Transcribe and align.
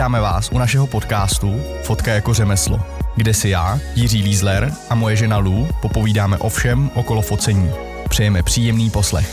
Vítáme 0.00 0.20
vás 0.20 0.50
u 0.52 0.58
našeho 0.58 0.86
podcastu 0.86 1.60
Fotka 1.82 2.10
jako 2.10 2.34
řemeslo, 2.34 2.80
kde 3.16 3.34
si 3.34 3.48
já, 3.48 3.80
Jiří 3.94 4.22
Lízler 4.22 4.72
a 4.90 4.94
moje 4.94 5.16
žena 5.16 5.38
Lou 5.38 5.68
popovídáme 5.82 6.38
o 6.38 6.48
všem 6.48 6.90
okolo 6.94 7.22
focení. 7.22 7.70
Přejeme 8.08 8.42
příjemný 8.42 8.90
poslech. 8.90 9.30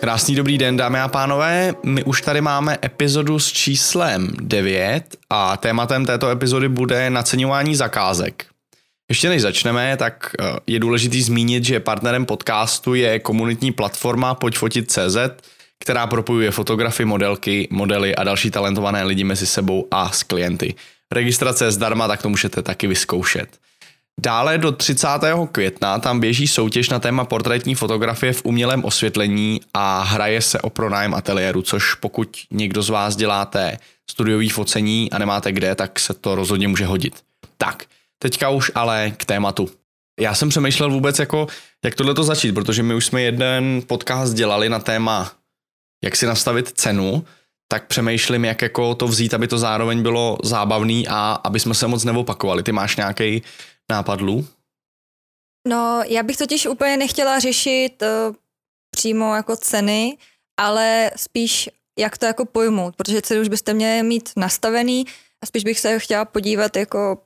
Krásný 0.00 0.34
dobrý 0.34 0.58
den, 0.58 0.76
dámy 0.76 1.00
a 1.00 1.08
pánové. 1.08 1.74
My 1.84 2.04
už 2.04 2.22
tady 2.22 2.40
máme 2.40 2.78
epizodu 2.84 3.38
s 3.38 3.52
číslem 3.52 4.30
9 4.40 5.16
a 5.30 5.56
tématem 5.56 6.06
této 6.06 6.28
epizody 6.28 6.68
bude 6.68 7.10
naceňování 7.10 7.76
zakázek. 7.76 8.46
Ještě 9.08 9.28
než 9.28 9.42
začneme, 9.42 9.96
tak 9.96 10.30
eh, 10.40 10.44
je 10.66 10.78
důležitý 10.78 11.22
zmínit, 11.22 11.64
že 11.64 11.80
partnerem 11.80 12.26
podcastu 12.26 12.94
je 12.94 13.18
komunitní 13.18 13.72
platforma 13.72 14.34
Pojďfotit.cz, 14.34 15.16
která 15.82 16.06
propojuje 16.06 16.50
fotografy, 16.50 17.04
modelky, 17.04 17.68
modely 17.70 18.16
a 18.16 18.24
další 18.24 18.50
talentované 18.50 19.04
lidi 19.04 19.24
mezi 19.24 19.46
sebou 19.46 19.88
a 19.90 20.10
s 20.10 20.22
klienty. 20.22 20.74
Registrace 21.12 21.64
je 21.64 21.70
zdarma, 21.70 22.08
tak 22.08 22.22
to 22.22 22.28
můžete 22.28 22.62
taky 22.62 22.86
vyzkoušet. 22.86 23.58
Dále 24.20 24.58
do 24.58 24.72
30. 24.72 25.08
května 25.52 25.98
tam 25.98 26.20
běží 26.20 26.48
soutěž 26.48 26.90
na 26.90 26.98
téma 26.98 27.24
portrétní 27.24 27.74
fotografie 27.74 28.32
v 28.32 28.44
umělém 28.44 28.84
osvětlení 28.84 29.60
a 29.74 30.02
hraje 30.02 30.40
se 30.40 30.60
o 30.60 30.70
pronájem 30.70 31.14
ateliéru, 31.14 31.62
což 31.62 31.94
pokud 31.94 32.28
někdo 32.50 32.82
z 32.82 32.88
vás 32.88 33.16
děláte 33.16 33.78
studiový 34.10 34.48
focení 34.48 35.12
a 35.12 35.18
nemáte 35.18 35.52
kde, 35.52 35.74
tak 35.74 35.98
se 35.98 36.14
to 36.14 36.34
rozhodně 36.34 36.68
může 36.68 36.86
hodit. 36.86 37.14
Tak, 37.58 37.84
teďka 38.18 38.48
už 38.48 38.70
ale 38.74 39.12
k 39.16 39.24
tématu. 39.24 39.70
Já 40.20 40.34
jsem 40.34 40.48
přemýšlel 40.48 40.90
vůbec 40.90 41.18
jako, 41.18 41.46
jak 41.84 41.94
tohle 41.94 42.14
to 42.14 42.24
začít, 42.24 42.52
protože 42.52 42.82
my 42.82 42.94
už 42.94 43.06
jsme 43.06 43.22
jeden 43.22 43.82
podcast 43.86 44.34
dělali 44.34 44.68
na 44.68 44.78
téma 44.78 45.32
jak 46.04 46.16
si 46.16 46.26
nastavit 46.26 46.72
cenu, 46.72 47.24
tak 47.68 47.86
přemýšlím, 47.86 48.44
jak 48.44 48.62
jako 48.62 48.94
to 48.94 49.08
vzít, 49.08 49.34
aby 49.34 49.48
to 49.48 49.58
zároveň 49.58 50.02
bylo 50.02 50.38
zábavný 50.42 51.08
a 51.08 51.32
aby 51.44 51.60
jsme 51.60 51.74
se 51.74 51.86
moc 51.86 52.04
neopakovali. 52.04 52.62
Ty 52.62 52.72
máš 52.72 52.96
nějaký 52.96 53.42
nápadlu? 53.90 54.46
No, 55.68 56.02
já 56.06 56.22
bych 56.22 56.36
totiž 56.36 56.66
úplně 56.66 56.96
nechtěla 56.96 57.38
řešit 57.38 58.02
uh, 58.02 58.34
přímo 58.90 59.34
jako 59.34 59.56
ceny, 59.56 60.18
ale 60.60 61.10
spíš 61.16 61.70
jak 61.98 62.18
to 62.18 62.26
jako 62.26 62.44
pojmout, 62.44 62.96
protože 62.96 63.22
ceny 63.22 63.40
už 63.40 63.48
byste 63.48 63.74
měli 63.74 64.02
mít 64.02 64.30
nastavený 64.36 65.06
a 65.42 65.46
spíš 65.46 65.64
bych 65.64 65.80
se 65.80 65.98
chtěla 65.98 66.24
podívat 66.24 66.76
jako 66.76 67.22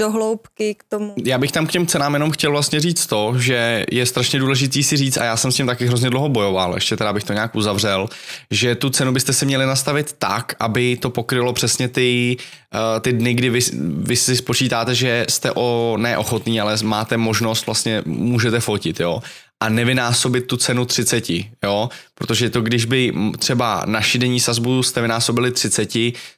do 0.00 0.10
hloubky 0.10 0.74
k 0.74 0.84
tomu. 0.88 1.14
Já 1.24 1.38
bych 1.38 1.52
tam 1.52 1.66
k 1.66 1.72
těm 1.72 1.86
cenám 1.86 2.14
jenom 2.14 2.30
chtěl 2.30 2.50
vlastně 2.50 2.80
říct 2.80 3.06
to, 3.06 3.34
že 3.38 3.86
je 3.90 4.06
strašně 4.06 4.38
důležitý 4.38 4.82
si 4.82 4.96
říct, 4.96 5.16
a 5.16 5.24
já 5.24 5.36
jsem 5.36 5.52
s 5.52 5.56
tím 5.56 5.66
taky 5.66 5.86
hrozně 5.86 6.10
dlouho 6.10 6.28
bojoval, 6.28 6.74
ještě 6.74 6.96
teda 6.96 7.12
bych 7.12 7.24
to 7.24 7.32
nějak 7.32 7.54
uzavřel, 7.54 8.08
že 8.50 8.74
tu 8.74 8.90
cenu 8.90 9.12
byste 9.12 9.32
si 9.32 9.46
měli 9.46 9.66
nastavit 9.66 10.14
tak, 10.18 10.54
aby 10.60 10.96
to 10.96 11.10
pokrylo 11.10 11.52
přesně 11.52 11.88
ty, 11.88 12.36
uh, 12.74 13.00
ty 13.00 13.12
dny, 13.12 13.34
kdy 13.34 13.50
vy, 13.50 13.60
vy 13.82 14.16
si 14.16 14.36
spočítáte, 14.36 14.94
že 14.94 15.26
jste 15.28 15.52
o 15.54 15.96
neochotný, 15.98 16.60
ale 16.60 16.76
máte 16.82 17.16
možnost, 17.16 17.66
vlastně 17.66 18.02
můžete 18.06 18.60
fotit, 18.60 19.00
jo 19.00 19.22
a 19.60 19.68
nevynásobit 19.68 20.46
tu 20.46 20.56
cenu 20.56 20.84
30, 20.84 21.24
jo, 21.64 21.88
protože 22.14 22.50
to, 22.50 22.60
když 22.60 22.84
by 22.84 23.12
třeba 23.38 23.82
naši 23.86 24.18
denní 24.18 24.40
sazbu 24.40 24.82
jste 24.82 25.00
vynásobili 25.00 25.52
30, 25.52 25.92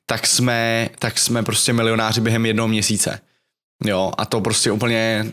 tak 0.06 0.26
jsme, 0.26 0.88
tak 0.98 1.18
jsme 1.18 1.42
prostě 1.42 1.72
milionáři 1.72 2.20
během 2.20 2.46
jednoho 2.46 2.68
měsíce. 2.68 3.20
Jo, 3.84 4.12
a 4.18 4.24
to 4.24 4.40
prostě 4.40 4.70
úplně 4.70 5.32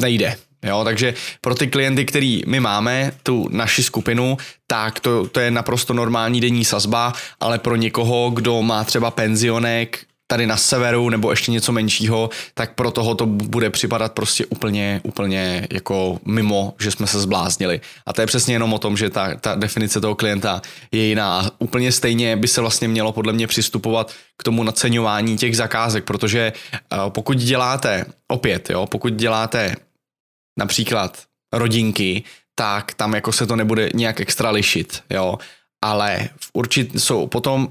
nejde. 0.00 0.36
Jo, 0.64 0.84
takže 0.84 1.14
pro 1.40 1.54
ty 1.54 1.66
klienty, 1.66 2.04
který 2.04 2.42
my 2.46 2.60
máme, 2.60 3.12
tu 3.22 3.48
naši 3.50 3.82
skupinu, 3.82 4.36
tak 4.66 5.00
to, 5.00 5.28
to 5.28 5.40
je 5.40 5.50
naprosto 5.50 5.94
normální 5.94 6.40
denní 6.40 6.64
sazba, 6.64 7.12
ale 7.40 7.58
pro 7.58 7.76
někoho, 7.76 8.30
kdo 8.30 8.62
má 8.62 8.84
třeba 8.84 9.10
penzionek, 9.10 10.06
tady 10.32 10.46
na 10.46 10.56
severu 10.56 11.10
nebo 11.10 11.30
ještě 11.30 11.52
něco 11.52 11.72
menšího, 11.72 12.30
tak 12.54 12.74
pro 12.74 12.90
toho 12.90 13.14
to 13.14 13.26
bude 13.26 13.70
připadat 13.70 14.12
prostě 14.12 14.46
úplně, 14.46 15.00
úplně 15.04 15.68
jako 15.70 16.20
mimo, 16.24 16.74
že 16.80 16.90
jsme 16.90 17.06
se 17.06 17.20
zbláznili. 17.20 17.80
A 18.06 18.12
to 18.12 18.20
je 18.20 18.26
přesně 18.26 18.54
jenom 18.54 18.72
o 18.72 18.78
tom, 18.78 18.96
že 18.96 19.10
ta, 19.10 19.34
ta 19.34 19.54
definice 19.54 20.00
toho 20.00 20.14
klienta 20.14 20.62
je 20.92 21.02
jiná. 21.04 21.50
Úplně 21.58 21.92
stejně 21.92 22.36
by 22.36 22.48
se 22.48 22.60
vlastně 22.60 22.88
mělo 22.88 23.12
podle 23.12 23.32
mě 23.32 23.46
přistupovat 23.46 24.12
k 24.36 24.42
tomu 24.42 24.62
naceňování 24.62 25.36
těch 25.36 25.56
zakázek, 25.56 26.04
protože 26.04 26.52
uh, 26.52 27.10
pokud 27.10 27.36
děláte, 27.36 28.04
opět, 28.28 28.70
jo, 28.70 28.86
pokud 28.86 29.12
děláte 29.12 29.74
například 30.58 31.18
rodinky, 31.52 32.22
tak 32.54 32.94
tam 32.94 33.14
jako 33.14 33.32
se 33.32 33.46
to 33.46 33.56
nebude 33.56 33.90
nějak 33.94 34.20
extra 34.20 34.50
lišit, 34.50 35.02
jo. 35.10 35.38
Ale 35.84 36.28
v 36.40 36.50
určit, 36.52 37.00
jsou 37.00 37.26
potom 37.26 37.68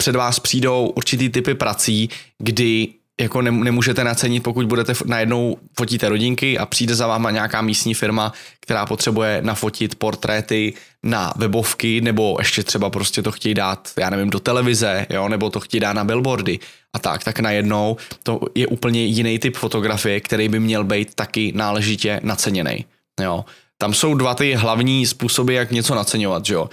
před 0.00 0.16
vás 0.16 0.40
přijdou 0.40 0.92
určitý 0.96 1.28
typy 1.28 1.54
prací, 1.54 2.08
kdy 2.38 2.88
jako 3.20 3.42
nemůžete 3.42 4.04
nacenit, 4.04 4.42
pokud 4.42 4.66
budete 4.66 4.92
najednou 5.04 5.56
fotíte 5.76 6.08
rodinky 6.08 6.58
a 6.58 6.66
přijde 6.66 6.94
za 6.94 7.06
váma 7.06 7.30
nějaká 7.30 7.62
místní 7.62 7.94
firma, 7.94 8.32
která 8.60 8.86
potřebuje 8.86 9.40
nafotit 9.44 9.94
portréty 9.94 10.74
na 11.02 11.32
webovky, 11.36 12.00
nebo 12.00 12.36
ještě 12.38 12.62
třeba 12.62 12.90
prostě 12.90 13.22
to 13.22 13.32
chtějí 13.32 13.54
dát, 13.54 13.88
já 13.98 14.10
nevím, 14.10 14.30
do 14.30 14.40
televize, 14.40 15.06
jo, 15.10 15.28
nebo 15.28 15.50
to 15.50 15.60
chtějí 15.60 15.80
dát 15.80 15.92
na 15.92 16.04
billboardy 16.04 16.58
a 16.92 16.98
tak, 16.98 17.24
tak 17.24 17.40
najednou 17.40 17.96
to 18.22 18.40
je 18.54 18.66
úplně 18.66 19.04
jiný 19.04 19.38
typ 19.38 19.56
fotografie, 19.56 20.20
který 20.20 20.48
by 20.48 20.60
měl 20.60 20.84
být 20.84 21.14
taky 21.14 21.52
náležitě 21.56 22.20
naceněný. 22.22 22.84
Jo. 23.20 23.44
Tam 23.78 23.94
jsou 23.94 24.14
dva 24.14 24.34
ty 24.34 24.54
hlavní 24.54 25.06
způsoby, 25.06 25.56
jak 25.56 25.70
něco 25.70 25.94
naceňovat, 25.94 26.46
že 26.46 26.54
jo 26.54 26.70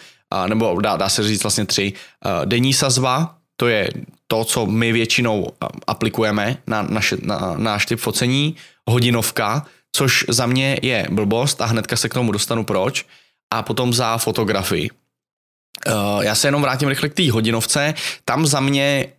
nebo 0.47 0.81
dá, 0.81 0.97
dá 0.97 1.09
se 1.09 1.23
říct 1.23 1.43
vlastně 1.43 1.65
tři. 1.65 1.93
Denní 2.45 2.73
sazba, 2.73 3.35
to 3.55 3.67
je 3.67 3.89
to, 4.27 4.43
co 4.43 4.65
my 4.65 4.91
většinou 4.91 5.47
aplikujeme 5.87 6.57
na, 6.67 6.81
naše, 6.81 7.17
na 7.21 7.53
náš 7.57 7.85
typ 7.85 7.99
focení. 7.99 8.55
Hodinovka, 8.89 9.65
což 9.91 10.25
za 10.29 10.45
mě 10.45 10.79
je 10.81 11.07
blbost 11.09 11.61
a 11.61 11.65
hnedka 11.65 11.95
se 11.95 12.09
k 12.09 12.13
tomu 12.13 12.31
dostanu 12.31 12.63
proč. 12.63 13.05
A 13.53 13.63
potom 13.63 13.93
za 13.93 14.17
fotografii. 14.17 14.89
Já 16.21 16.35
se 16.35 16.47
jenom 16.47 16.61
vrátím 16.61 16.89
rychle 16.89 17.09
k 17.09 17.13
té 17.13 17.31
hodinovce. 17.31 17.93
Tam 18.25 18.45
za 18.45 18.59
mě 18.59 19.13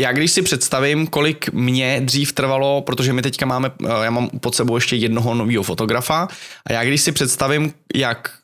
já 0.00 0.12
když 0.12 0.32
si 0.32 0.42
představím, 0.42 1.06
kolik 1.06 1.52
mě 1.52 2.00
dřív 2.00 2.32
trvalo, 2.32 2.82
protože 2.82 3.12
my 3.12 3.22
teďka 3.22 3.46
máme, 3.46 3.72
já 4.02 4.10
mám 4.10 4.28
pod 4.28 4.54
sebou 4.54 4.74
ještě 4.76 4.96
jednoho 4.96 5.34
nového 5.34 5.62
fotografa, 5.62 6.28
a 6.66 6.72
já 6.72 6.84
když 6.84 7.02
si 7.02 7.12
představím, 7.12 7.74
jak 7.94 8.38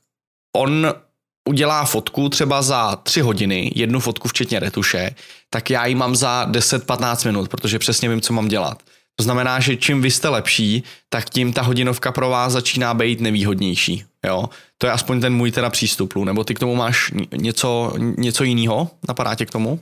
on 0.57 0.95
udělá 1.49 1.85
fotku 1.85 2.29
třeba 2.29 2.63
za 2.63 2.97
3 2.97 3.21
hodiny, 3.21 3.73
jednu 3.75 4.01
fotku 4.01 4.29
včetně 4.29 4.61
retuše, 4.61 5.11
tak 5.51 5.71
já 5.71 5.87
ji 5.87 5.95
mám 5.95 6.17
za 6.17 6.47
10-15 6.51 7.27
minut, 7.27 7.49
protože 7.49 7.79
přesně 7.79 8.09
vím, 8.09 8.21
co 8.21 8.33
mám 8.33 8.49
dělat. 8.49 8.83
To 9.17 9.23
znamená, 9.23 9.61
že 9.61 9.77
čím 9.77 10.03
vy 10.03 10.11
jste 10.11 10.29
lepší, 10.29 10.83
tak 11.09 11.31
tím 11.31 11.53
ta 11.53 11.63
hodinovka 11.63 12.13
pro 12.13 12.29
vás 12.29 12.53
začíná 12.53 12.95
být 12.95 13.21
nevýhodnější. 13.21 14.05
Jo? 14.27 14.49
To 14.79 14.87
je 14.87 14.93
aspoň 14.93 15.21
ten 15.21 15.35
můj 15.35 15.51
teda 15.51 15.71
přístup, 15.71 16.15
nebo 16.15 16.45
ty 16.45 16.55
k 16.55 16.59
tomu 16.59 16.75
máš 16.75 17.13
něco, 17.37 17.93
něco 17.99 18.45
jiného? 18.45 18.91
Napadá 19.09 19.35
tě 19.35 19.47
k 19.47 19.51
tomu? 19.51 19.81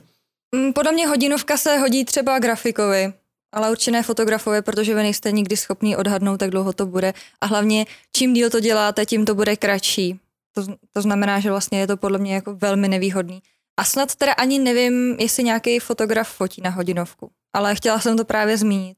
Mm, 0.55 0.73
podle 0.73 0.91
mě 0.91 1.07
hodinovka 1.07 1.57
se 1.57 1.77
hodí 1.77 2.05
třeba 2.05 2.39
grafikovi, 2.39 3.13
ale 3.53 3.71
určené 3.71 4.03
fotografovi, 4.03 4.61
protože 4.61 4.95
vy 4.95 5.03
nejste 5.03 5.31
nikdy 5.31 5.57
schopný 5.57 5.95
odhadnout, 5.95 6.37
tak 6.37 6.49
dlouho 6.49 6.73
to 6.73 6.85
bude. 6.85 7.13
A 7.41 7.45
hlavně, 7.45 7.85
čím 8.15 8.33
díl 8.33 8.49
to 8.49 8.59
děláte, 8.59 9.05
tím 9.05 9.25
to 9.25 9.35
bude 9.35 9.55
kratší. 9.55 10.19
To, 10.57 10.65
to 10.93 11.01
znamená, 11.01 11.39
že 11.39 11.49
vlastně 11.49 11.79
je 11.79 11.87
to 11.87 11.97
podle 11.97 12.17
mě 12.17 12.35
jako 12.35 12.55
velmi 12.55 12.87
nevýhodný. 12.87 13.39
A 13.79 13.83
snad 13.83 14.15
teda 14.15 14.33
ani 14.33 14.59
nevím, 14.59 15.15
jestli 15.19 15.43
nějaký 15.43 15.79
fotograf 15.79 16.29
fotí 16.29 16.61
na 16.61 16.69
hodinovku, 16.69 17.29
ale 17.55 17.75
chtěla 17.75 17.99
jsem 17.99 18.17
to 18.17 18.25
právě 18.25 18.57
zmínit. 18.57 18.97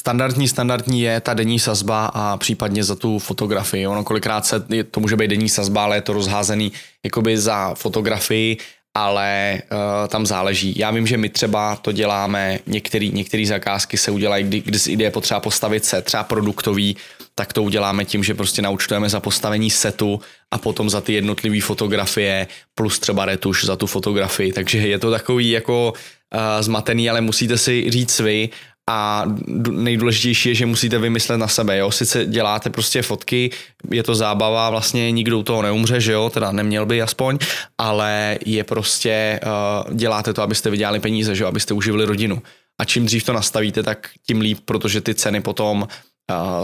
Standardní, 0.00 0.48
standardní 0.48 1.00
je 1.00 1.20
ta 1.20 1.34
denní 1.34 1.58
sazba 1.58 2.06
a 2.06 2.36
případně 2.36 2.84
za 2.84 2.94
tu 2.94 3.18
fotografii. 3.18 3.86
Ono 3.86 4.04
kolikrát 4.04 4.46
se, 4.46 4.66
to 4.90 5.00
může 5.00 5.16
být 5.16 5.28
denní 5.28 5.48
sazba, 5.48 5.84
ale 5.84 5.96
je 5.96 6.02
to 6.02 6.12
rozházený 6.12 6.72
jakoby 7.04 7.38
za 7.38 7.74
fotografii, 7.74 8.56
ale 8.96 9.62
uh, 9.72 10.08
tam 10.08 10.26
záleží. 10.26 10.74
Já 10.78 10.90
vím, 10.90 11.06
že 11.06 11.16
my 11.16 11.28
třeba 11.28 11.76
to 11.76 11.92
děláme, 11.92 12.58
některé 12.66 13.46
zakázky 13.46 13.96
se 13.96 14.10
udělají, 14.10 14.44
kdy, 14.44 14.60
kdy 14.60 15.04
je 15.04 15.10
potřeba 15.10 15.40
postavit 15.40 15.84
se, 15.84 16.02
třeba 16.02 16.22
produktový, 16.22 16.96
tak 17.34 17.52
to 17.52 17.62
uděláme 17.62 18.04
tím, 18.04 18.24
že 18.24 18.34
prostě 18.34 18.62
naučtujeme 18.62 19.08
za 19.08 19.20
postavení 19.20 19.70
setu 19.70 20.20
a 20.54 20.58
potom 20.58 20.90
za 20.90 21.00
ty 21.00 21.12
jednotlivé 21.12 21.60
fotografie 21.60 22.46
plus 22.74 22.98
třeba 22.98 23.24
retuš 23.24 23.64
za 23.64 23.76
tu 23.76 23.86
fotografii. 23.86 24.52
Takže 24.52 24.78
je 24.78 24.98
to 24.98 25.10
takový 25.10 25.50
jako 25.50 25.92
uh, 25.92 26.40
zmatený, 26.62 27.10
ale 27.10 27.20
musíte 27.20 27.58
si 27.58 27.90
říct 27.90 28.20
vy 28.20 28.48
a 28.90 29.24
nejdůležitější 29.70 30.48
je, 30.48 30.54
že 30.54 30.66
musíte 30.66 30.98
vymyslet 30.98 31.36
na 31.36 31.48
sebe, 31.48 31.78
jo, 31.78 31.90
sice 31.90 32.26
děláte 32.26 32.70
prostě 32.70 33.02
fotky, 33.02 33.50
je 33.90 34.02
to 34.02 34.14
zábava, 34.14 34.70
vlastně 34.70 35.10
nikdo 35.10 35.38
u 35.38 35.42
toho 35.42 35.62
neumře, 35.62 36.00
že 36.00 36.12
jo, 36.12 36.30
teda 36.30 36.52
neměl 36.52 36.86
by 36.86 37.02
aspoň, 37.02 37.38
ale 37.78 38.38
je 38.46 38.64
prostě, 38.64 39.40
uh, 39.42 39.94
děláte 39.94 40.32
to, 40.32 40.42
abyste 40.42 40.70
vydělali 40.70 41.00
peníze, 41.00 41.34
že 41.34 41.42
jo, 41.42 41.48
abyste 41.48 41.74
uživili 41.74 42.04
rodinu. 42.04 42.42
A 42.78 42.84
čím 42.84 43.06
dřív 43.06 43.24
to 43.24 43.32
nastavíte, 43.32 43.82
tak 43.82 44.10
tím 44.26 44.40
líp, 44.40 44.58
protože 44.64 45.00
ty 45.00 45.14
ceny 45.14 45.40
potom 45.40 45.88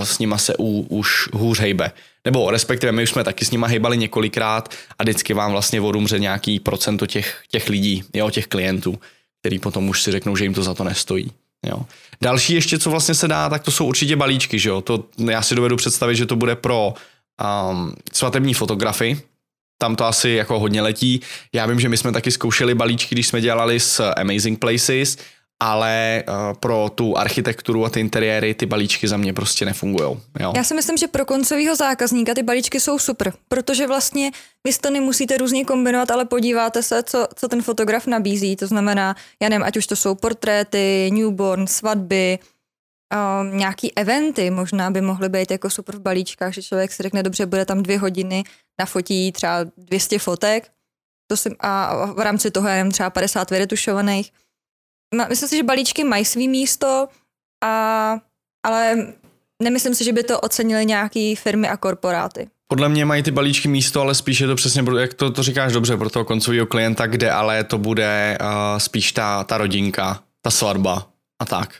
s 0.02 0.18
nima 0.18 0.38
se 0.38 0.54
u, 0.58 0.86
už 0.88 1.28
hůř 1.32 1.58
hejbe. 1.58 1.92
Nebo 2.24 2.50
respektive 2.50 2.92
my 2.92 3.02
už 3.02 3.10
jsme 3.10 3.24
taky 3.24 3.44
s 3.44 3.50
nima 3.50 3.66
hejbali 3.66 3.98
několikrát 3.98 4.74
a 4.98 5.02
vždycky 5.02 5.34
vám 5.34 5.52
vlastně 5.52 5.80
odumře 5.80 6.18
nějaký 6.18 6.60
procento 6.60 7.06
těch, 7.06 7.42
těch 7.50 7.68
lidí, 7.68 8.04
jo, 8.14 8.30
těch 8.30 8.46
klientů, 8.46 8.98
který 9.40 9.58
potom 9.58 9.88
už 9.88 10.02
si 10.02 10.12
řeknou, 10.12 10.36
že 10.36 10.44
jim 10.44 10.54
to 10.54 10.62
za 10.62 10.74
to 10.74 10.84
nestojí. 10.84 11.32
Jo. 11.66 11.86
Další 12.22 12.54
ještě, 12.54 12.78
co 12.78 12.90
vlastně 12.90 13.14
se 13.14 13.28
dá, 13.28 13.48
tak 13.48 13.62
to 13.62 13.70
jsou 13.70 13.86
určitě 13.86 14.16
balíčky. 14.16 14.58
Že 14.58 14.68
jo? 14.68 14.80
To, 14.80 15.04
já 15.30 15.42
si 15.42 15.54
dovedu 15.54 15.76
představit, 15.76 16.16
že 16.16 16.26
to 16.26 16.36
bude 16.36 16.56
pro 16.56 16.94
um, 17.70 17.94
svatební 18.12 18.54
fotografy, 18.54 19.22
tam 19.78 19.96
to 19.96 20.04
asi 20.04 20.30
jako 20.30 20.58
hodně 20.58 20.82
letí. 20.82 21.20
Já 21.52 21.66
vím, 21.66 21.80
že 21.80 21.88
my 21.88 21.96
jsme 21.96 22.12
taky 22.12 22.30
zkoušeli 22.30 22.74
balíčky, 22.74 23.14
když 23.14 23.26
jsme 23.26 23.40
dělali 23.40 23.80
s 23.80 24.10
Amazing 24.12 24.58
Places 24.58 25.16
ale 25.60 26.24
uh, 26.28 26.34
pro 26.60 26.90
tu 26.94 27.18
architekturu 27.18 27.84
a 27.84 27.90
ty 27.90 28.00
interiéry 28.00 28.54
ty 28.54 28.66
balíčky 28.66 29.08
za 29.08 29.16
mě 29.16 29.32
prostě 29.32 29.64
nefungují. 29.64 30.16
Já 30.56 30.64
si 30.64 30.74
myslím, 30.74 30.96
že 30.96 31.08
pro 31.08 31.24
koncového 31.24 31.76
zákazníka 31.76 32.34
ty 32.34 32.42
balíčky 32.42 32.80
jsou 32.80 32.98
super, 32.98 33.32
protože 33.48 33.86
vlastně 33.86 34.30
vy 34.66 34.72
to 34.80 34.90
nemusíte 34.90 35.36
různě 35.36 35.64
kombinovat, 35.64 36.10
ale 36.10 36.24
podíváte 36.24 36.82
se, 36.82 37.02
co, 37.02 37.28
co 37.34 37.48
ten 37.48 37.62
fotograf 37.62 38.06
nabízí. 38.06 38.56
To 38.56 38.66
znamená, 38.66 39.16
já 39.42 39.48
nevím, 39.48 39.64
ať 39.64 39.76
už 39.76 39.86
to 39.86 39.96
jsou 39.96 40.14
portréty, 40.14 41.10
newborn, 41.12 41.66
svatby, 41.66 42.38
um, 43.40 43.58
nějaký 43.58 43.96
eventy 43.96 44.50
možná 44.50 44.90
by 44.90 45.00
mohly 45.00 45.28
být 45.28 45.50
jako 45.50 45.70
super 45.70 45.96
v 45.96 46.00
balíčkách, 46.00 46.54
že 46.54 46.62
člověk 46.62 46.92
si 46.92 47.02
řekne, 47.02 47.22
dobře, 47.22 47.46
bude 47.46 47.64
tam 47.64 47.82
dvě 47.82 47.98
hodiny, 47.98 48.44
nafotí 48.80 49.32
třeba 49.32 49.58
200 49.76 50.18
fotek 50.18 50.70
to 51.30 51.36
si, 51.36 51.50
a 51.60 52.06
v 52.06 52.18
rámci 52.18 52.50
toho 52.50 52.68
já 52.68 52.90
třeba 52.90 53.10
50 53.10 53.50
vyretušovaných 53.50 54.32
myslím 55.28 55.48
si, 55.48 55.56
že 55.56 55.62
balíčky 55.62 56.04
mají 56.04 56.24
svý 56.24 56.48
místo, 56.48 57.08
a, 57.64 58.18
ale 58.66 58.96
nemyslím 59.62 59.94
si, 59.94 60.04
že 60.04 60.12
by 60.12 60.22
to 60.22 60.40
ocenili 60.40 60.86
nějaký 60.86 61.36
firmy 61.36 61.68
a 61.68 61.76
korporáty. 61.76 62.48
Podle 62.68 62.88
mě 62.88 63.04
mají 63.04 63.22
ty 63.22 63.30
balíčky 63.30 63.68
místo, 63.68 64.00
ale 64.00 64.14
spíš 64.14 64.40
je 64.40 64.46
to 64.46 64.54
přesně, 64.54 64.84
jak 64.98 65.14
to, 65.14 65.30
to 65.30 65.42
říkáš 65.42 65.72
dobře, 65.72 65.96
pro 65.96 66.10
toho 66.10 66.24
koncového 66.24 66.66
klienta, 66.66 67.06
kde 67.06 67.30
ale 67.30 67.64
to 67.64 67.78
bude 67.78 68.38
uh, 68.40 68.78
spíš 68.78 69.12
ta, 69.12 69.44
ta 69.44 69.58
rodinka, 69.58 70.22
ta 70.42 70.50
svatba 70.50 71.08
a 71.42 71.44
tak. 71.44 71.74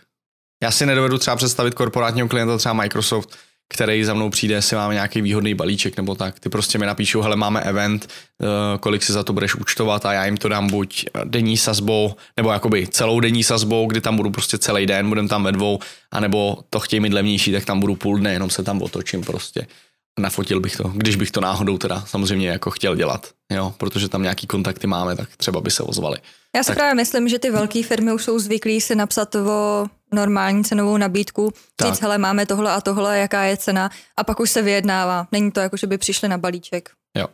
Já 0.62 0.70
si 0.70 0.86
nedovedu 0.86 1.18
třeba 1.18 1.36
představit 1.36 1.74
korporátního 1.74 2.28
klienta, 2.28 2.58
třeba 2.58 2.72
Microsoft, 2.72 3.36
který 3.74 4.04
za 4.04 4.14
mnou 4.14 4.30
přijde, 4.30 4.54
jestli 4.54 4.76
máme 4.76 4.94
nějaký 4.94 5.22
výhodný 5.22 5.54
balíček 5.54 5.96
nebo 5.96 6.14
tak. 6.14 6.40
Ty 6.40 6.48
prostě 6.48 6.78
mi 6.78 6.86
napíšou, 6.86 7.20
hele, 7.20 7.36
máme 7.36 7.60
event, 7.60 8.08
eh, 8.42 8.46
kolik 8.78 9.02
si 9.02 9.12
za 9.12 9.22
to 9.22 9.32
budeš 9.32 9.54
účtovat 9.54 10.06
a 10.06 10.12
já 10.12 10.24
jim 10.24 10.36
to 10.36 10.48
dám 10.48 10.70
buď 10.70 11.04
denní 11.24 11.56
sazbou, 11.56 12.14
nebo 12.36 12.52
jakoby 12.52 12.88
celou 12.88 13.20
denní 13.20 13.44
sazbou, 13.44 13.86
kdy 13.86 14.00
tam 14.00 14.16
budu 14.16 14.30
prostě 14.30 14.58
celý 14.58 14.86
den, 14.86 15.08
budem 15.08 15.28
tam 15.28 15.44
ve 15.44 15.52
dvou, 15.52 15.78
anebo 16.10 16.58
to 16.70 16.80
chtějí 16.80 17.00
mít 17.00 17.12
levnější, 17.12 17.52
tak 17.52 17.64
tam 17.64 17.80
budu 17.80 17.96
půl 17.96 18.18
dne, 18.18 18.32
jenom 18.32 18.50
se 18.50 18.62
tam 18.62 18.82
otočím 18.82 19.24
prostě. 19.24 19.66
Nafotil 20.18 20.60
bych 20.60 20.76
to, 20.76 20.92
když 20.94 21.16
bych 21.16 21.30
to 21.30 21.40
náhodou 21.40 21.78
teda 21.78 22.04
samozřejmě 22.06 22.48
jako 22.48 22.70
chtěl 22.70 22.96
dělat, 22.96 23.28
jo, 23.52 23.74
protože 23.78 24.08
tam 24.08 24.22
nějaký 24.22 24.46
kontakty 24.46 24.86
máme, 24.86 25.16
tak 25.16 25.28
třeba 25.36 25.60
by 25.60 25.70
se 25.70 25.82
ozvali. 25.82 26.18
Já 26.56 26.62
si 26.62 26.66
tak... 26.66 26.76
právě 26.76 26.94
myslím, 26.94 27.28
že 27.28 27.38
ty 27.38 27.50
velké 27.50 27.82
firmy 27.82 28.12
už 28.12 28.24
jsou 28.24 28.38
zvyklí 28.38 28.80
si 28.80 28.94
napsat 28.94 29.34
o 29.34 29.86
normální 30.12 30.64
cenovou 30.64 30.96
nabídku, 30.96 31.52
tak. 31.76 31.88
říct, 31.88 32.02
hele, 32.02 32.18
máme 32.18 32.46
tohle 32.46 32.72
a 32.72 32.80
tohle, 32.80 33.18
jaká 33.18 33.42
je 33.42 33.56
cena 33.56 33.90
a 34.16 34.24
pak 34.24 34.40
už 34.40 34.50
se 34.50 34.62
vyjednává. 34.62 35.26
Není 35.32 35.52
to 35.52 35.60
jako, 35.60 35.76
že 35.76 35.86
by 35.86 35.98
přišli 35.98 36.28
na 36.28 36.38
balíček. 36.38 36.90
Jo. 37.18 37.26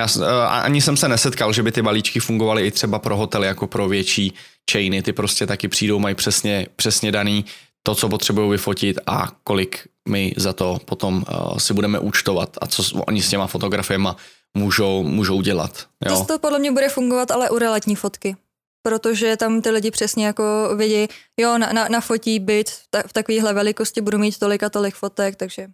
Já, 0.00 0.46
ani 0.46 0.80
jsem 0.80 0.96
se 0.96 1.08
nesetkal, 1.08 1.52
že 1.52 1.62
by 1.62 1.72
ty 1.72 1.82
balíčky 1.82 2.20
fungovaly 2.20 2.66
i 2.66 2.70
třeba 2.70 2.98
pro 2.98 3.16
hotely 3.16 3.46
jako 3.46 3.66
pro 3.66 3.88
větší 3.88 4.34
chainy. 4.72 5.02
Ty 5.02 5.12
prostě 5.12 5.46
taky 5.46 5.68
přijdou, 5.68 5.98
mají 5.98 6.14
přesně, 6.14 6.66
přesně 6.76 7.12
daný 7.12 7.44
to, 7.82 7.94
co 7.94 8.08
potřebují 8.08 8.50
vyfotit 8.50 8.98
a 9.06 9.28
kolik 9.44 9.88
my 10.08 10.34
za 10.36 10.52
to 10.52 10.78
potom 10.84 11.16
uh, 11.16 11.58
si 11.58 11.74
budeme 11.74 11.98
účtovat 11.98 12.56
a 12.60 12.66
co 12.66 12.82
oni 13.00 13.22
s 13.22 13.30
těma 13.30 13.46
fotografiemi 13.46 14.08
můžou, 14.56 15.02
můžou 15.02 15.40
dělat. 15.40 15.86
Jo? 16.06 16.18
To, 16.18 16.24
to 16.24 16.38
podle 16.38 16.58
mě 16.58 16.72
bude 16.72 16.88
fungovat 16.88 17.30
ale 17.30 17.50
u 17.50 17.58
realitní 17.58 17.96
fotky 17.96 18.36
protože 18.82 19.36
tam 19.36 19.62
ty 19.62 19.70
lidi 19.70 19.90
přesně 19.90 20.26
jako 20.26 20.44
vidí, 20.76 21.06
jo, 21.40 21.58
na, 21.58 21.72
na, 21.72 21.88
na 21.88 22.00
fotí 22.00 22.38
byt 22.38 22.70
v, 22.70 22.86
ta, 22.90 23.02
v 23.06 23.12
takovéhle 23.12 23.52
velikosti 23.52 24.00
budu 24.00 24.18
mít 24.18 24.38
tolik 24.38 24.62
a 24.62 24.70
tolik 24.70 24.94
fotek, 24.94 25.36
takže... 25.36 25.66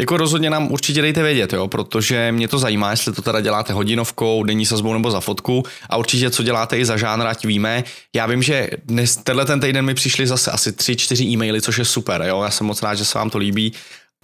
Jako 0.00 0.16
rozhodně 0.16 0.50
nám 0.50 0.72
určitě 0.72 1.02
dejte 1.02 1.22
vědět, 1.22 1.52
jo, 1.52 1.68
protože 1.68 2.32
mě 2.32 2.48
to 2.48 2.58
zajímá, 2.58 2.90
jestli 2.90 3.12
to 3.12 3.22
teda 3.22 3.40
děláte 3.40 3.72
hodinovkou, 3.72 4.44
denní 4.44 4.66
sazbou 4.66 4.92
nebo 4.92 5.10
za 5.10 5.20
fotku 5.20 5.62
a 5.90 5.96
určitě 5.96 6.30
co 6.30 6.42
děláte 6.42 6.78
i 6.78 6.84
za 6.84 6.96
žánr, 6.96 7.26
ať 7.26 7.44
víme. 7.44 7.84
Já 8.16 8.26
vím, 8.26 8.42
že 8.42 8.70
dnes, 8.84 9.16
tenhle 9.16 9.44
ten 9.44 9.60
týden 9.60 9.84
mi 9.84 9.94
přišli 9.94 10.26
zase 10.26 10.50
asi 10.50 10.72
tři, 10.72 10.96
čtyři 10.96 11.24
e-maily, 11.24 11.62
což 11.62 11.78
je 11.78 11.84
super, 11.84 12.22
jo, 12.22 12.42
já 12.42 12.50
jsem 12.50 12.66
moc 12.66 12.82
rád, 12.82 12.94
že 12.94 13.04
se 13.04 13.18
vám 13.18 13.30
to 13.30 13.38
líbí 13.38 13.72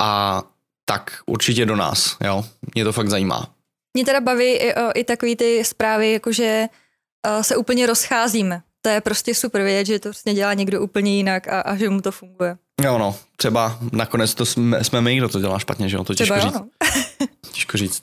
a 0.00 0.42
tak 0.84 1.18
určitě 1.26 1.66
do 1.66 1.76
nás, 1.76 2.16
jo, 2.24 2.44
mě 2.74 2.84
to 2.84 2.92
fakt 2.92 3.08
zajímá. 3.08 3.54
Mě 3.94 4.04
teda 4.04 4.20
baví 4.20 4.44
i, 4.44 4.74
o, 4.74 4.90
i 4.94 5.04
takový 5.04 5.36
ty 5.36 5.64
zprávy, 5.64 6.12
jakože 6.12 6.66
se 7.42 7.56
úplně 7.56 7.86
rozcházíme. 7.86 8.62
To 8.82 8.88
je 8.88 9.00
prostě 9.00 9.34
super 9.34 9.62
vědět, 9.62 9.86
že 9.86 9.98
to 9.98 10.08
vlastně 10.08 10.34
dělá 10.34 10.54
někdo 10.54 10.82
úplně 10.82 11.16
jinak 11.16 11.48
a, 11.48 11.60
a 11.60 11.76
že 11.76 11.90
mu 11.90 12.00
to 12.00 12.12
funguje. 12.12 12.56
Jo 12.82 12.98
no, 12.98 13.16
třeba 13.36 13.78
nakonec 13.92 14.34
to 14.34 14.46
jsme, 14.46 14.84
jsme 14.84 15.00
my, 15.00 15.16
kdo 15.16 15.28
to 15.28 15.40
dělá 15.40 15.58
špatně, 15.58 15.88
že 15.88 15.96
jo, 15.96 16.04
to 16.04 16.14
těžko 16.14 16.34
třeba 16.34 16.50
říct. 16.50 16.54
Jo, 16.54 16.66
no. 17.20 17.26
těžko 17.52 17.78
říct. 17.78 18.02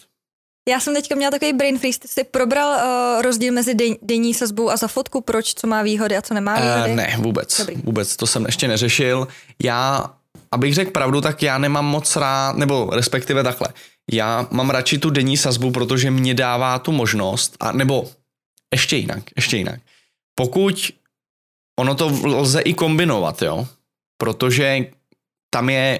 Já 0.69 0.79
jsem 0.79 0.93
teďka 0.93 1.15
měla 1.15 1.31
takový 1.31 1.53
brain 1.53 1.79
freeze. 1.79 1.99
Ty 1.99 2.07
jsi 2.07 2.23
probral 2.23 2.69
uh, 2.69 3.21
rozdíl 3.21 3.53
mezi 3.53 3.73
den, 3.73 3.95
denní 4.01 4.33
sazbou 4.33 4.69
a 4.69 4.77
za 4.77 4.87
fotku, 4.87 5.21
proč, 5.21 5.53
co 5.53 5.67
má 5.67 5.81
výhody 5.81 6.17
a 6.17 6.21
co 6.21 6.33
nemá 6.33 6.57
eh, 6.57 6.61
výhody? 6.61 6.89
Uh, 6.89 6.95
ne, 6.95 7.15
vůbec. 7.17 7.57
Dobrý. 7.57 7.75
Vůbec, 7.75 8.15
to 8.15 8.27
jsem 8.27 8.45
ještě 8.45 8.67
neřešil. 8.67 9.27
Já, 9.63 10.05
abych 10.51 10.73
řekl 10.73 10.91
pravdu, 10.91 11.21
tak 11.21 11.43
já 11.43 11.57
nemám 11.57 11.85
moc 11.85 12.15
rád, 12.15 12.55
nebo 12.55 12.89
respektive 12.93 13.43
takhle. 13.43 13.67
Já 14.11 14.47
mám 14.51 14.69
radši 14.69 14.97
tu 14.97 15.09
denní 15.09 15.37
sazbu, 15.37 15.71
protože 15.71 16.11
mě 16.11 16.33
dává 16.33 16.79
tu 16.79 16.91
možnost, 16.91 17.55
a, 17.59 17.71
nebo 17.71 18.09
ještě 18.73 18.97
jinak, 18.97 19.23
ještě 19.35 19.57
jinak. 19.57 19.79
Pokud 20.35 20.91
ono 21.79 21.95
to 21.95 22.11
lze 22.23 22.61
i 22.61 22.73
kombinovat, 22.73 23.41
jo, 23.41 23.67
protože 24.17 24.85
tam 25.49 25.69
je 25.69 25.99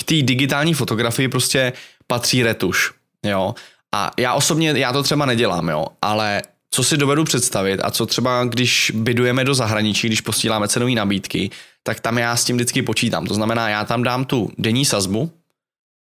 k 0.00 0.04
té 0.04 0.22
digitální 0.22 0.74
fotografii 0.74 1.28
prostě 1.28 1.72
patří 2.06 2.42
retuš, 2.42 2.92
jo. 3.22 3.54
A 3.94 4.10
já 4.18 4.34
osobně, 4.34 4.70
já 4.76 4.92
to 4.92 5.02
třeba 5.02 5.26
nedělám, 5.26 5.68
jo, 5.68 5.86
ale 6.02 6.42
co 6.70 6.84
si 6.84 6.96
dovedu 6.96 7.24
představit 7.24 7.80
a 7.84 7.90
co 7.90 8.06
třeba, 8.06 8.44
když 8.44 8.92
bydujeme 8.94 9.44
do 9.44 9.54
zahraničí, 9.54 10.06
když 10.06 10.20
posíláme 10.20 10.68
cenové 10.68 10.92
nabídky, 10.92 11.50
tak 11.82 12.00
tam 12.00 12.18
já 12.18 12.36
s 12.36 12.44
tím 12.44 12.56
vždycky 12.56 12.82
počítám. 12.82 13.26
To 13.26 13.34
znamená, 13.34 13.68
já 13.68 13.84
tam 13.84 14.02
dám 14.02 14.24
tu 14.24 14.50
denní 14.58 14.84
sazbu 14.84 15.30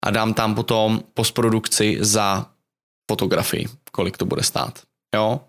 a 0.05 0.11
dám 0.11 0.33
tam 0.33 0.55
potom 0.55 1.01
postprodukci 1.13 1.97
za 2.01 2.45
fotografii, 3.11 3.67
kolik 3.91 4.17
to 4.17 4.25
bude 4.25 4.43
stát. 4.43 4.79
Jo? 5.15 5.41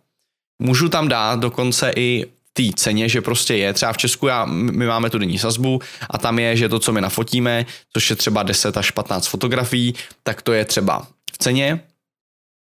Můžu 0.58 0.88
tam 0.88 1.08
dát 1.08 1.40
dokonce 1.40 1.92
i 1.96 2.26
té 2.52 2.62
ceně, 2.76 3.08
že 3.08 3.20
prostě 3.20 3.56
je, 3.56 3.72
třeba 3.72 3.92
v 3.92 3.96
Česku 3.96 4.26
já, 4.26 4.44
my 4.44 4.86
máme 4.86 5.10
tu 5.10 5.18
denní 5.18 5.38
sazbu 5.38 5.80
a 6.10 6.18
tam 6.18 6.38
je, 6.38 6.56
že 6.56 6.68
to, 6.68 6.78
co 6.78 6.92
my 6.92 7.00
nafotíme, 7.00 7.66
což 7.92 8.10
je 8.10 8.16
třeba 8.16 8.42
10 8.42 8.76
až 8.76 8.90
15 8.90 9.26
fotografií, 9.26 9.94
tak 10.22 10.42
to 10.42 10.52
je 10.52 10.64
třeba 10.64 11.06
v 11.32 11.38
ceně 11.38 11.80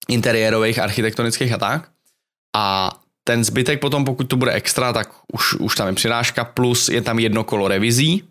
interiérových, 0.08 0.78
architektonických 0.78 1.52
a 1.52 1.58
tak. 1.58 1.88
A 2.56 2.90
ten 3.25 3.44
zbytek 3.44 3.80
potom, 3.80 4.04
pokud 4.04 4.25
to 4.25 4.37
bude 4.37 4.52
extra, 4.52 4.92
tak 4.92 5.12
už, 5.32 5.54
už 5.54 5.76
tam 5.76 5.88
je 5.88 5.94
přirážka, 5.94 6.44
plus 6.44 6.88
je 6.88 7.02
tam 7.02 7.18
jedno 7.18 7.44
kolo 7.44 7.68
revizí, 7.68 8.25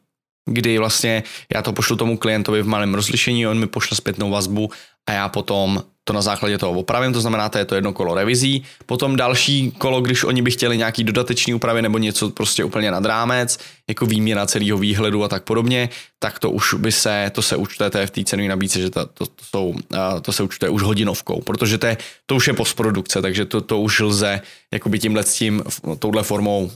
kdy 0.50 0.78
vlastně 0.78 1.24
já 1.54 1.62
to 1.62 1.74
pošlu 1.74 1.96
tomu 1.96 2.18
klientovi 2.18 2.62
v 2.62 2.68
malém 2.68 2.94
rozlišení, 2.94 3.48
on 3.48 3.60
mi 3.60 3.68
pošle 3.68 3.98
zpětnou 3.98 4.32
vazbu 4.32 4.72
a 5.10 5.12
já 5.12 5.30
potom 5.30 5.84
to 6.08 6.14
na 6.14 6.22
základě 6.22 6.58
toho 6.58 6.72
opravím, 6.72 7.14
to 7.14 7.22
znamená, 7.22 7.50
to 7.50 7.58
je 7.58 7.66
to 7.66 7.76
jedno 7.76 7.94
kolo 7.94 8.16
revizí. 8.16 8.64
Potom 8.86 9.16
další 9.16 9.72
kolo, 9.72 10.02
když 10.02 10.24
oni 10.24 10.42
by 10.42 10.52
chtěli 10.52 10.78
nějaký 10.78 11.04
dodatečný 11.04 11.54
úpravy 11.54 11.82
nebo 11.82 11.98
něco 11.98 12.30
prostě 12.30 12.64
úplně 12.64 12.92
nad 12.92 13.06
rámec, 13.06 13.60
jako 13.88 14.06
výměna 14.06 14.46
celého 14.46 14.78
výhledu 14.78 15.24
a 15.24 15.28
tak 15.28 15.44
podobně, 15.44 15.90
tak 16.20 16.40
to 16.40 16.52
už 16.52 16.74
by 16.74 16.92
se, 16.92 17.32
to 17.36 17.42
se 17.42 17.56
účtujete 17.56 18.08
v 18.08 18.12
té 18.12 18.24
cenové 18.24 18.50
nabídce, 18.50 18.82
že 18.82 18.90
to, 18.90 19.06
to, 19.06 19.26
to, 19.26 19.44
jsou, 19.44 19.76
to 20.22 20.32
se 20.32 20.44
účtuje 20.44 20.70
už 20.70 20.82
hodinovkou, 20.82 21.42
protože 21.42 21.78
to, 21.78 21.86
je, 21.86 21.98
to 22.26 22.36
už 22.36 22.48
je 22.48 22.54
postprodukce, 22.54 23.22
takže 23.22 23.46
to, 23.46 23.62
to 23.62 23.80
už 23.80 24.00
lze 24.00 24.42
jakoby 24.74 25.00
tímhle 25.00 25.24
s 25.24 25.34
tím, 25.34 25.64
touhle 26.00 26.24
formou 26.24 26.64
uh, 26.64 26.72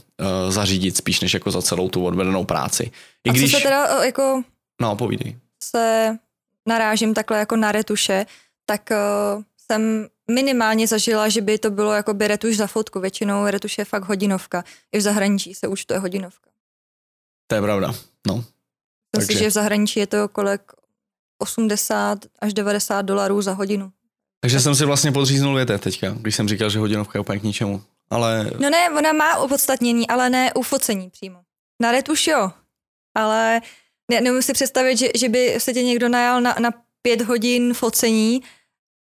zařídit 0.48 0.96
spíš 0.96 1.20
než 1.20 1.34
jako 1.34 1.50
za 1.50 1.62
celou 1.62 1.88
tu 1.88 2.04
odvedenou 2.04 2.44
práci. 2.44 2.90
I 3.24 3.30
a 3.30 3.32
když, 3.32 3.50
co 3.50 3.56
se 3.56 3.62
teda 3.62 4.04
jako... 4.04 4.42
No, 4.80 4.96
povídej. 4.96 5.36
Se 5.62 6.16
narážím 6.68 7.14
takhle 7.14 7.38
jako 7.38 7.56
na 7.56 7.72
retuše, 7.72 8.26
tak 8.72 8.90
uh, 8.90 9.42
jsem 9.56 10.08
minimálně 10.30 10.88
zažila, 10.88 11.28
že 11.28 11.40
by 11.40 11.58
to 11.58 11.70
bylo 11.70 11.92
jako 11.92 12.14
by 12.14 12.28
retuš 12.28 12.56
za 12.56 12.66
fotku. 12.66 13.00
Většinou 13.00 13.46
retuš 13.46 13.78
je 13.78 13.84
fakt 13.84 14.04
hodinovka. 14.04 14.64
I 14.92 14.98
v 14.98 15.00
zahraničí 15.00 15.54
se 15.54 15.68
už 15.68 15.84
to 15.84 15.94
je 15.94 16.00
hodinovka. 16.00 16.50
To 17.46 17.54
je 17.54 17.62
pravda, 17.62 17.94
no. 18.26 18.44
Myslím 19.16 19.36
si, 19.36 19.44
že 19.44 19.50
v 19.50 19.52
zahraničí 19.52 20.00
je 20.00 20.06
to 20.06 20.28
kolek 20.28 20.72
80 21.38 22.18
až 22.38 22.54
90 22.54 23.02
dolarů 23.02 23.42
za 23.42 23.52
hodinu. 23.52 23.92
Takže 24.40 24.60
jsem 24.60 24.74
si 24.74 24.84
vlastně 24.84 25.12
podříznul 25.12 25.54
věte 25.54 25.78
teďka, 25.78 26.10
když 26.10 26.36
jsem 26.36 26.48
říkal, 26.48 26.70
že 26.70 26.78
hodinovka 26.78 27.18
je 27.18 27.20
úplně 27.20 27.40
k 27.40 27.42
ničemu. 27.42 27.82
Ale... 28.10 28.50
No 28.58 28.70
ne, 28.70 28.90
ona 28.90 29.12
má 29.12 29.36
opodstatnění, 29.36 30.08
ale 30.08 30.30
ne 30.30 30.52
u 30.54 30.62
focení 30.62 31.10
přímo. 31.10 31.40
Na 31.80 31.92
retuš 31.92 32.26
jo, 32.26 32.50
ale 33.14 33.60
Ne, 34.10 34.20
nemůžu 34.20 34.42
si 34.42 34.52
představit, 34.52 34.96
že, 34.96 35.08
že 35.14 35.28
by 35.28 35.54
se 35.58 35.72
tě 35.72 35.82
někdo 35.82 36.08
najal 36.08 36.40
na, 36.40 36.56
na 36.60 36.70
pět 37.02 37.22
hodin 37.22 37.74
focení. 37.74 38.42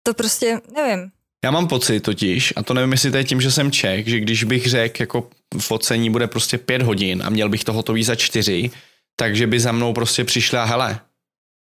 To 0.07 0.13
prostě, 0.13 0.61
nevím. 0.75 1.11
Já 1.45 1.51
mám 1.51 1.67
pocit 1.67 1.99
totiž, 1.99 2.53
a 2.55 2.63
to 2.63 2.73
nevím, 2.73 2.91
jestli 2.91 3.11
to 3.11 3.17
je 3.17 3.23
tím, 3.23 3.41
že 3.41 3.51
jsem 3.51 3.71
Čech, 3.71 4.07
že 4.07 4.19
když 4.19 4.43
bych 4.43 4.69
řekl, 4.69 5.01
jako 5.01 5.29
focení 5.59 6.09
bude 6.09 6.27
prostě 6.27 6.57
pět 6.57 6.81
hodin 6.81 7.23
a 7.25 7.29
měl 7.29 7.49
bych 7.49 7.63
to 7.63 7.73
hotový 7.73 8.03
za 8.03 8.15
čtyři, 8.15 8.71
takže 9.15 9.47
by 9.47 9.59
za 9.59 9.71
mnou 9.71 9.93
prostě 9.93 10.23
přišla, 10.23 10.63
hele, 10.63 10.99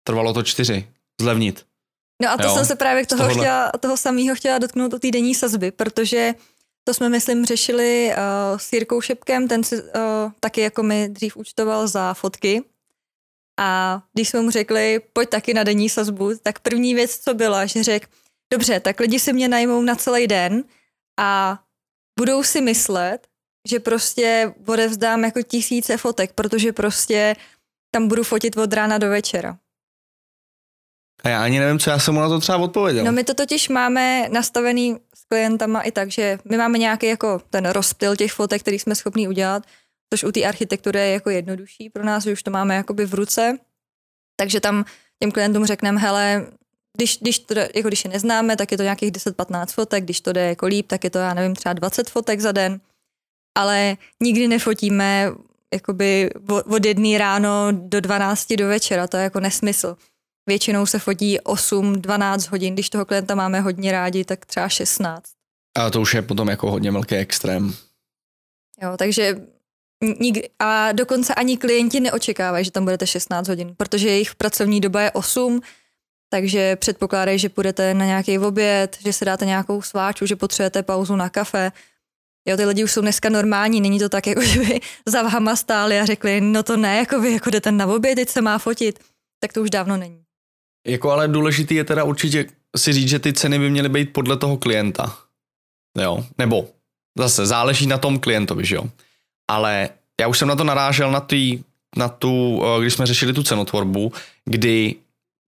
trvalo 0.07 0.33
to 0.33 0.43
čtyři, 0.43 0.89
zlevnit. 1.21 1.65
No 2.23 2.31
a 2.31 2.37
to 2.37 2.43
jo, 2.43 2.55
jsem 2.55 2.65
se 2.65 2.77
právě 2.77 3.07
toho, 3.07 3.19
tohohle... 3.19 3.45
chtěla, 3.45 3.73
toho 3.81 3.97
samého 3.97 4.37
chtěla 4.37 4.59
dotknout 4.59 4.95
o 4.95 4.99
té 4.99 5.11
denní 5.11 5.35
sazby, 5.35 5.71
protože 5.71 6.35
to 6.85 6.95
jsme, 6.95 7.09
myslím, 7.09 7.47
řešili 7.47 8.11
uh, 8.11 8.59
s 8.59 8.73
Jirkou 8.73 9.01
Šepkem, 9.01 9.49
ten 9.49 9.65
si 9.65 9.83
uh, 9.83 9.91
taky 10.41 10.61
jako 10.61 10.83
mi 10.83 11.09
dřív 11.09 11.37
účtoval 11.37 11.89
za 11.89 12.15
fotky. 12.15 12.63
A 13.61 14.03
když 14.13 14.29
jsme 14.29 14.41
mu 14.41 14.51
řekli, 14.51 15.01
pojď 15.13 15.29
taky 15.29 15.55
na 15.55 15.65
denní 15.65 15.89
sazbu, 15.89 16.33
tak 16.43 16.59
první 16.59 16.95
věc, 16.95 17.19
co 17.19 17.35
byla, 17.35 17.67
že 17.67 17.83
řekl, 17.83 18.07
dobře, 18.55 18.81
tak 18.81 19.01
lidi 19.01 19.19
si 19.19 19.33
mě 19.33 19.49
najmou 19.49 19.83
na 19.83 19.95
celý 19.95 20.27
den 20.27 20.65
a 21.21 21.59
budou 22.19 22.43
si 22.43 22.61
myslet, 22.61 23.27
že 23.69 23.81
prostě 23.81 24.55
odevzdám 24.67 25.25
jako 25.25 25.43
tisíce 25.43 25.97
fotek, 25.97 26.33
protože 26.33 26.73
prostě 26.73 27.37
tam 27.91 28.09
budu 28.09 28.23
fotit 28.23 28.57
od 28.57 28.73
rána 28.73 28.99
do 28.99 29.09
večera. 29.09 29.59
A 31.25 31.29
já 31.29 31.45
ani 31.45 31.59
nevím, 31.59 31.79
co 31.79 31.91
já 31.91 31.99
jsem 31.99 32.15
mu 32.15 32.21
na 32.21 32.29
to 32.29 32.41
třeba 32.41 32.59
odpověděl. 32.59 33.05
No 33.05 33.13
my 33.13 33.25
to 33.25 33.35
totiž 33.35 33.69
máme 33.69 34.29
nastavený 34.29 34.99
s 35.15 35.25
klientama 35.25 35.83
i 35.83 35.91
tak, 35.91 36.11
že 36.11 36.39
my 36.45 36.57
máme 36.57 36.79
nějaký 36.79 37.07
jako 37.07 37.43
ten 37.51 37.67
rozptyl 37.67 38.17
těch 38.17 38.33
fotek, 38.33 38.63
který 38.63 38.79
jsme 38.79 38.95
schopni 38.95 39.29
udělat, 39.29 39.63
což 40.13 40.25
u 40.25 40.33
té 40.33 40.45
architektury 40.45 40.99
je 40.99 41.11
jako 41.13 41.31
jednodušší 41.31 41.91
pro 41.91 42.05
nás, 42.05 42.25
že 42.25 42.33
už 42.33 42.43
to 42.43 42.51
máme 42.51 42.75
jakoby 42.75 43.07
v 43.07 43.15
ruce. 43.15 43.59
Takže 44.37 44.61
tam 44.61 44.85
těm 45.23 45.33
klientům 45.33 45.67
řekneme, 45.67 46.01
hele, 46.01 46.47
když, 46.97 47.19
když, 47.19 47.39
to, 47.39 47.55
jako 47.59 47.89
když 47.89 48.05
je 48.05 48.11
neznáme, 48.11 48.57
tak 48.57 48.73
je 48.73 48.77
to 48.77 48.83
nějakých 48.83 49.13
10-15 49.13 49.67
fotek, 49.67 50.05
když 50.05 50.21
to 50.21 50.33
jde 50.33 50.49
jako 50.49 50.67
líp, 50.67 50.87
tak 50.87 51.05
je 51.05 51.11
to, 51.11 51.19
já 51.19 51.35
nevím, 51.35 51.55
třeba 51.55 51.73
20 51.73 52.11
fotek 52.11 52.41
za 52.41 52.53
den, 52.53 52.81
ale 53.55 53.97
nikdy 54.23 54.49
nefotíme 54.49 55.33
jakoby 55.75 56.31
od 56.49 56.85
jedné 56.85 57.19
ráno 57.19 57.69
do 57.71 58.01
12 58.01 58.53
do 58.53 58.69
večera, 58.69 59.07
to 59.07 59.17
je 59.17 59.23
jako 59.23 59.41
nesmysl. 59.41 59.97
Většinou 60.47 60.87
se 60.87 60.99
fotí 60.99 61.39
8-12 61.41 62.51
hodin, 62.51 62.75
když 62.75 62.91
toho 62.91 63.05
klienta 63.05 63.35
máme 63.35 63.61
hodně 63.61 63.93
rádi, 63.93 64.25
tak 64.25 64.47
třeba 64.47 64.69
16. 64.69 65.23
A 65.79 65.91
to 65.91 66.01
už 66.01 66.15
je 66.15 66.23
potom 66.23 66.49
jako 66.49 66.71
hodně 66.71 66.91
velký 66.91 67.15
extrém. 67.15 67.75
Jo, 68.83 68.97
takže 68.97 69.41
nik, 70.21 70.47
a 70.59 70.93
dokonce 70.93 71.35
ani 71.35 71.57
klienti 71.57 72.01
neočekávají, 72.01 72.65
že 72.65 72.71
tam 72.71 72.85
budete 72.85 73.07
16 73.07 73.49
hodin, 73.49 73.75
protože 73.77 74.09
jejich 74.09 74.35
pracovní 74.35 74.81
doba 74.81 75.01
je 75.01 75.11
8, 75.11 75.61
takže 76.29 76.77
předpokládají, 76.77 77.39
že 77.39 77.49
půjdete 77.49 77.95
na 77.95 78.05
nějaký 78.05 78.39
oběd, 78.39 78.99
že 79.05 79.13
si 79.13 79.25
dáte 79.25 79.47
nějakou 79.47 79.83
sváču, 79.83 80.27
že 80.27 80.37
potřebujete 80.37 80.83
pauzu 80.83 81.17
na 81.17 81.29
kafe. 81.29 81.73
Jo, 82.49 82.57
ty 82.57 82.65
lidi 82.65 82.85
už 82.85 82.93
jsou 82.93 83.01
dneska 83.01 83.29
normální, 83.29 83.81
není 83.81 83.99
to 83.99 84.09
tak, 84.09 84.27
jako 84.27 84.43
že 84.43 84.61
by 84.61 84.81
za 85.07 85.23
vama 85.23 85.57
stáli 85.57 86.01
a 86.01 86.05
řekli, 86.05 86.41
no 86.41 86.63
to 86.63 86.77
ne, 86.77 86.97
jako 86.97 87.21
vy 87.21 87.33
jako 87.33 87.51
jdete 87.51 87.73
na 87.73 87.87
oběd, 87.87 88.15
teď 88.15 88.29
se 88.29 88.41
má 88.41 88.59
fotit. 88.59 88.99
Tak 89.41 89.53
to 89.53 89.63
už 89.63 89.71
dávno 89.71 89.97
není. 89.97 90.25
Jako 90.87 91.11
ale 91.11 91.29
důležitý 91.29 91.75
je 91.75 91.85
teda 91.85 92.05
určitě 92.05 92.47
si 92.77 92.93
říct, 92.93 93.09
že 93.09 93.19
ty 93.19 93.33
ceny 93.33 93.59
by 93.59 93.71
měly 93.71 93.89
být 93.89 94.13
podle 94.13 94.37
toho 94.37 94.57
klienta. 94.57 95.17
Jo, 95.99 96.25
nebo 96.39 96.69
zase 97.19 97.47
záleží 97.47 97.87
na 97.87 97.99
tom 97.99 98.19
klientovi, 98.19 98.65
že 98.65 98.77
jo. 98.77 98.85
Ale 99.51 99.89
já 100.21 100.29
už 100.29 100.39
jsem 100.39 100.49
na 100.49 100.57
to 100.57 100.65
narážel 100.65 101.11
na, 101.11 101.21
tý, 101.21 101.59
na 101.97 102.09
tu, 102.09 102.63
eh, 102.65 102.81
když 102.81 102.95
jsme 102.95 103.07
řešili 103.07 103.33
tu 103.33 103.43
cenotvorbu, 103.43 104.13
kdy 104.45 104.95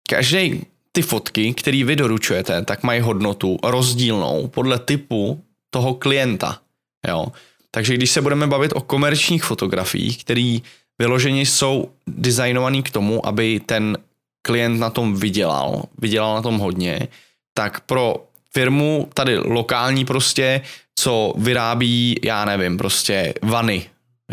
každý 0.09 0.65
ty 0.91 1.01
fotky, 1.01 1.53
které 1.53 1.83
vy 1.83 1.95
doručujete, 1.95 2.65
tak 2.65 2.83
mají 2.83 3.01
hodnotu 3.01 3.57
rozdílnou 3.63 4.47
podle 4.47 4.79
typu 4.79 5.43
toho 5.69 5.93
klienta. 5.93 6.59
Jo. 7.07 7.27
Takže 7.71 7.93
když 7.93 8.11
se 8.11 8.21
budeme 8.21 8.47
bavit 8.47 8.73
o 8.75 8.81
komerčních 8.81 9.43
fotografiích, 9.43 10.23
které 10.23 10.57
vyloženě 10.99 11.41
jsou 11.41 11.89
designované 12.07 12.81
k 12.81 12.91
tomu, 12.91 13.25
aby 13.25 13.59
ten 13.59 13.97
klient 14.41 14.79
na 14.79 14.89
tom 14.89 15.15
vydělal, 15.15 15.83
vydělal 15.97 16.35
na 16.35 16.41
tom 16.41 16.57
hodně, 16.57 17.07
tak 17.53 17.79
pro 17.79 18.25
firmu 18.53 19.09
tady 19.13 19.37
lokální 19.37 20.05
prostě, 20.05 20.61
co 20.95 21.33
vyrábí, 21.37 22.19
já 22.23 22.45
nevím, 22.45 22.77
prostě 22.77 23.33
vany, 23.41 23.85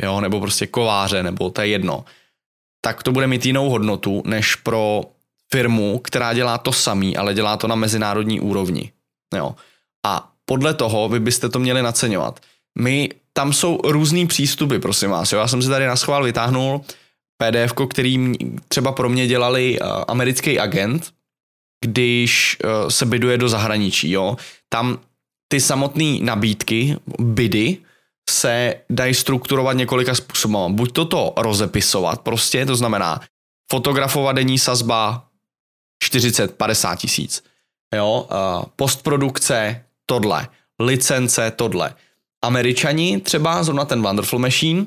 jo, 0.02 0.20
nebo 0.20 0.40
prostě 0.40 0.66
kováře, 0.66 1.22
nebo 1.22 1.50
to 1.50 1.60
je 1.60 1.68
jedno, 1.68 2.04
tak 2.80 3.02
to 3.02 3.12
bude 3.12 3.26
mít 3.26 3.46
jinou 3.46 3.70
hodnotu, 3.70 4.22
než 4.26 4.54
pro 4.54 5.02
firmu, 5.52 5.98
která 5.98 6.34
dělá 6.34 6.58
to 6.58 6.72
samý, 6.72 7.16
ale 7.16 7.34
dělá 7.34 7.56
to 7.56 7.68
na 7.68 7.74
mezinárodní 7.74 8.40
úrovni. 8.40 8.92
Jo. 9.36 9.54
A 10.06 10.32
podle 10.44 10.74
toho 10.74 11.08
vy 11.08 11.20
byste 11.20 11.48
to 11.48 11.58
měli 11.58 11.82
naceňovat. 11.82 12.40
My, 12.78 13.08
tam 13.32 13.52
jsou 13.52 13.80
různý 13.84 14.26
přístupy, 14.26 14.78
prosím 14.78 15.10
vás. 15.10 15.32
Jo. 15.32 15.38
Já 15.38 15.48
jsem 15.48 15.62
si 15.62 15.68
tady 15.68 15.86
na 15.86 15.96
schvál 15.96 16.24
vytáhnul 16.24 16.80
PDF, 17.36 17.72
který 17.90 18.32
třeba 18.68 18.92
pro 18.92 19.08
mě 19.08 19.26
dělali 19.26 19.80
uh, 19.80 19.88
americký 20.08 20.58
agent, 20.58 21.12
když 21.84 22.56
uh, 22.64 22.88
se 22.88 23.06
byduje 23.06 23.38
do 23.38 23.48
zahraničí. 23.48 24.10
Jo. 24.10 24.36
Tam 24.68 24.98
ty 25.48 25.60
samotné 25.60 26.18
nabídky, 26.20 26.96
bydy, 27.18 27.78
se 28.30 28.74
dají 28.90 29.14
strukturovat 29.14 29.76
několika 29.76 30.14
způsoby. 30.14 30.56
Buď 30.68 30.92
toto 30.92 31.32
rozepisovat 31.36 32.20
prostě, 32.20 32.66
to 32.66 32.76
znamená 32.76 33.20
fotografovat 33.70 34.36
denní 34.36 34.58
sazba 34.58 35.25
40-50 36.12 36.96
tisíc. 36.96 37.44
Jo, 37.94 38.28
postprodukce 38.76 39.84
tohle, 40.06 40.48
licence 40.78 41.52
tohle. 41.56 41.94
Američani 42.44 43.20
třeba, 43.20 43.62
zrovna 43.62 43.84
ten 43.84 44.02
Wonderful 44.02 44.38
Machine, 44.38 44.86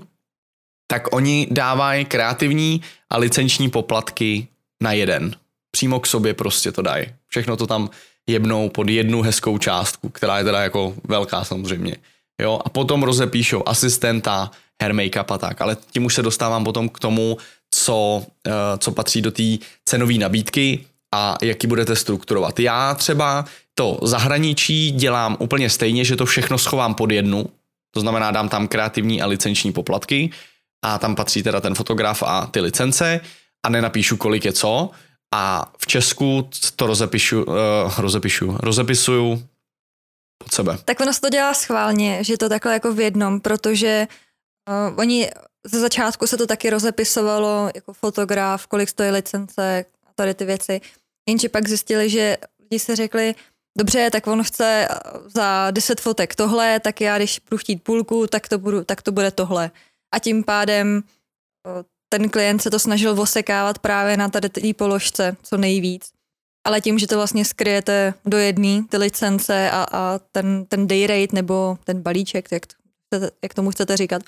tak 0.88 1.14
oni 1.14 1.48
dávají 1.52 2.06
kreativní 2.06 2.82
a 3.10 3.18
licenční 3.18 3.70
poplatky 3.70 4.48
na 4.84 4.92
jeden. 4.92 5.36
Přímo 5.72 6.00
k 6.00 6.08
sobě 6.08 6.34
prostě 6.34 6.72
to 6.72 6.82
dají. 6.82 7.06
Všechno 7.28 7.58
to 7.58 7.68
tam 7.68 7.90
jebnou 8.28 8.70
pod 8.70 8.90
jednu 8.90 9.22
hezkou 9.22 9.58
částku, 9.58 10.10
která 10.10 10.38
je 10.38 10.44
teda 10.44 10.62
jako 10.62 10.94
velká 11.04 11.44
samozřejmě. 11.44 11.96
Jo, 12.42 12.60
a 12.66 12.70
potom 12.70 13.04
rozepíšou 13.04 13.64
asistenta, 13.66 14.52
hair 14.82 14.94
make-up 14.94 15.34
a 15.34 15.38
tak, 15.38 15.62
ale 15.62 15.78
tím 15.92 16.06
už 16.06 16.14
se 16.14 16.22
dostávám 16.22 16.64
potom 16.64 16.90
k 16.90 17.00
tomu, 17.00 17.38
co, 17.72 18.24
uh, 18.48 18.54
co 18.78 18.92
patří 18.92 19.22
do 19.22 19.32
té 19.32 19.44
cenové 19.86 20.14
nabídky 20.14 20.86
a 21.16 21.38
jak 21.42 21.64
ji 21.64 21.68
budete 21.68 21.96
strukturovat. 21.96 22.60
Já 22.60 22.96
třeba 22.96 23.46
to 23.74 24.00
zahraničí 24.04 24.92
dělám 24.92 25.38
úplně 25.40 25.70
stejně, 25.70 26.06
že 26.06 26.16
to 26.16 26.26
všechno 26.26 26.58
schovám 26.58 26.94
pod 26.96 27.12
jednu, 27.12 27.46
to 27.92 28.00
znamená 28.00 28.32
dám 28.32 28.50
tam 28.50 28.68
kreativní 28.68 29.22
a 29.22 29.28
licenční 29.28 29.72
poplatky 29.72 30.30
a 30.86 30.98
tam 30.98 31.16
patří 31.16 31.44
teda 31.44 31.62
ten 31.62 31.76
fotograf 31.76 32.24
a 32.24 32.46
ty 32.46 32.62
licence 32.62 33.22
a 33.66 33.70
nenapíšu, 33.70 34.18
kolik 34.18 34.46
je 34.46 34.54
co. 34.54 34.90
A 35.34 35.72
v 35.78 35.88
Česku 35.88 36.50
to 36.76 36.88
rozepíšu, 36.88 37.44
uh, 37.44 37.56
rozepíšu, 38.00 38.58
rozepisuju 38.60 39.44
pod 40.38 40.54
sebe. 40.54 40.78
Tak 40.86 41.00
ono 41.00 41.14
se 41.14 41.22
to 41.22 41.30
dělá 41.30 41.54
schválně, 41.54 42.24
že 42.24 42.38
to 42.38 42.50
takhle 42.50 42.74
jako 42.74 42.94
v 42.94 43.00
jednom, 43.00 43.40
protože 43.40 44.08
uh, 44.70 45.00
oni 45.00 45.30
ze 45.64 45.80
začátku 45.80 46.28
se 46.28 46.38
to 46.38 46.48
taky 46.48 46.70
rozepisovalo 46.70 47.72
jako 47.76 47.94
fotograf, 47.94 48.68
kolik 48.68 48.90
stojí 48.90 49.12
licence 49.12 49.86
a 50.08 50.14
tady 50.16 50.34
ty 50.34 50.46
věci. 50.46 50.82
Jenže 51.28 51.50
pak 51.50 51.68
zjistili, 51.68 52.10
že 52.10 52.38
lidi 52.60 52.80
se 52.80 52.96
řekli, 52.96 53.36
dobře, 53.78 54.10
tak 54.12 54.28
on 54.28 54.44
chce 54.44 54.88
za 55.26 55.72
10 55.72 56.02
fotek 56.02 56.36
tohle, 56.36 56.80
tak 56.80 57.02
já 57.02 57.18
když 57.18 57.40
budu 57.50 57.58
chtít 57.58 57.84
půlku, 57.84 58.28
tak 58.28 58.48
to, 58.48 58.58
budu, 58.58 58.84
tak 58.84 59.02
to 59.02 59.12
bude 59.12 59.32
tohle 59.32 59.72
a 60.12 60.20
tím 60.20 60.44
pádem 60.44 61.04
ten 62.10 62.30
klient 62.30 62.62
se 62.62 62.70
to 62.70 62.80
snažil 62.80 63.22
osekávat 63.22 63.80
právě 63.80 64.18
na 64.18 64.30
tady 64.30 64.50
té 64.50 64.74
položce 64.74 65.38
co 65.44 65.58
nejvíc. 65.58 66.12
Ale 66.68 66.82
tím, 66.82 67.00
že 67.00 67.08
to 67.08 67.16
vlastně 67.16 67.46
skryjete 67.46 68.14
do 68.26 68.38
jedné, 68.38 68.84
ty 68.90 68.98
licence 68.98 69.72
a, 69.72 69.86
a 69.92 70.20
ten, 70.32 70.66
ten 70.66 70.88
day 70.88 71.08
rate 71.08 71.36
nebo 71.36 71.78
ten 71.84 72.02
balíček, 72.02 72.52
jak, 72.52 72.66
to, 73.10 73.18
jak 73.42 73.54
tomu 73.54 73.72
chcete 73.72 73.98
říkat, 73.98 74.22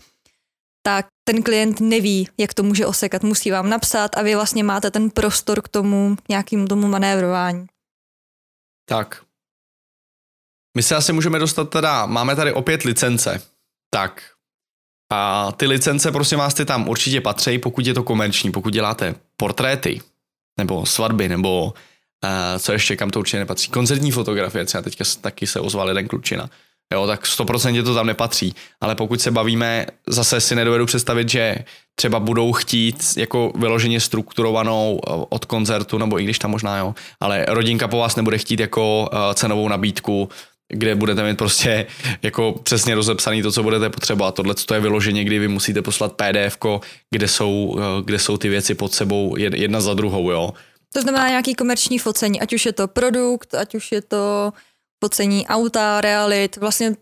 tak 0.82 1.08
ten 1.24 1.44
klient 1.44 1.80
neví, 1.80 2.30
jak 2.38 2.54
to 2.54 2.64
může 2.64 2.86
osekat. 2.86 3.24
Musí 3.24 3.52
vám 3.52 3.70
napsat 3.70 4.18
a 4.18 4.22
vy 4.22 4.36
vlastně 4.36 4.64
máte 4.64 4.92
ten 4.92 5.10
prostor 5.10 5.62
k 5.62 5.68
tomu 5.68 6.18
nějakému 6.30 6.68
tomu 6.68 6.88
manévrování. 6.88 7.66
Tak. 8.90 9.24
My 10.78 10.84
se 10.84 10.96
asi 10.96 11.14
můžeme 11.14 11.40
dostat 11.40 11.70
teda, 11.70 12.06
máme 12.06 12.36
tady 12.36 12.54
opět 12.54 12.84
licence. 12.84 13.42
Tak, 13.94 14.22
a 15.14 15.52
ty 15.52 15.68
licence, 15.68 16.12
prosím 16.12 16.38
vás, 16.38 16.54
ty 16.54 16.66
tam 16.66 16.90
určitě 16.90 17.22
patří, 17.22 17.58
pokud 17.58 17.86
je 17.86 17.94
to 17.94 18.04
komerční, 18.04 18.52
pokud 18.52 18.74
děláte 18.74 19.16
portréty, 19.38 20.02
nebo 20.60 20.86
svatby, 20.86 21.30
nebo 21.30 21.64
uh, 21.64 22.60
co 22.60 22.72
ještě, 22.72 22.96
kam 22.96 23.10
to 23.10 23.20
určitě 23.20 23.40
nepatří. 23.40 23.72
Koncertní 23.72 24.12
fotografie, 24.12 24.66
třeba 24.66 24.82
teďka 24.82 25.04
taky 25.22 25.48
se 25.48 25.60
ozval 25.60 25.88
jeden 25.88 26.08
klučina. 26.08 26.50
Jo, 26.92 27.08
tak 27.08 27.24
100% 27.26 27.84
to 27.84 27.96
tam 27.96 28.08
nepatří. 28.08 28.56
Ale 28.82 28.96
pokud 28.96 29.22
se 29.22 29.32
bavíme, 29.32 29.86
zase 30.08 30.42
si 30.42 30.56
nedovedu 30.56 30.86
představit, 30.86 31.30
že 31.30 31.56
třeba 31.96 32.20
budou 32.20 32.54
chtít 32.54 33.04
jako 33.18 33.52
vyloženě 33.56 34.00
strukturovanou 34.00 35.00
eh, 35.00 35.12
od 35.30 35.46
koncertu, 35.46 35.98
nebo 35.98 36.20
i 36.20 36.24
když 36.24 36.40
tam 36.40 36.52
možná 36.52 36.78
jo, 36.78 36.96
ale 37.20 37.46
rodinka 37.50 37.88
po 37.88 37.98
vás 37.98 38.16
nebude 38.16 38.38
chtít 38.38 38.60
jako 38.60 39.10
eh, 39.14 39.34
cenovou 39.34 39.68
nabídku, 39.68 40.30
kde 40.70 40.96
budete 40.96 41.24
mít 41.24 41.38
prostě 41.38 41.88
jako 42.22 42.52
přesně 42.64 42.96
rozepsaný 42.96 43.42
to, 43.42 43.52
co 43.52 43.64
budete 43.64 43.90
potřebovat. 43.90 44.36
Tohle 44.36 44.54
to 44.66 44.74
je 44.74 44.80
vyloženě, 44.80 45.24
kdy 45.24 45.40
vy 45.40 45.48
musíte 45.48 45.82
poslat 45.82 46.14
PDF, 46.14 46.58
kde 47.12 47.28
jsou, 47.28 47.80
eh, 47.80 48.02
kde 48.06 48.20
jsou 48.20 48.38
ty 48.38 48.50
věci 48.50 48.76
pod 48.76 48.94
sebou 48.94 49.36
jedna 49.38 49.82
za 49.82 49.94
druhou, 49.94 50.32
jo. 50.32 50.54
To 50.94 51.02
znamená 51.02 51.30
nějaký 51.30 51.56
komerční 51.56 52.00
focení, 52.00 52.42
ať 52.42 52.54
už 52.54 52.66
je 52.66 52.74
to 52.74 52.88
produkt, 52.88 53.56
ať 53.56 53.76
už 53.76 53.92
je 53.92 54.02
to 54.02 54.54
focení 55.04 55.48
auta, 55.48 56.02
realit, 56.02 56.58
vlastně 56.58 56.90
uh, 56.90 56.96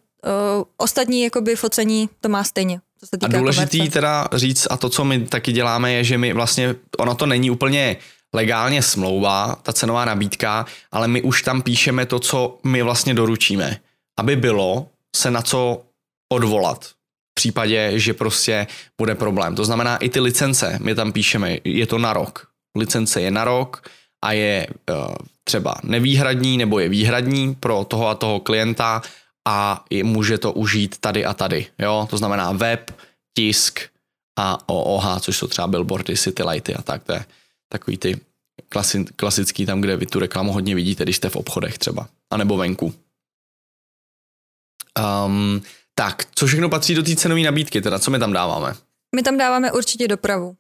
ostatní 0.78 1.22
jakoby 1.22 1.56
focení 1.56 2.10
to 2.22 2.30
má 2.30 2.44
stejně. 2.44 2.82
Co 3.00 3.06
se 3.06 3.18
týká 3.18 3.38
a 3.38 3.40
důležitý 3.40 3.78
komerce. 3.78 3.94
teda 3.94 4.28
říct, 4.34 4.68
a 4.70 4.78
to, 4.78 4.90
co 4.90 5.04
my 5.04 5.20
taky 5.20 5.52
děláme, 5.52 5.94
je, 5.94 6.04
že 6.04 6.18
my 6.18 6.34
vlastně, 6.34 6.76
ono 6.98 7.16
to 7.16 7.26
není 7.26 7.52
úplně 7.52 7.98
legálně 8.34 8.82
smlouva, 8.82 9.56
ta 9.64 9.74
cenová 9.74 10.06
nabídka, 10.06 10.66
ale 10.92 11.08
my 11.08 11.22
už 11.22 11.42
tam 11.42 11.62
píšeme 11.62 12.06
to, 12.06 12.20
co 12.20 12.60
my 12.64 12.84
vlastně 12.84 13.14
doručíme, 13.14 13.78
aby 14.20 14.36
bylo 14.36 14.88
se 15.16 15.32
na 15.32 15.42
co 15.42 15.82
odvolat 16.34 16.86
v 16.86 17.34
případě, 17.34 17.92
že 17.96 18.14
prostě 18.14 18.68
bude 18.98 19.16
problém. 19.16 19.56
To 19.56 19.66
znamená 19.66 19.98
i 19.98 20.10
ty 20.10 20.20
licence, 20.20 20.78
my 20.82 20.96
tam 20.96 21.12
píšeme, 21.12 21.58
je 21.64 21.88
to 21.88 21.98
na 21.98 22.14
rok. 22.14 22.48
Licence 22.78 23.22
je 23.22 23.32
na 23.32 23.44
rok 23.44 23.90
a 24.22 24.32
je 24.32 24.68
uh, 24.90 25.16
třeba 25.44 25.76
nevýhradní 25.84 26.58
nebo 26.58 26.80
je 26.80 26.90
výhradní 26.90 27.56
pro 27.56 27.84
toho 27.84 28.08
a 28.08 28.16
toho 28.16 28.40
klienta 28.40 29.02
a 29.48 29.86
může 30.04 30.38
to 30.38 30.54
užít 30.54 30.98
tady 30.98 31.26
a 31.26 31.34
tady. 31.34 31.68
Jo? 31.80 32.08
To 32.10 32.18
znamená 32.18 32.52
web, 32.52 32.92
tisk 33.38 33.80
a 34.40 34.70
OOH, 34.70 35.20
což 35.20 35.38
jsou 35.38 35.48
třeba 35.48 35.68
billboardy, 35.68 36.18
city 36.18 36.44
lighty 36.44 36.76
a 36.76 36.82
tak. 36.82 37.04
To 37.04 37.14
je 37.14 37.26
takový 37.70 37.98
ty 37.98 38.20
klasi, 38.70 39.06
klasický 39.16 39.66
tam, 39.66 39.82
kde 39.82 39.98
vy 39.98 40.06
tu 40.06 40.20
reklamu 40.20 40.54
hodně 40.54 40.76
vidíte, 40.76 41.04
když 41.04 41.16
jste 41.16 41.30
v 41.30 41.36
obchodech 41.36 41.78
třeba, 41.78 42.08
anebo 42.30 42.58
venku. 42.58 42.94
Um, 45.26 45.62
tak, 45.96 46.26
co 46.36 46.48
všechno 46.48 46.70
patří 46.70 46.96
do 46.96 47.04
té 47.04 47.16
cenové 47.16 47.42
nabídky, 47.42 47.82
teda 47.82 48.00
co 48.00 48.12
my 48.12 48.20
tam 48.20 48.34
dáváme? 48.34 48.74
My 49.16 49.24
tam 49.24 49.38
dáváme 49.38 49.72
určitě 49.72 50.08
dopravu. 50.08 50.56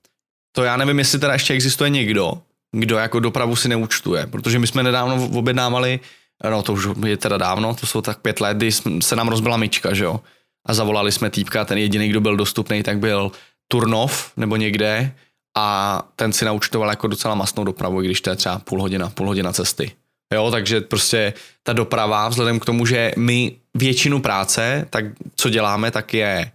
To 0.51 0.63
já 0.63 0.77
nevím, 0.77 0.99
jestli 0.99 1.19
teda 1.19 1.33
ještě 1.33 1.53
existuje 1.53 1.89
někdo, 1.89 2.41
kdo 2.71 2.97
jako 2.97 3.19
dopravu 3.19 3.55
si 3.55 3.67
neúčtuje, 3.67 4.27
protože 4.27 4.59
my 4.59 4.67
jsme 4.67 4.83
nedávno 4.83 5.29
objednávali, 5.33 5.99
no 6.49 6.63
to 6.63 6.73
už 6.73 6.87
je 7.05 7.17
teda 7.17 7.37
dávno, 7.37 7.75
to 7.75 7.87
jsou 7.87 8.01
tak 8.01 8.19
pět 8.19 8.41
let, 8.41 8.57
kdy 8.57 8.71
se 9.01 9.15
nám 9.15 9.27
rozbila 9.27 9.57
myčka, 9.57 9.93
že 9.93 10.03
jo, 10.03 10.19
a 10.65 10.73
zavolali 10.73 11.11
jsme 11.11 11.29
týpka, 11.29 11.65
ten 11.65 11.77
jediný, 11.77 12.07
kdo 12.09 12.21
byl 12.21 12.35
dostupný, 12.37 12.83
tak 12.83 12.99
byl 12.99 13.31
Turnov 13.67 14.31
nebo 14.37 14.55
někde 14.55 15.13
a 15.57 16.01
ten 16.15 16.33
si 16.33 16.45
naučtoval 16.45 16.89
jako 16.89 17.07
docela 17.07 17.35
masnou 17.35 17.63
dopravu, 17.63 18.01
i 18.01 18.05
když 18.05 18.21
to 18.21 18.29
je 18.29 18.35
třeba 18.35 18.59
půl 18.59 18.81
hodina, 18.81 19.09
půl 19.09 19.27
hodina 19.27 19.53
cesty. 19.53 19.91
Jo, 20.33 20.51
takže 20.51 20.81
prostě 20.81 21.33
ta 21.63 21.73
doprava, 21.73 22.29
vzhledem 22.29 22.59
k 22.59 22.65
tomu, 22.65 22.85
že 22.85 23.11
my 23.17 23.55
většinu 23.73 24.21
práce, 24.21 24.87
tak 24.89 25.05
co 25.35 25.49
děláme, 25.49 25.91
tak 25.91 26.13
je 26.13 26.51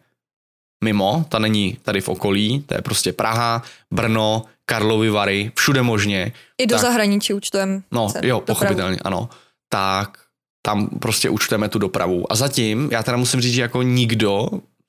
mimo, 0.85 1.25
ta 1.28 1.38
není 1.38 1.78
tady 1.83 2.00
v 2.00 2.09
okolí, 2.09 2.62
to 2.66 2.75
je 2.75 2.83
prostě 2.83 3.12
Praha, 3.12 3.62
Brno, 3.90 4.44
Karlovy 4.66 5.11
Vary, 5.11 5.52
všude 5.54 5.83
možně. 5.83 6.33
I 6.59 6.66
do 6.66 6.75
tak, 6.75 6.83
zahraničí 6.83 7.35
účtujeme. 7.35 7.83
No 7.92 8.09
jo, 8.23 8.40
pochopitelně, 8.40 8.99
ano. 9.04 9.28
Tak 9.68 10.18
tam 10.66 10.88
prostě 10.88 11.30
účtujeme 11.30 11.68
tu 11.68 11.78
dopravu. 11.78 12.33
A 12.33 12.35
zatím, 12.35 12.88
já 12.92 13.02
teda 13.02 13.16
musím 13.16 13.40
říct, 13.40 13.52
že 13.54 13.62
jako 13.62 13.83
nikdo 13.83 14.49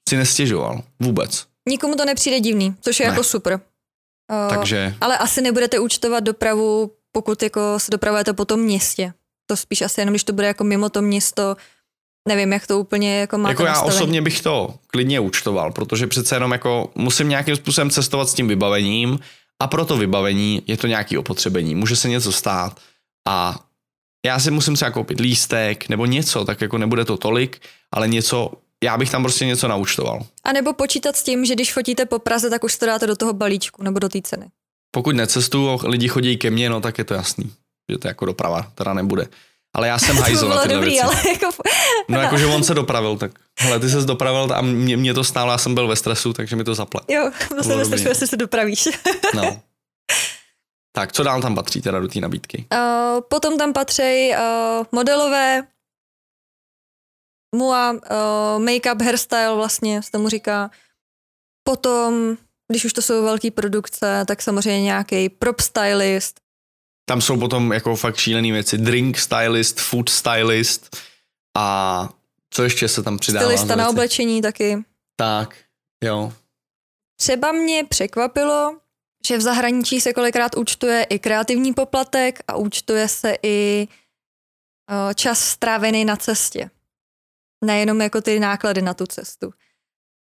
si 0.10 0.18
nestěžoval. 0.18 0.82
Vůbec. 1.00 1.46
Nikomu 1.70 1.96
to 1.96 2.06
nepřijde 2.06 2.40
divný, 2.40 2.76
což 2.82 3.00
je 3.00 3.06
ne. 3.06 3.10
jako 3.10 3.24
super. 3.24 3.54
Uh, 3.54 4.50
Takže... 4.50 4.96
Ale 5.02 5.18
asi 5.18 5.42
nebudete 5.42 5.80
účtovat 5.80 6.20
dopravu, 6.20 6.92
pokud 7.12 7.44
jako 7.44 7.80
se 7.80 7.92
dopravujete 7.92 8.34
po 8.34 8.46
tom 8.46 8.60
městě. 8.60 9.14
To 9.50 9.58
spíš 9.58 9.82
asi 9.82 10.02
jenom, 10.02 10.14
když 10.14 10.24
to 10.24 10.34
bude 10.34 10.48
jako 10.48 10.64
mimo 10.64 10.90
to 10.90 11.02
město, 11.02 11.56
nevím, 12.28 12.54
jak 12.54 12.68
to 12.68 12.80
úplně 12.80 13.20
jako 13.20 13.38
máte 13.38 13.52
Jako 13.52 13.64
já 13.66 13.70
nastavení. 13.72 13.98
osobně 13.98 14.22
bych 14.22 14.42
to 14.42 14.74
klidně 14.88 15.20
účtoval, 15.20 15.72
protože 15.72 16.08
přece 16.08 16.36
jenom 16.36 16.52
jako 16.52 16.92
musím 16.96 17.30
nějakým 17.30 17.56
způsobem 17.56 17.90
cestovat 17.90 18.30
s 18.30 18.34
tím 18.34 18.48
vybavením 18.48 19.20
a 19.62 19.68
pro 19.68 19.86
to 19.86 19.98
vybavení 19.98 20.62
je 20.68 20.78
to 20.78 20.88
nějaký 20.88 21.18
opotřebení. 21.18 21.76
Může 21.76 21.96
se 21.96 22.10
něco 22.10 22.32
stát 22.32 22.80
a 23.28 23.66
já 24.26 24.40
si 24.40 24.52
musím 24.52 24.76
třeba 24.76 24.92
koupit 24.92 25.20
lístek 25.20 25.90
nebo 25.90 26.06
něco, 26.06 26.46
tak 26.46 26.62
jako 26.62 26.78
nebude 26.78 27.06
to 27.06 27.18
tolik, 27.18 27.62
ale 27.92 28.08
něco, 28.08 28.52
já 28.84 28.98
bych 28.98 29.12
tam 29.12 29.24
prostě 29.24 29.46
něco 29.46 29.68
naučtoval. 29.68 30.26
A 30.44 30.52
nebo 30.52 30.74
počítat 30.74 31.16
s 31.16 31.24
tím, 31.24 31.46
že 31.46 31.56
když 31.56 31.74
fotíte 31.74 32.06
po 32.06 32.20
Praze, 32.20 32.50
tak 32.50 32.64
už 32.64 32.78
to 32.78 32.86
dáte 32.86 33.08
do 33.08 33.16
toho 33.16 33.34
balíčku 33.34 33.84
nebo 33.84 34.00
do 34.00 34.10
té 34.10 34.22
ceny. 34.22 34.46
Pokud 34.92 35.16
necestuju, 35.16 35.80
lidi 35.84 36.08
chodí 36.08 36.38
ke 36.38 36.50
mně, 36.52 36.70
no 36.70 36.82
tak 36.82 36.98
je 36.98 37.04
to 37.04 37.14
jasný, 37.14 37.52
že 37.92 37.98
to 37.98 38.08
jako 38.08 38.26
doprava 38.26 38.72
teda 38.76 38.94
nebude. 38.94 39.28
Ale 39.76 39.88
já 39.88 40.00
jsem 40.00 40.18
hajzl 40.18 40.50
na 40.50 40.62
tyhle 40.62 40.76
dobrý, 40.76 40.90
věci. 40.90 41.04
Ale 41.04 41.16
jako... 41.30 41.64
No 42.10 42.20
jako, 42.20 42.38
že 42.38 42.46
on 42.46 42.64
se 42.64 42.74
dopravil, 42.74 43.18
tak 43.18 43.32
hele, 43.60 43.80
ty 43.80 43.90
se 43.90 44.02
dopravil 44.02 44.54
a 44.54 44.62
mě, 44.62 44.98
mě 44.98 45.14
to 45.14 45.24
stálo, 45.24 45.52
já 45.52 45.58
jsem 45.58 45.76
byl 45.76 45.88
ve 45.88 45.96
stresu, 45.96 46.34
takže 46.34 46.56
mi 46.56 46.64
to 46.64 46.76
zaplat. 46.76 47.04
Jo, 47.08 47.32
byl 47.50 47.64
jsem 47.64 47.78
ve 47.78 47.86
stresu, 47.86 48.08
jestli 48.08 48.28
se 48.28 48.38
dopravíš. 48.38 48.88
no. 49.36 49.62
Tak, 50.96 51.12
co 51.12 51.24
dál 51.24 51.42
tam 51.42 51.56
patří 51.56 51.82
teda 51.82 52.00
do 52.00 52.08
té 52.08 52.20
nabídky? 52.20 52.66
Uh, 52.74 53.22
potom 53.30 53.58
tam 53.58 53.74
patří 53.74 54.32
uh, 54.32 54.86
modelové, 54.92 55.68
mua, 57.56 57.92
uh, 57.92 58.64
make-up, 58.64 59.02
hairstyle 59.02 59.56
vlastně, 59.56 60.04
se 60.04 60.12
tomu 60.12 60.30
říká. 60.30 60.72
Potom, 61.64 62.38
když 62.72 62.86
už 62.86 62.94
to 62.94 63.02
jsou 63.02 63.24
velké 63.24 63.52
produkce, 63.52 64.26
tak 64.28 64.42
samozřejmě 64.42 64.82
nějaký 64.82 65.30
prop 65.30 65.60
stylist. 65.60 66.40
Tam 67.06 67.22
jsou 67.22 67.40
potom 67.40 67.74
jako 67.74 67.96
fakt 67.96 68.16
šílené 68.16 68.52
věci. 68.52 68.78
Drink 68.78 69.20
stylist, 69.20 69.80
food 69.80 70.10
stylist 70.10 70.98
a 71.58 72.10
co 72.50 72.64
ještě 72.64 72.88
se 72.88 73.04
tam 73.04 73.20
přidává? 73.20 73.46
Stylista 73.46 73.76
na 73.76 73.90
oblečení 73.90 74.42
taky. 74.42 74.84
Tak, 75.16 75.58
jo. 76.04 76.34
Třeba 77.20 77.52
mě 77.52 77.84
překvapilo, 77.90 78.78
že 79.28 79.38
v 79.38 79.42
zahraničí 79.42 80.02
se 80.02 80.14
kolikrát 80.14 80.58
účtuje 80.58 81.04
i 81.04 81.20
kreativní 81.20 81.74
poplatek 81.74 82.40
a 82.48 82.56
účtuje 82.56 83.08
se 83.08 83.38
i 83.44 83.88
uh, 84.92 85.14
čas 85.14 85.40
strávený 85.40 86.06
na 86.06 86.16
cestě 86.16 86.70
nejenom 87.66 88.02
jako 88.02 88.22
ty 88.22 88.40
náklady 88.40 88.82
na 88.82 88.94
tu 88.94 89.06
cestu. 89.06 89.54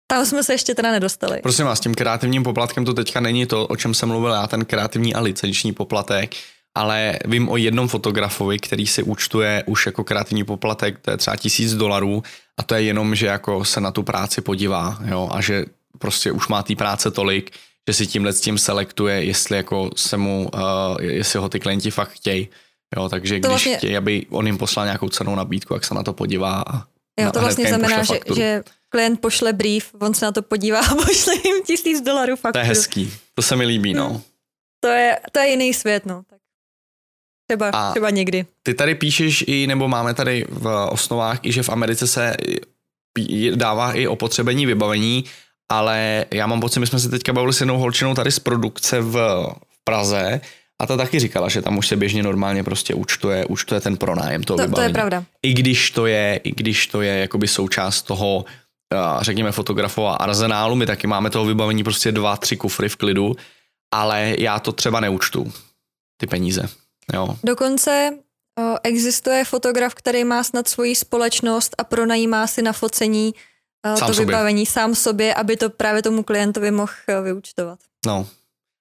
Tam 0.07 0.27
jsme 0.27 0.43
se 0.43 0.55
ještě 0.55 0.75
teda 0.75 0.93
nedostali. 0.93 1.41
Prosím 1.43 1.65
vás, 1.65 1.81
tím 1.81 1.95
kreativním 1.95 2.43
poplatkem 2.43 2.85
to 2.85 2.95
teďka 2.95 3.21
není 3.21 3.47
to, 3.47 3.67
o 3.67 3.77
čem 3.77 3.95
jsem 3.95 4.09
mluvil 4.09 4.31
já, 4.31 4.47
ten 4.47 4.65
kreativní 4.65 5.15
a 5.15 5.21
licenční 5.21 5.73
poplatek, 5.73 6.35
ale 6.79 7.19
vím 7.25 7.49
o 7.49 7.57
jednom 7.57 7.89
fotografovi, 7.89 8.59
který 8.59 8.87
si 8.87 9.03
účtuje 9.03 9.63
už 9.67 9.87
jako 9.87 10.05
kreativní 10.05 10.45
poplatek, 10.45 10.99
to 10.99 11.11
je 11.11 11.17
třeba 11.17 11.37
tisíc 11.37 11.75
dolarů 11.75 12.23
a 12.59 12.63
to 12.63 12.75
je 12.75 12.83
jenom, 12.83 13.15
že 13.15 13.27
jako 13.27 13.65
se 13.65 13.81
na 13.81 13.91
tu 13.91 14.03
práci 14.03 14.41
podívá, 14.41 14.99
jo, 15.05 15.29
a 15.33 15.41
že 15.41 15.65
prostě 15.99 16.33
už 16.33 16.49
má 16.49 16.63
té 16.63 16.77
práce 16.77 17.11
tolik, 17.11 17.51
že 17.89 17.95
si 17.95 18.07
tímhle 18.07 18.33
s 18.33 18.41
tím 18.41 18.59
selektuje, 18.59 19.25
jestli 19.25 19.57
jako 19.57 19.91
se 19.97 20.17
mu, 20.17 20.51
uh, 20.55 20.61
jestli 21.01 21.39
ho 21.39 21.49
ty 21.49 21.61
klienti 21.61 21.91
fakt 21.91 22.11
chtějí. 22.11 22.49
Jo, 22.97 23.09
takže 23.09 23.35
to 23.35 23.39
když 23.39 23.49
vlastně... 23.49 23.77
chtějí, 23.77 23.97
aby 23.97 24.27
on 24.31 24.47
jim 24.47 24.59
poslal 24.59 24.87
nějakou 24.87 25.09
cenou 25.09 25.35
nabídku, 25.35 25.75
jak 25.75 25.85
se 25.85 25.95
na 25.95 26.03
to 26.03 26.13
podívá 26.13 26.63
a 26.67 26.83
Jo, 27.21 27.33
to 27.33 27.41
vlastně 27.41 27.69
znamená, 27.69 28.03
že, 28.03 28.21
že 28.35 28.63
klient 28.89 29.21
pošle 29.21 29.53
brief, 29.53 29.91
on 30.01 30.15
se 30.15 30.25
na 30.25 30.33
to 30.33 30.43
podívá 30.43 30.81
a 30.81 30.95
pošle 31.07 31.35
jim 31.35 31.63
tisíc 31.67 32.01
dolarů 32.01 32.37
fakturu. 32.37 32.53
To 32.53 32.59
je 32.59 32.65
hezký, 32.65 33.13
to 33.35 33.43
se 33.43 33.57
mi 33.57 33.67
líbí, 33.67 33.95
no. 33.95 34.09
Hmm. 34.09 34.21
To 34.81 34.89
je, 34.89 35.19
to 35.33 35.39
je 35.39 35.51
jiný 35.51 35.75
svět, 35.75 36.07
no. 36.07 36.23
Třeba, 37.49 37.69
a 37.69 37.91
třeba 37.91 38.11
někdy. 38.11 38.47
Ty 38.63 38.75
tady 38.75 38.95
píšeš 38.95 39.45
i, 39.47 39.67
nebo 39.67 39.89
máme 39.89 40.15
tady 40.15 40.45
v 40.49 40.87
osnovách 40.91 41.39
i, 41.43 41.53
že 41.53 41.63
v 41.63 41.69
Americe 41.69 42.07
se 42.07 42.37
dává 43.55 43.93
i 43.93 44.07
opotřebení 44.07 44.67
vybavení, 44.67 45.25
ale 45.71 46.25
já 46.31 46.47
mám 46.47 46.61
pocit, 46.61 46.81
my 46.81 46.87
jsme 46.87 46.99
se 46.99 47.09
teďka 47.09 47.33
bavili 47.33 47.53
s 47.53 47.61
jednou 47.61 47.79
holčinou 47.79 48.15
tady 48.15 48.31
z 48.31 48.39
produkce 48.39 49.01
v 49.01 49.47
Praze 49.85 50.41
a 50.83 50.87
ta 50.87 50.97
taky 50.97 51.19
říkala, 51.19 51.49
že 51.49 51.63
tam 51.63 51.79
už 51.79 51.89
se 51.89 51.97
běžně 51.97 52.23
normálně 52.23 52.65
prostě 52.65 52.95
účtuje, 52.95 53.45
účtuje 53.45 53.81
ten 53.81 53.97
pronájem 53.97 54.43
toho 54.43 54.57
to, 54.57 54.63
vybavení. 54.63 54.85
To 54.85 54.89
je 54.91 54.93
pravda. 54.93 55.25
I 55.43 55.55
když 55.55 55.91
to 55.91 56.07
je, 56.07 56.41
i 56.45 56.51
když 56.51 56.87
to 56.87 57.03
je 57.03 57.19
jakoby 57.19 57.49
součást 57.49 58.03
toho, 58.03 58.45
řekněme, 59.21 59.53
fotografova 59.53 60.15
arzenálu, 60.15 60.75
my 60.75 60.87
taky 60.87 61.07
máme 61.07 61.31
toho 61.31 61.45
vybavení 61.45 61.85
prostě 61.85 62.13
dva, 62.13 62.37
tři 62.37 62.57
kufry 62.57 62.89
v 62.89 62.97
klidu, 62.97 63.37
ale 63.95 64.35
já 64.39 64.59
to 64.59 64.73
třeba 64.73 65.01
neúčtu, 65.01 65.53
ty 66.21 66.27
peníze. 66.27 66.69
Jo. 67.15 67.37
Dokonce 67.45 68.11
o, 68.59 68.77
existuje 68.83 69.45
fotograf, 69.45 69.95
který 69.95 70.25
má 70.25 70.43
snad 70.43 70.69
svoji 70.69 70.95
společnost 70.95 71.75
a 71.79 71.85
pronajímá 71.85 72.47
si 72.47 72.63
na 72.63 72.73
focení 72.73 73.35
o, 73.87 73.99
to 73.99 74.07
sobě. 74.07 74.27
vybavení 74.27 74.67
sám 74.67 74.95
sobě, 74.95 75.35
aby 75.35 75.57
to 75.57 75.71
právě 75.71 76.03
tomu 76.03 76.23
klientovi 76.23 76.71
mohl 76.71 76.93
vyúčtovat. 77.23 77.79
No, 78.07 78.27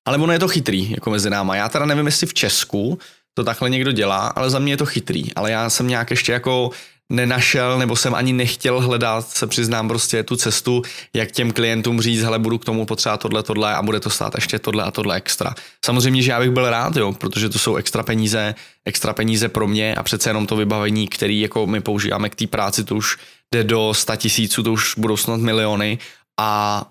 ale 0.07 0.17
ono 0.17 0.33
je 0.33 0.39
to 0.39 0.47
chytrý, 0.47 0.91
jako 0.91 1.09
mezi 1.09 1.29
náma. 1.29 1.55
Já 1.55 1.69
teda 1.69 1.85
nevím, 1.85 2.05
jestli 2.05 2.27
v 2.27 2.33
Česku 2.33 2.99
to 3.33 3.43
takhle 3.43 3.69
někdo 3.69 3.91
dělá, 3.91 4.27
ale 4.27 4.49
za 4.49 4.59
mě 4.59 4.73
je 4.73 4.77
to 4.77 4.85
chytrý. 4.85 5.33
Ale 5.33 5.51
já 5.51 5.69
jsem 5.69 5.87
nějak 5.87 6.09
ještě 6.09 6.31
jako 6.31 6.71
nenašel, 7.09 7.79
nebo 7.79 7.95
jsem 7.95 8.15
ani 8.15 8.33
nechtěl 8.33 8.81
hledat, 8.81 9.29
se 9.29 9.47
přiznám 9.47 9.87
prostě 9.87 10.23
tu 10.23 10.35
cestu, 10.35 10.81
jak 11.13 11.31
těm 11.31 11.51
klientům 11.51 12.01
říct, 12.01 12.21
hele, 12.21 12.39
budu 12.39 12.57
k 12.57 12.65
tomu 12.65 12.85
potřebovat 12.85 13.21
tohle, 13.21 13.43
tohle 13.43 13.75
a 13.75 13.81
bude 13.81 13.99
to 13.99 14.09
stát 14.09 14.35
ještě 14.35 14.59
tohle 14.59 14.83
a 14.83 14.91
tohle 14.91 15.15
extra. 15.15 15.55
Samozřejmě, 15.85 16.21
že 16.21 16.31
já 16.31 16.39
bych 16.39 16.51
byl 16.51 16.69
rád, 16.69 16.95
jo, 16.95 17.13
protože 17.13 17.49
to 17.49 17.59
jsou 17.59 17.75
extra 17.75 18.03
peníze, 18.03 18.55
extra 18.85 19.13
peníze 19.13 19.49
pro 19.49 19.67
mě 19.67 19.95
a 19.95 20.03
přece 20.03 20.29
jenom 20.29 20.47
to 20.47 20.55
vybavení, 20.55 21.07
který 21.07 21.39
jako 21.39 21.67
my 21.67 21.81
používáme 21.81 22.29
k 22.29 22.35
té 22.35 22.47
práci, 22.47 22.83
to 22.83 22.95
už 22.95 23.17
jde 23.53 23.63
do 23.63 23.93
100 23.93 24.15
tisíců, 24.15 24.63
to 24.63 24.73
už 24.73 24.95
budou 24.97 25.17
snad 25.17 25.39
miliony 25.39 25.97
a 26.39 26.83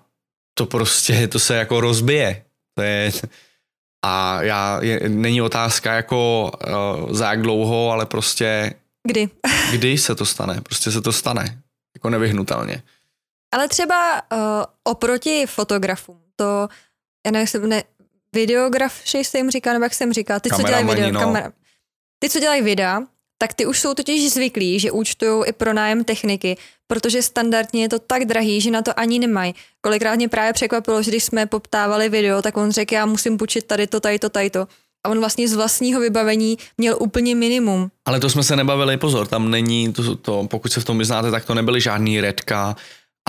to 0.57 0.65
prostě, 0.65 1.27
to 1.27 1.39
se 1.39 1.55
jako 1.55 1.81
rozbije. 1.81 2.43
To 2.77 2.83
je, 2.83 3.11
a 4.05 4.41
já, 4.41 4.79
je, 4.81 5.09
není 5.09 5.41
otázka 5.41 5.93
jako 5.93 6.51
uh, 6.67 7.13
za 7.13 7.29
jak 7.29 7.41
dlouho, 7.41 7.91
ale 7.91 8.05
prostě 8.05 8.73
Kdy? 9.07 9.29
kdy 9.71 9.97
se 9.97 10.15
to 10.15 10.25
stane, 10.25 10.61
prostě 10.61 10.91
se 10.91 11.01
to 11.01 11.11
stane, 11.11 11.61
jako 11.95 12.09
nevyhnutelně. 12.09 12.83
Ale 13.51 13.67
třeba 13.67 14.21
uh, 14.31 14.39
oproti 14.83 15.45
fotografům, 15.47 16.21
to, 16.35 16.67
já 17.25 17.31
nevím, 17.31 17.69
ne, 17.69 17.83
videografši 18.33 19.23
se 19.23 19.37
jim 19.37 19.51
říká, 19.51 19.73
nebo 19.73 19.85
jak 19.85 19.93
jsem 19.93 20.13
říká, 20.13 20.39
ty, 20.39 20.49
co 20.49 20.61
dělají 20.61 20.85
video, 20.85 21.11
no. 21.11 21.19
kamera, 21.19 21.51
ty, 22.19 22.29
co 22.29 22.39
dělají 22.39 22.61
videa, 22.61 23.01
tak 23.37 23.53
ty 23.53 23.65
už 23.65 23.79
jsou 23.79 23.93
totiž 23.93 24.33
zvyklí, 24.33 24.79
že 24.79 24.91
účtují 24.91 25.45
i 25.45 25.51
pro 25.51 25.73
nájem 25.73 26.03
techniky, 26.03 26.57
protože 26.87 27.21
standardně 27.21 27.81
je 27.81 27.89
to 27.89 27.99
tak 27.99 28.25
drahý, 28.25 28.61
že 28.61 28.71
na 28.71 28.81
to 28.81 28.99
ani 28.99 29.19
nemají. 29.19 29.55
Kolikrát 29.81 30.15
mě 30.15 30.29
právě 30.29 30.53
překvapilo, 30.53 31.03
že 31.03 31.11
když 31.11 31.23
jsme 31.23 31.45
poptávali 31.45 32.09
video, 32.09 32.41
tak 32.41 32.57
on 32.57 32.71
řekl, 32.71 32.93
já 32.93 33.05
musím 33.05 33.37
půjčit 33.37 33.65
tady 33.65 33.87
to, 33.87 33.99
tady 33.99 34.19
to, 34.19 34.29
tady 34.29 34.49
to. 34.49 34.67
A 35.05 35.09
on 35.09 35.19
vlastně 35.19 35.47
z 35.47 35.53
vlastního 35.53 36.01
vybavení 36.01 36.57
měl 36.77 36.97
úplně 36.99 37.35
minimum. 37.35 37.91
Ale 38.05 38.19
to 38.19 38.29
jsme 38.29 38.43
se 38.43 38.55
nebavili, 38.55 38.97
pozor, 38.97 39.27
tam 39.27 39.51
není, 39.51 39.93
to, 39.93 40.15
to 40.15 40.47
pokud 40.49 40.71
se 40.71 40.79
v 40.79 40.85
tom 40.85 40.97
vyznáte, 40.97 41.31
tak 41.31 41.45
to 41.45 41.53
nebyly 41.53 41.81
žádný 41.81 42.21
redka 42.21 42.75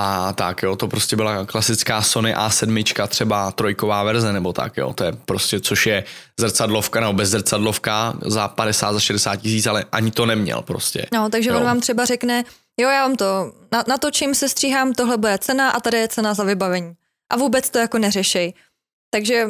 a 0.01 0.33
tak 0.33 0.63
jo, 0.63 0.77
to 0.77 0.89
prostě 0.89 1.17
byla 1.17 1.45
klasická 1.45 2.03
Sony 2.03 2.35
A7, 2.35 3.07
třeba 3.09 3.53
trojková 3.53 4.03
verze 4.03 4.33
nebo 4.33 4.53
tak 4.53 4.77
jo, 4.77 4.93
to 4.93 5.05
je 5.05 5.13
prostě, 5.13 5.61
což 5.61 5.87
je 5.87 6.05
zrcadlovka 6.41 7.01
nebo 7.01 7.13
bez 7.13 7.29
zrcadlovka 7.29 8.15
za 8.27 8.49
50, 8.49 8.93
za 8.93 9.01
60 9.01 9.37
tisíc, 9.37 9.67
ale 9.67 9.85
ani 9.93 10.11
to 10.11 10.27
neměl 10.27 10.63
prostě. 10.63 11.07
No, 11.13 11.29
takže 11.29 11.51
jo. 11.51 11.57
on 11.57 11.65
vám 11.65 11.81
třeba 11.81 12.05
řekne, 12.05 12.45
jo, 12.81 12.89
já 12.89 13.03
vám 13.03 13.17
to 13.17 13.53
na, 13.73 13.85
natočím, 13.89 14.35
se 14.35 14.49
stříhám, 14.49 14.93
tohle 14.93 15.17
bude 15.17 15.39
cena 15.39 15.71
a 15.71 15.81
tady 15.81 15.99
je 15.99 16.09
cena 16.09 16.35
za 16.35 16.45
vybavení. 16.45 16.93
A 17.33 17.37
vůbec 17.37 17.71
to 17.71 17.79
jako 17.79 17.99
neřešej. 17.99 18.55
Takže 19.11 19.47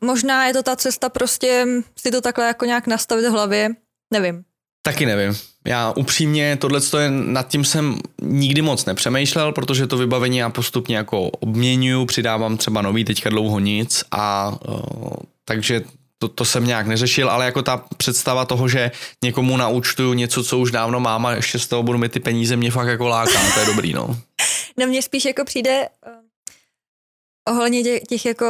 možná 0.00 0.46
je 0.46 0.52
to 0.52 0.62
ta 0.62 0.76
cesta 0.76 1.08
prostě 1.08 1.66
si 1.98 2.10
to 2.10 2.20
takhle 2.20 2.46
jako 2.46 2.64
nějak 2.64 2.86
nastavit 2.86 3.26
v 3.26 3.30
hlavě, 3.30 3.68
nevím. 4.12 4.44
Taky 4.82 5.06
nevím. 5.06 5.38
Já 5.66 5.92
upřímně 5.96 6.56
tohle 6.56 6.80
je, 6.98 7.10
nad 7.10 7.48
tím 7.48 7.64
jsem 7.64 7.98
nikdy 8.22 8.62
moc 8.62 8.84
nepřemýšlel, 8.84 9.52
protože 9.52 9.86
to 9.86 9.96
vybavení 9.96 10.38
já 10.38 10.50
postupně 10.50 10.96
jako 10.96 11.22
obměňuju, 11.22 12.06
přidávám 12.06 12.56
třeba 12.56 12.82
nový, 12.82 13.04
teďka 13.04 13.30
dlouho 13.30 13.58
nic 13.58 14.04
a 14.10 14.52
uh, 14.68 15.08
takže 15.44 15.80
to, 16.18 16.28
to 16.28 16.44
jsem 16.44 16.66
nějak 16.66 16.86
neřešil, 16.86 17.30
ale 17.30 17.44
jako 17.44 17.62
ta 17.62 17.84
představa 17.96 18.44
toho, 18.44 18.68
že 18.68 18.90
někomu 19.24 19.56
naučtuju 19.56 20.12
něco, 20.12 20.44
co 20.44 20.58
už 20.58 20.70
dávno 20.70 21.00
mám 21.00 21.26
a 21.26 21.32
ještě 21.32 21.58
z 21.58 21.66
toho 21.66 21.82
budu 21.82 21.98
mít 21.98 22.12
ty 22.12 22.20
peníze, 22.20 22.56
mě 22.56 22.70
fakt 22.70 22.88
jako 22.88 23.08
láká, 23.08 23.40
to 23.54 23.60
je 23.60 23.66
dobrý, 23.66 23.92
no. 23.92 24.16
Na 24.78 24.86
mě 24.86 25.02
spíš 25.02 25.24
jako 25.24 25.44
přijde 25.44 25.88
uh, 26.06 27.54
ohledně 27.54 27.82
těch, 27.82 28.02
těch 28.02 28.26
jako 28.26 28.46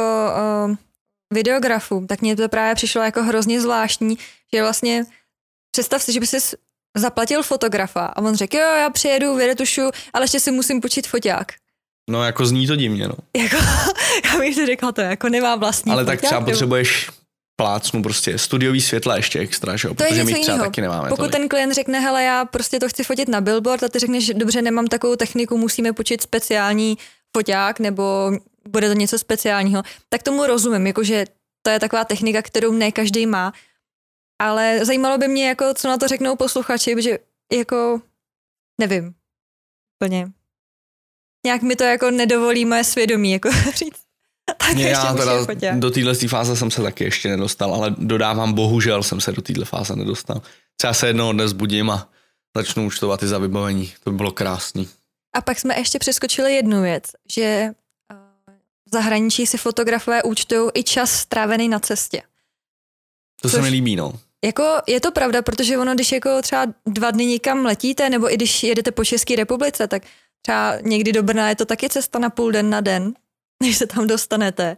uh, 0.65 0.75
videografů, 1.33 2.05
tak 2.09 2.21
mně 2.21 2.35
to 2.35 2.49
právě 2.49 2.75
přišlo 2.75 3.01
jako 3.01 3.23
hrozně 3.23 3.61
zvláštní, 3.61 4.17
že 4.53 4.61
vlastně 4.61 5.05
představ 5.71 6.01
si, 6.03 6.13
že 6.13 6.19
by 6.19 6.27
si 6.27 6.37
zaplatil 6.97 7.43
fotografa 7.43 8.05
a 8.05 8.21
on 8.21 8.35
řekl, 8.35 8.57
jo, 8.57 8.63
já 8.63 8.89
přijedu, 8.89 9.35
vyretušu, 9.35 9.81
ale 10.13 10.23
ještě 10.23 10.39
si 10.39 10.51
musím 10.51 10.81
počít 10.81 11.07
foťák. 11.07 11.47
No 12.09 12.23
jako 12.23 12.45
zní 12.45 12.67
to 12.67 12.75
divně, 12.75 13.07
no. 13.07 13.15
Jako, 13.37 13.57
já 14.25 14.39
bych 14.39 14.55
si 14.55 14.65
řekla, 14.65 14.91
to 14.91 15.01
jako 15.01 15.29
nemá 15.29 15.55
vlastní 15.55 15.91
Ale 15.91 16.03
foťák, 16.03 16.19
tak 16.19 16.25
třeba 16.25 16.39
nebo... 16.39 16.51
potřebuješ 16.51 17.09
plácnu 17.55 18.03
prostě 18.03 18.37
studiový 18.37 18.81
světla 18.81 19.15
ještě 19.15 19.39
extra, 19.39 19.75
že 19.77 19.87
jo? 19.87 19.93
To 19.93 20.03
je 20.03 20.09
protože 20.09 20.23
my 20.23 20.31
něco 20.31 20.41
třeba 20.41 20.55
jiného. 20.55 20.69
taky 20.69 20.81
nemáme 20.81 21.09
Pokud 21.09 21.17
tolik. 21.17 21.31
ten 21.31 21.49
klient 21.49 21.73
řekne, 21.73 21.99
hele, 21.99 22.23
já 22.23 22.45
prostě 22.45 22.79
to 22.79 22.89
chci 22.89 23.03
fotit 23.03 23.27
na 23.29 23.41
billboard 23.41 23.83
a 23.83 23.89
ty 23.89 23.99
řekneš, 23.99 24.31
dobře, 24.35 24.61
nemám 24.61 24.87
takovou 24.87 25.15
techniku, 25.15 25.57
musíme 25.57 25.93
počít 25.93 26.21
speciální 26.21 26.97
foťák 27.37 27.79
nebo 27.79 28.31
bude 28.67 28.87
to 28.87 28.93
něco 28.93 29.19
speciálního, 29.19 29.83
tak 30.09 30.23
tomu 30.23 30.45
rozumím, 30.45 30.87
jakože 30.87 31.25
to 31.61 31.69
je 31.69 31.79
taková 31.79 32.05
technika, 32.05 32.41
kterou 32.41 32.71
ne 32.71 32.91
každý 32.91 33.25
má, 33.25 33.53
ale 34.41 34.85
zajímalo 34.85 35.17
by 35.17 35.27
mě, 35.27 35.47
jako, 35.47 35.73
co 35.73 35.87
na 35.87 35.97
to 35.97 36.07
řeknou 36.07 36.35
posluchači, 36.35 36.95
protože 36.95 37.17
jako 37.53 38.01
nevím, 38.79 39.13
úplně. 40.01 40.31
Nějak 41.45 41.61
mi 41.61 41.75
to 41.75 41.83
jako 41.83 42.11
nedovolí 42.11 42.65
moje 42.65 42.83
svědomí, 42.83 43.31
jako 43.31 43.49
říct. 43.75 44.07
Tak 44.57 44.73
Mě 44.73 44.87
ještě 44.87 45.05
já 45.05 45.13
teda 45.13 45.33
do 45.73 45.91
téhle 45.91 46.15
fáze 46.15 46.55
jsem 46.55 46.71
se 46.71 46.81
taky 46.81 47.03
ještě 47.03 47.29
nedostal, 47.29 47.73
ale 47.73 47.95
dodávám, 47.97 48.53
bohužel 48.53 49.03
jsem 49.03 49.21
se 49.21 49.31
do 49.31 49.41
téhle 49.41 49.65
fáze 49.65 49.95
nedostal. 49.95 50.41
Třeba 50.75 50.93
se 50.93 51.07
jednoho 51.07 51.33
dnes 51.33 51.53
budím 51.53 51.89
a 51.89 52.09
začnu 52.57 52.85
účtovat 52.85 53.23
i 53.23 53.27
za 53.27 53.37
vybavení. 53.37 53.93
To 54.03 54.11
by 54.11 54.17
bylo 54.17 54.31
krásný. 54.31 54.89
A 55.35 55.41
pak 55.41 55.59
jsme 55.59 55.77
ještě 55.77 55.99
přeskočili 55.99 56.55
jednu 56.55 56.81
věc, 56.81 57.03
že 57.31 57.71
v 58.87 58.89
zahraničí 58.93 59.47
si 59.47 59.57
fotografové 59.57 60.23
účtují 60.23 60.69
i 60.73 60.83
čas 60.83 61.11
strávený 61.11 61.69
na 61.69 61.79
cestě. 61.79 62.21
To 63.41 63.49
se 63.49 63.57
Což- 63.57 63.61
mi 63.63 63.69
líbí, 63.69 63.95
no. 63.95 64.13
Jako 64.45 64.63
je 64.87 65.01
to 65.01 65.11
pravda, 65.11 65.41
protože 65.41 65.77
ono, 65.77 65.95
když 65.95 66.11
jako 66.11 66.41
třeba 66.41 66.65
dva 66.85 67.11
dny 67.11 67.25
někam 67.25 67.65
letíte, 67.65 68.09
nebo 68.09 68.33
i 68.33 68.35
když 68.35 68.63
jedete 68.63 68.91
po 68.91 69.05
České 69.05 69.35
republice, 69.35 69.87
tak 69.87 70.03
třeba 70.41 70.77
někdy 70.81 71.11
do 71.11 71.23
Brna 71.23 71.49
je 71.49 71.55
to 71.55 71.65
taky 71.65 71.89
cesta 71.89 72.19
na 72.19 72.29
půl 72.29 72.51
den 72.51 72.69
na 72.69 72.81
den, 72.81 73.13
než 73.63 73.77
se 73.77 73.87
tam 73.87 74.07
dostanete. 74.07 74.77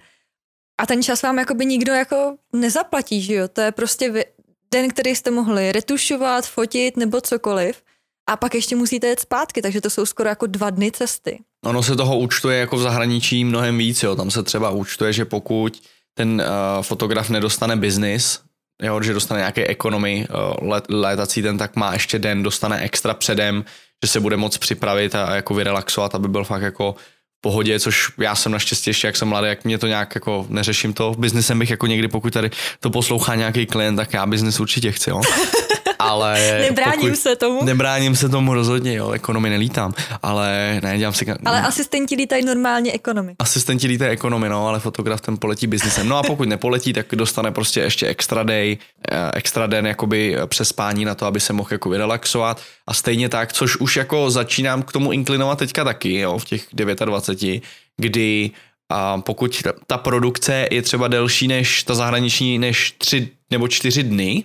A 0.82 0.86
ten 0.86 1.04
čas 1.04 1.22
vám 1.22 1.38
jakoby 1.38 1.66
nikdo 1.66 1.94
jako 1.94 2.38
nezaplatí, 2.54 3.22
že 3.22 3.34
jo? 3.34 3.48
To 3.48 3.62
je 3.62 3.72
prostě 3.72 4.12
vy, 4.12 4.26
den, 4.72 4.90
který 4.90 5.16
jste 5.16 5.32
mohli 5.32 5.72
retušovat, 5.72 6.48
fotit 6.48 6.98
nebo 6.98 7.22
cokoliv. 7.22 7.84
A 8.30 8.38
pak 8.38 8.56
ještě 8.56 8.76
musíte 8.76 9.08
jet 9.08 9.20
zpátky, 9.20 9.62
takže 9.62 9.82
to 9.82 9.90
jsou 9.90 10.06
skoro 10.06 10.30
jako 10.30 10.48
dva 10.48 10.70
dny 10.70 10.92
cesty. 10.92 11.44
Ono 11.66 11.84
se 11.84 11.96
toho 11.96 12.18
účtuje 12.18 12.60
jako 12.60 12.78
v 12.78 12.82
zahraničí 12.82 13.46
mnohem 13.46 13.78
víc, 13.78 14.04
jo. 14.04 14.16
Tam 14.16 14.32
se 14.32 14.44
třeba 14.44 14.70
účtuje, 14.70 15.14
že 15.14 15.26
pokud 15.26 15.82
ten 16.14 16.44
uh, 16.78 16.84
fotograf 16.84 17.30
nedostane 17.30 17.76
biznis, 17.76 18.40
jo, 18.84 19.02
že 19.02 19.14
dostane 19.14 19.40
nějaký 19.40 19.62
ekonomy 19.62 20.28
uh, 20.30 20.70
let, 20.70 20.84
létací 20.90 21.42
ten, 21.42 21.58
tak 21.58 21.76
má 21.76 21.94
ještě 21.94 22.20
den, 22.20 22.44
dostane 22.44 22.80
extra 22.80 23.14
předem, 23.14 23.66
že 24.06 24.12
se 24.12 24.20
bude 24.20 24.38
moc 24.38 24.58
připravit 24.58 25.16
a 25.16 25.36
jako 25.36 25.54
vyrelaxovat, 25.54 26.16
aby 26.16 26.28
byl 26.28 26.44
fakt 26.44 26.62
jako 26.62 26.96
v 27.38 27.42
pohodě, 27.42 27.80
což 27.80 28.12
já 28.18 28.36
jsem 28.36 28.52
naštěstí 28.52 28.90
ještě, 28.90 29.08
jak 29.08 29.16
jsem 29.16 29.28
mladý, 29.28 29.48
jak 29.48 29.66
mě 29.66 29.78
to 29.78 29.88
nějak 29.88 30.16
jako 30.16 30.46
neřeším 30.50 30.94
to. 30.94 31.16
Biznesem 31.18 31.60
bych 31.60 31.70
jako 31.70 31.88
někdy, 31.88 32.08
pokud 32.08 32.34
tady 32.34 32.52
to 32.80 32.90
poslouchá 32.90 33.36
nějaký 33.36 33.66
klient, 33.66 33.96
tak 33.96 34.14
já 34.14 34.26
biznis 34.26 34.60
určitě 34.60 34.92
chci, 34.92 35.10
jo. 35.10 35.22
Ale 36.00 36.60
Nebráním 36.70 37.16
se 37.16 37.36
tomu. 37.36 37.64
Nebráním 37.64 38.16
se 38.16 38.30
tomu 38.30 38.54
rozhodně, 38.54 38.96
jo, 38.96 39.12
ekonomy 39.12 39.50
nelítám, 39.50 39.94
ale 40.24 40.80
ne, 40.84 40.98
dělám 40.98 41.14
si... 41.14 41.26
Ale 41.46 41.62
asistenti 41.62 42.16
lítají 42.16 42.46
normálně 42.46 42.92
ekonomy. 42.92 43.36
Asistenti 43.40 43.88
lítají 43.88 44.12
ekonomy, 44.12 44.50
no, 44.50 44.68
ale 44.68 44.80
fotograf 44.80 45.22
ten 45.22 45.38
poletí 45.38 45.68
biznesem. 45.68 46.10
No 46.10 46.18
a 46.18 46.24
pokud 46.24 46.50
nepoletí, 46.50 46.94
tak 46.94 47.06
dostane 47.14 47.52
prostě 47.52 47.80
ještě 47.80 48.08
extra 48.08 48.44
day, 48.44 48.78
eh, 49.12 49.32
extra 49.34 49.68
den 49.68 49.88
jakoby 49.88 50.36
eh, 50.38 50.48
přespání 50.48 51.06
na 51.06 51.16
to, 51.16 51.26
aby 51.26 51.40
se 51.40 51.54
mohl 51.54 51.70
jako 51.72 51.90
vyrelaxovat. 51.90 52.62
A 52.88 52.94
stejně 52.94 53.30
tak, 53.30 53.54
což 53.54 53.76
už 53.76 53.98
jako 53.98 54.32
začínám 54.32 54.84
k 54.84 54.92
tomu 54.92 55.12
inklinovat 55.12 55.60
teďka 55.60 55.84
taky, 55.84 56.20
jo, 56.20 56.38
v 56.38 56.46
těch 56.46 56.66
29, 56.74 57.64
kdy 57.98 58.52
a 58.92 59.18
pokud 59.22 59.62
ta- 59.62 59.74
ta 59.88 59.98
produkce 59.98 60.68
je 60.72 60.82
třeba 60.82 61.08
delší 61.08 61.48
než 61.48 61.84
ta 61.84 61.96
zahraniční, 61.96 62.60
než 62.60 62.92
tři 62.98 63.30
nebo 63.52 63.68
čtyři 63.68 64.04
dny, 64.04 64.44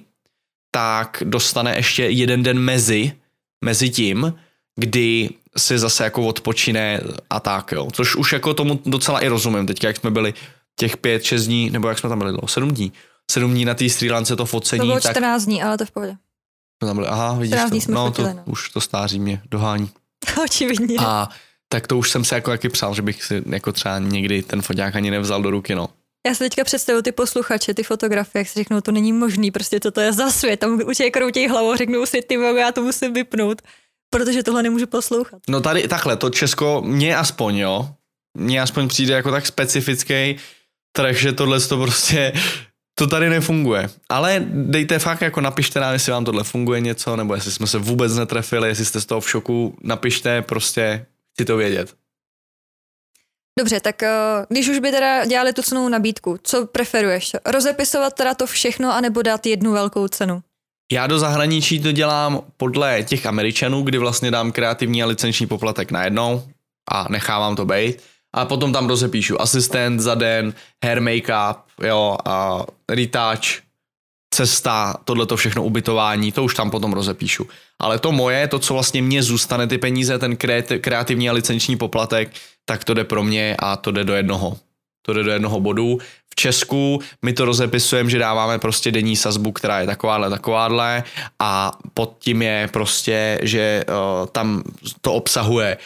tak 0.74 1.22
dostane 1.26 1.76
ještě 1.76 2.02
jeden 2.04 2.42
den 2.42 2.58
mezi, 2.58 3.12
mezi 3.64 3.90
tím, 3.90 4.34
kdy 4.76 5.30
si 5.56 5.78
zase 5.78 6.04
jako 6.04 6.26
odpočine 6.26 7.00
a 7.30 7.40
tak, 7.40 7.72
jo. 7.72 7.88
Což 7.92 8.16
už 8.16 8.32
jako 8.32 8.54
tomu 8.54 8.80
docela 8.86 9.20
i 9.20 9.28
rozumím. 9.28 9.66
Teďka, 9.66 9.86
jak 9.86 9.96
jsme 9.96 10.10
byli 10.10 10.34
těch 10.76 10.96
pět, 10.96 11.22
šest 11.22 11.46
dní, 11.46 11.70
nebo 11.70 11.88
jak 11.88 11.98
jsme 11.98 12.08
tam 12.08 12.18
byli 12.18 12.30
dlouho, 12.30 12.48
sedm 12.48 12.70
dní, 12.70 12.92
sedm 13.30 13.52
dní 13.52 13.64
na 13.64 13.74
té 13.74 13.88
Sri 13.88 14.10
Lance 14.10 14.36
to 14.36 14.46
focení, 14.46 14.80
To 14.80 14.86
bylo 14.86 15.00
tak 15.00 15.12
14 15.12 15.44
dní, 15.44 15.62
ale 15.62 15.78
to 15.78 15.86
v 15.86 15.90
pohodě. 15.90 16.16
tam 16.80 16.96
byli, 16.96 17.08
aha, 17.08 17.34
vidíš 17.34 17.54
14 17.54 17.70
dní 17.70 17.80
to, 17.80 17.84
jsme 17.84 17.94
no, 17.94 18.06
fotili, 18.06 18.28
to, 18.28 18.34
no. 18.34 18.42
už 18.46 18.70
to 18.70 18.80
stáří 18.80 19.20
mě 19.20 19.42
dohání. 19.50 19.90
Očividně. 20.44 20.96
A 21.00 21.28
tak 21.68 21.86
to 21.86 21.98
už 21.98 22.10
jsem 22.10 22.24
se 22.24 22.34
jako 22.34 22.50
taky 22.50 22.68
přál, 22.68 22.94
že 22.94 23.02
bych 23.02 23.24
si 23.24 23.42
jako 23.46 23.72
třeba 23.72 23.98
někdy 23.98 24.42
ten 24.42 24.62
foťák 24.62 24.96
ani 24.96 25.10
nevzal 25.10 25.42
do 25.42 25.50
ruky, 25.50 25.74
no. 25.74 25.88
Já 26.26 26.34
si 26.34 26.38
teďka 26.38 26.64
představuji 26.64 27.02
ty 27.02 27.12
posluchače, 27.12 27.74
ty 27.74 27.82
fotografie, 27.82 28.40
jak 28.40 28.48
si 28.48 28.58
řeknou, 28.58 28.80
to 28.80 28.92
není 28.92 29.12
možný, 29.12 29.50
prostě 29.50 29.80
co 29.80 29.90
to 29.90 30.00
je 30.00 30.12
za 30.12 30.30
svět. 30.30 30.60
Tam 30.60 30.80
určitě 30.84 31.10
kroutěj 31.10 31.48
hlavou, 31.48 31.76
řeknou 31.76 32.06
si, 32.06 32.22
ty 32.22 32.34
já 32.56 32.72
to 32.72 32.82
musím 32.82 33.12
vypnout, 33.12 33.62
protože 34.10 34.42
tohle 34.42 34.62
nemůžu 34.62 34.86
poslouchat. 34.86 35.42
No 35.48 35.60
tady 35.60 35.88
takhle, 35.88 36.16
to 36.16 36.30
Česko, 36.30 36.82
mně 36.84 37.16
aspoň, 37.16 37.56
jo, 37.56 37.88
mně 38.38 38.62
aspoň 38.62 38.88
přijde 38.88 39.14
jako 39.14 39.30
tak 39.30 39.46
specifický 39.46 40.36
trh, 40.96 41.16
že 41.16 41.32
tohle 41.32 41.60
to 41.60 41.78
prostě 41.78 42.32
to 42.98 43.06
tady 43.06 43.30
nefunguje. 43.30 43.90
Ale 44.08 44.44
dejte 44.48 44.98
fakt, 44.98 45.20
jako 45.20 45.40
napište 45.40 45.80
nám, 45.80 45.92
jestli 45.92 46.12
vám 46.12 46.24
tohle 46.24 46.44
funguje 46.44 46.80
něco, 46.80 47.16
nebo 47.16 47.34
jestli 47.34 47.50
jsme 47.50 47.66
se 47.66 47.78
vůbec 47.78 48.14
netrefili, 48.14 48.68
jestli 48.68 48.84
jste 48.84 49.00
z 49.00 49.06
toho 49.06 49.20
v 49.20 49.30
šoku, 49.30 49.76
napište, 49.82 50.42
prostě 50.42 51.06
chci 51.32 51.44
to 51.44 51.56
vědět. 51.56 51.94
Dobře, 53.58 53.80
tak 53.80 54.02
eh, 54.02 54.10
když 54.48 54.68
už 54.68 54.78
by 54.78 54.90
teda 54.90 55.24
dělali 55.24 55.52
tu 55.52 55.62
cenou 55.62 55.88
nabídku, 55.88 56.38
co 56.42 56.66
preferuješ? 56.66 57.36
Rozepisovat 57.46 58.14
teda 58.14 58.34
to 58.34 58.46
všechno, 58.46 58.94
anebo 58.94 59.22
dát 59.22 59.46
jednu 59.46 59.72
velkou 59.72 60.08
cenu? 60.08 60.42
Já 60.92 61.06
do 61.06 61.18
zahraničí 61.18 61.80
to 61.80 61.92
dělám 61.92 62.42
podle 62.56 63.02
těch 63.02 63.26
Američanů, 63.26 63.82
kdy 63.82 63.98
vlastně 63.98 64.30
dám 64.30 64.52
kreativní 64.52 65.02
a 65.02 65.06
licenční 65.06 65.46
poplatek 65.46 65.90
najednou 65.90 66.42
a 66.90 67.06
nechávám 67.10 67.56
to 67.56 67.64
být. 67.64 68.02
A 68.34 68.44
potom 68.44 68.72
tam 68.72 68.88
rozepíšu 68.88 69.40
asistent 69.40 70.00
za 70.00 70.14
den, 70.14 70.54
hair 70.84 71.00
make-up, 71.00 71.56
jo, 71.82 72.16
a 72.24 72.64
retouch, 72.88 73.62
cesta, 74.34 74.94
tohle 75.04 75.26
to 75.26 75.36
všechno 75.36 75.64
ubytování, 75.64 76.32
to 76.32 76.44
už 76.44 76.54
tam 76.54 76.70
potom 76.70 76.92
rozepíšu. 76.92 77.46
Ale 77.78 77.98
to 77.98 78.12
moje, 78.12 78.48
to, 78.48 78.58
co 78.58 78.74
vlastně 78.74 79.02
mně 79.02 79.22
zůstane, 79.22 79.66
ty 79.66 79.78
peníze, 79.78 80.18
ten 80.18 80.36
kreativní 80.80 81.30
a 81.30 81.32
licenční 81.32 81.76
poplatek, 81.76 82.30
tak 82.64 82.84
to 82.84 82.94
jde 82.94 83.04
pro 83.04 83.22
mě 83.22 83.56
a 83.58 83.76
to 83.76 83.90
jde 83.90 84.04
do 84.04 84.14
jednoho. 84.14 84.56
To 85.02 85.12
jde 85.12 85.22
do 85.22 85.30
jednoho 85.30 85.60
bodu. 85.60 85.98
V 86.30 86.34
Česku 86.34 87.00
my 87.22 87.32
to 87.32 87.44
rozepisujeme, 87.44 88.10
že 88.10 88.18
dáváme 88.18 88.58
prostě 88.58 88.92
denní 88.92 89.16
sazbu, 89.16 89.52
která 89.52 89.80
je 89.80 89.86
takováhle, 89.86 90.30
takováhle 90.30 91.04
a 91.38 91.72
pod 91.94 92.16
tím 92.18 92.42
je 92.42 92.68
prostě, 92.72 93.38
že 93.42 93.84
uh, 93.88 94.26
tam 94.26 94.62
to 95.00 95.12
obsahuje 95.12 95.76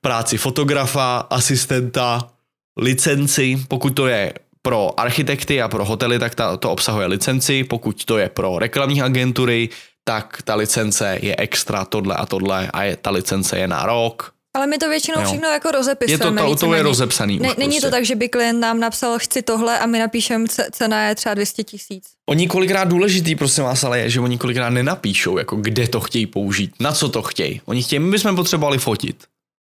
práci 0.00 0.38
fotografa, 0.38 1.26
asistenta, 1.30 2.28
licenci, 2.76 3.64
pokud 3.68 3.90
to 3.90 4.06
je 4.06 4.32
pro 4.62 5.00
architekty 5.00 5.62
a 5.62 5.68
pro 5.68 5.84
hotely, 5.84 6.18
tak 6.18 6.34
ta, 6.34 6.56
to 6.56 6.70
obsahuje 6.70 7.06
licenci, 7.06 7.64
pokud 7.64 8.04
to 8.04 8.18
je 8.18 8.28
pro 8.28 8.58
reklamní 8.58 9.02
agentury, 9.02 9.68
tak 10.04 10.42
ta 10.42 10.54
licence 10.54 11.18
je 11.22 11.34
extra 11.38 11.84
tohle 11.84 12.14
a 12.14 12.26
tohle 12.26 12.70
a 12.72 12.82
je, 12.82 12.96
ta 12.96 13.10
licence 13.10 13.58
je 13.58 13.68
na 13.68 13.86
rok, 13.86 14.35
ale 14.56 14.66
my 14.66 14.78
to 14.78 14.88
většinou 14.88 15.20
jo. 15.20 15.26
všechno 15.26 15.48
jako 15.48 15.70
rozepisujeme. 15.70 16.40
Je 16.40 16.48
to, 16.48 16.56
to, 16.56 16.66
to 16.66 16.74
je 16.74 16.82
rozepsaný. 16.82 17.38
Ne, 17.38 17.54
není 17.58 17.70
prostě. 17.70 17.86
to 17.86 17.90
tak, 17.90 18.04
že 18.04 18.16
by 18.16 18.28
klient 18.28 18.60
nám 18.60 18.80
napsal, 18.80 19.18
chci 19.18 19.42
tohle 19.42 19.78
a 19.78 19.86
my 19.86 19.98
napíšeme, 19.98 20.46
cena 20.72 21.08
je 21.08 21.14
třeba 21.14 21.34
200 21.34 21.64
tisíc. 21.64 22.04
Oni 22.28 22.48
kolikrát 22.48 22.84
důležitý, 22.84 23.34
prosím 23.34 23.64
vás, 23.64 23.84
ale 23.84 23.98
je, 23.98 24.10
že 24.10 24.20
oni 24.20 24.38
kolikrát 24.38 24.70
nenapíšou, 24.70 25.38
jako 25.38 25.56
kde 25.56 25.88
to 25.88 26.00
chtějí 26.00 26.26
použít, 26.26 26.74
na 26.80 26.92
co 26.92 27.08
to 27.08 27.22
chtějí. 27.22 27.60
Oni 27.64 27.82
chtějí, 27.82 28.00
my 28.00 28.10
bychom 28.10 28.36
potřebovali 28.36 28.78
fotit. 28.78 29.24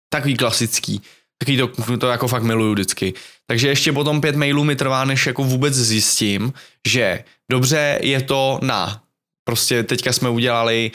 Takový 0.10 0.38
klasický. 0.38 1.02
Takový 1.38 1.58
to, 1.58 1.98
to 1.98 2.08
jako 2.08 2.28
fakt 2.28 2.44
miluju 2.44 2.74
vždycky. 2.74 3.14
Takže 3.48 3.68
ještě 3.68 3.92
potom 3.92 4.22
pět 4.22 4.36
mailů 4.36 4.64
mi 4.64 4.76
trvá, 4.76 5.06
než 5.06 5.28
jako 5.28 5.44
vůbec 5.44 5.74
zjistím, 5.74 6.54
že 6.88 7.24
dobře 7.52 8.00
je 8.02 8.22
to 8.22 8.60
na. 8.62 9.02
Prostě 9.48 9.84
teďka 9.84 10.14
jsme 10.14 10.30
udělali 10.30 10.92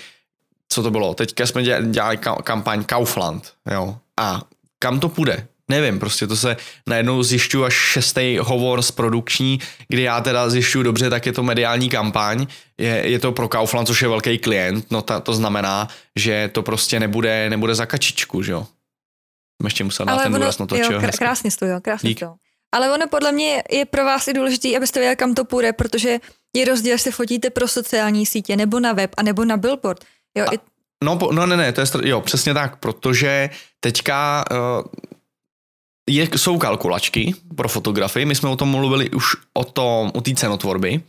co 0.73 0.83
to 0.83 0.91
bylo, 0.91 1.15
teďka 1.15 1.47
jsme 1.47 1.63
dělali 1.63 2.19
kampaň 2.45 2.85
Kaufland, 2.85 3.53
jo, 3.71 3.99
a 4.21 4.43
kam 4.79 5.01
to 5.01 5.09
půjde? 5.09 5.47
Nevím, 5.71 5.99
prostě 5.99 6.27
to 6.27 6.37
se 6.37 6.57
najednou 6.87 7.23
zjišťuju 7.23 7.65
až 7.65 7.75
šestý 7.75 8.39
hovor 8.41 8.83
z 8.83 8.91
produkční, 8.91 9.61
kdy 9.89 10.03
já 10.03 10.21
teda 10.21 10.51
zjišťuju 10.51 10.85
dobře, 10.85 11.11
tak 11.11 11.27
je 11.27 11.33
to 11.33 11.43
mediální 11.43 11.89
kampaň, 11.89 12.47
je, 12.79 13.03
je 13.09 13.19
to 13.19 13.33
pro 13.33 13.49
Kaufland, 13.49 13.89
což 13.89 14.03
je 14.03 14.09
velký 14.09 14.39
klient, 14.39 14.91
no 14.91 15.03
ta, 15.03 15.21
to 15.21 15.35
znamená, 15.35 15.89
že 16.17 16.51
to 16.53 16.63
prostě 16.63 17.01
nebude, 17.01 17.51
nebude 17.51 17.75
za 17.75 17.87
kačičku, 17.87 18.43
že 18.43 18.53
jo. 18.53 18.67
Ještě 19.65 19.85
musel 19.85 20.07
dát 20.07 20.23
ten 20.23 20.33
důraz 20.33 20.59
na 20.59 20.67
to, 20.67 20.77
jo, 20.77 20.89
krásně 20.89 21.19
krásně 21.19 21.51
to, 21.59 21.67
jo, 21.67 21.81
krásně 21.81 22.15
to. 22.15 22.35
Ale 22.75 22.93
ono 22.93 23.07
podle 23.07 23.33
mě 23.33 23.63
je 23.71 23.85
pro 23.85 24.05
vás 24.05 24.29
i 24.29 24.33
důležité, 24.33 24.77
abyste 24.77 25.01
věděli, 25.01 25.17
kam 25.17 25.35
to 25.35 25.45
půjde, 25.45 25.73
protože 25.73 26.19
je 26.57 26.65
rozdíl, 26.65 26.93
jestli 26.93 27.11
fotíte 27.11 27.51
pro 27.51 27.69
sociální 27.69 28.27
sítě, 28.27 28.57
nebo 28.57 28.81
na 28.81 28.93
web, 28.93 29.15
a 29.17 29.23
nebo 29.23 29.45
na 29.45 29.57
billboard. 29.57 30.05
Jo, 30.39 30.47
a, 30.49 30.55
i... 30.55 30.59
no, 31.05 31.19
no 31.33 31.47
ne, 31.47 31.57
ne, 31.57 31.73
to 31.73 31.81
je, 31.81 31.87
jo, 32.03 32.21
přesně 32.21 32.55
tak, 32.55 32.77
protože 32.77 33.51
teďka 33.81 34.45
uh, 34.51 34.85
je, 36.11 36.29
jsou 36.37 36.59
kalkulačky 36.59 37.35
pro 37.57 37.69
fotografii, 37.69 38.27
my 38.27 38.35
jsme 38.35 38.49
o 38.49 38.57
tom 38.57 38.69
mluvili 38.69 39.11
už 39.11 39.25
o 39.55 39.65
tom, 39.65 40.11
o 40.15 40.21
té 40.21 40.35
cenotvorby 40.35 41.03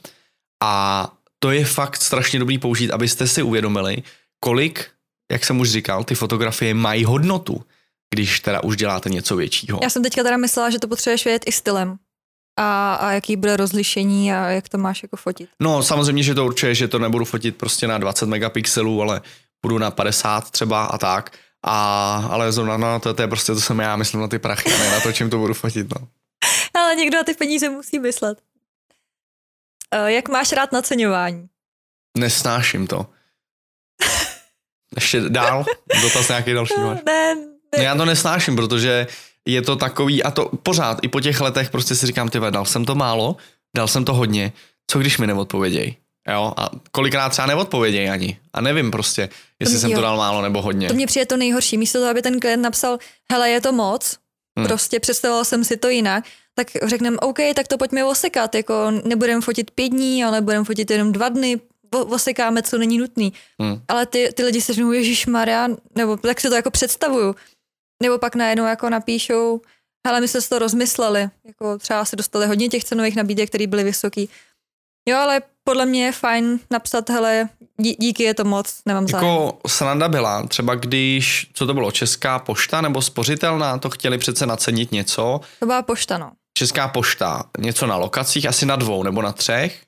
a 0.63 1.07
to 1.39 1.51
je 1.51 1.65
fakt 1.65 2.01
strašně 2.01 2.39
dobrý 2.39 2.57
použít, 2.57 2.91
abyste 2.91 3.27
si 3.27 3.43
uvědomili, 3.43 4.03
kolik, 4.39 4.89
jak 5.31 5.45
jsem 5.45 5.59
už 5.59 5.71
říkal, 5.71 6.03
ty 6.03 6.15
fotografie 6.15 6.73
mají 6.73 7.05
hodnotu, 7.05 7.65
když 8.13 8.39
teda 8.39 8.63
už 8.63 8.77
děláte 8.77 9.09
něco 9.09 9.35
většího. 9.35 9.79
Já 9.83 9.89
jsem 9.89 10.03
teďka 10.03 10.23
teda 10.23 10.37
myslela, 10.37 10.69
že 10.69 10.79
to 10.79 10.87
potřebuješ 10.87 11.25
vědět 11.25 11.43
i 11.45 11.51
stylem 11.51 11.97
a, 12.57 12.93
a 12.93 13.11
jaký 13.11 13.35
bude 13.35 13.57
rozlišení 13.57 14.33
a 14.33 14.47
jak 14.47 14.69
to 14.69 14.77
máš 14.77 15.03
jako 15.03 15.17
fotit. 15.17 15.49
No 15.59 15.83
samozřejmě, 15.83 16.23
že 16.23 16.33
to 16.33 16.45
určuje, 16.45 16.75
že 16.75 16.87
to 16.87 16.99
nebudu 16.99 17.25
fotit 17.25 17.57
prostě 17.57 17.87
na 17.87 17.97
20 17.97 18.25
megapixelů, 18.25 19.01
ale 19.01 19.21
budu 19.61 19.77
na 19.77 19.91
50 19.91 20.51
třeba 20.51 20.85
a 20.85 20.97
tak. 20.97 21.37
A, 21.65 22.15
ale 22.31 22.51
zrovna 22.51 22.77
no, 22.77 22.99
to, 22.99 23.13
to 23.13 23.21
je 23.21 23.27
prostě, 23.27 23.53
to 23.53 23.61
jsem 23.61 23.79
já, 23.79 23.95
myslím 23.95 24.21
na 24.21 24.27
ty 24.27 24.39
prachy, 24.39 24.69
ne 24.69 24.91
na 24.91 24.99
to, 24.99 25.11
čím 25.11 25.29
to 25.29 25.37
budu 25.37 25.53
fotit, 25.53 25.87
no. 25.99 26.07
Ale 26.81 26.95
někdo 26.95 27.17
na 27.17 27.23
ty 27.23 27.33
peníze 27.33 27.69
musí 27.69 27.99
myslet. 27.99 28.41
Uh, 29.95 30.07
jak 30.07 30.29
máš 30.29 30.51
rád 30.51 30.71
naceňování? 30.71 31.47
Nesnáším 32.17 32.87
to. 32.87 33.05
Ještě 34.95 35.21
dál? 35.21 35.65
Dotaz 36.01 36.27
nějaký 36.27 36.53
další 36.53 36.73
máš? 36.77 36.99
Ne, 37.05 37.35
ne. 37.35 37.41
No 37.77 37.83
já 37.83 37.95
to 37.95 38.05
nesnáším, 38.05 38.55
protože 38.55 39.07
je 39.47 39.61
to 39.61 39.75
takový, 39.75 40.23
a 40.23 40.31
to 40.31 40.49
pořád, 40.63 40.99
i 41.01 41.07
po 41.07 41.21
těch 41.21 41.41
letech 41.41 41.69
prostě 41.69 41.95
si 41.95 42.05
říkám, 42.05 42.29
ty 42.29 42.39
dal 42.49 42.65
jsem 42.65 42.85
to 42.85 42.95
málo, 42.95 43.35
dal 43.75 43.87
jsem 43.87 44.05
to 44.05 44.13
hodně, 44.13 44.53
co 44.91 44.99
když 44.99 45.17
mi 45.17 45.27
neodpovědějí? 45.27 45.97
Jo, 46.29 46.53
a 46.57 46.69
kolikrát 46.91 47.29
třeba 47.29 47.45
neodpovědějí 47.45 48.09
ani. 48.09 48.39
A 48.53 48.61
nevím 48.61 48.91
prostě, 48.91 49.29
jestli 49.59 49.75
to, 49.75 49.81
jsem 49.81 49.91
jo. 49.91 49.95
to 49.95 50.01
dal 50.01 50.17
málo 50.17 50.41
nebo 50.41 50.61
hodně. 50.61 50.87
To 50.87 50.93
mě 50.93 51.07
přijde 51.07 51.25
to 51.25 51.37
nejhorší. 51.37 51.77
Místo 51.77 51.99
toho, 51.99 52.11
aby 52.11 52.21
ten 52.21 52.39
klient 52.39 52.61
napsal, 52.61 52.97
hele, 53.31 53.49
je 53.49 53.61
to 53.61 53.71
moc, 53.71 54.17
hmm. 54.57 54.67
prostě 54.67 54.99
představoval 54.99 55.45
jsem 55.45 55.63
si 55.63 55.77
to 55.77 55.89
jinak, 55.89 56.23
tak 56.55 56.67
řekneme, 56.83 57.17
OK, 57.17 57.37
tak 57.55 57.67
to 57.67 57.77
pojďme 57.77 58.05
osekat, 58.05 58.55
jako 58.55 58.91
nebudeme 59.05 59.41
fotit 59.41 59.71
pět 59.71 59.89
dní, 59.89 60.23
ale 60.23 60.41
budeme 60.41 60.65
fotit 60.65 60.91
jenom 60.91 61.11
dva 61.11 61.29
dny, 61.29 61.59
osekáme, 61.93 62.61
co 62.61 62.77
není 62.77 62.97
nutný. 62.97 63.33
Hmm. 63.59 63.81
Ale 63.87 64.05
ty, 64.05 64.29
ty 64.33 64.43
lidi 64.43 64.61
se 64.61 64.73
řeknou, 64.73 64.91
Ježíš 64.91 65.25
Maria, 65.25 65.67
nebo 65.95 66.17
tak 66.17 66.41
si 66.41 66.49
to 66.49 66.55
jako 66.55 66.71
představuju. 66.71 67.35
Nebo 68.01 68.17
pak 68.17 68.35
najednou 68.35 68.65
jako 68.65 68.89
napíšou, 68.89 69.61
hele, 70.07 70.21
my 70.21 70.27
jsme 70.27 70.41
si 70.41 70.49
to 70.49 70.59
rozmysleli, 70.59 71.29
jako 71.45 71.77
třeba 71.77 72.05
se 72.05 72.15
dostali 72.15 72.47
hodně 72.47 72.69
těch 72.69 72.83
cenových 72.83 73.15
nabídek, 73.15 73.49
které 73.49 73.67
byly 73.67 73.83
vysoký. 73.83 74.29
Jo, 75.09 75.17
ale 75.17 75.41
podle 75.63 75.85
mě 75.85 76.05
je 76.05 76.11
fajn 76.11 76.59
napsat, 76.71 77.09
hele, 77.09 77.49
dí, 77.77 77.95
díky, 77.99 78.23
je 78.23 78.33
to 78.33 78.43
moc, 78.43 78.81
nemám 78.85 79.07
zájem. 79.07 79.27
Jako 79.27 79.59
sranda 79.67 80.09
byla, 80.09 80.47
třeba 80.47 80.75
když, 80.75 81.47
co 81.53 81.67
to 81.67 81.73
bylo, 81.73 81.91
Česká 81.91 82.39
pošta 82.39 82.81
nebo 82.81 83.01
spořitelná, 83.01 83.77
to 83.77 83.89
chtěli 83.89 84.17
přece 84.17 84.45
nacenit 84.45 84.91
něco. 84.91 85.41
To 85.59 85.65
byla 85.65 85.81
pošta, 85.81 86.17
no. 86.17 86.31
Česká 86.57 86.87
pošta, 86.87 87.43
něco 87.57 87.87
na 87.87 87.95
lokacích, 87.97 88.45
asi 88.45 88.65
na 88.65 88.75
dvou 88.75 89.03
nebo 89.03 89.21
na 89.21 89.31
třech. 89.31 89.81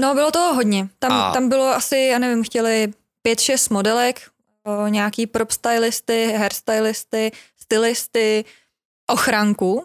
No, 0.00 0.14
bylo 0.14 0.30
toho 0.30 0.54
hodně. 0.54 0.88
Tam, 0.98 1.12
A... 1.12 1.32
tam 1.32 1.48
bylo 1.48 1.68
asi, 1.68 1.96
já 1.96 2.18
nevím, 2.18 2.44
chtěli 2.44 2.92
pět, 3.22 3.40
šest 3.40 3.68
modelek, 3.68 4.20
o, 4.64 4.86
nějaký 4.86 5.26
prop 5.26 5.50
stylisty, 5.50 6.32
hairstylisty, 6.38 6.96
stylisty, 6.96 7.32
ochranku. 9.10 9.84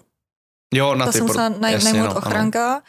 Jo, 0.74 0.96
na 0.96 1.06
to 1.06 1.12
ty 1.12 1.18
jsem 1.18 1.28
musela 1.28 1.50
naj- 1.50 1.84
najmout 1.84 2.10
no, 2.10 2.16
ochranka. 2.16 2.82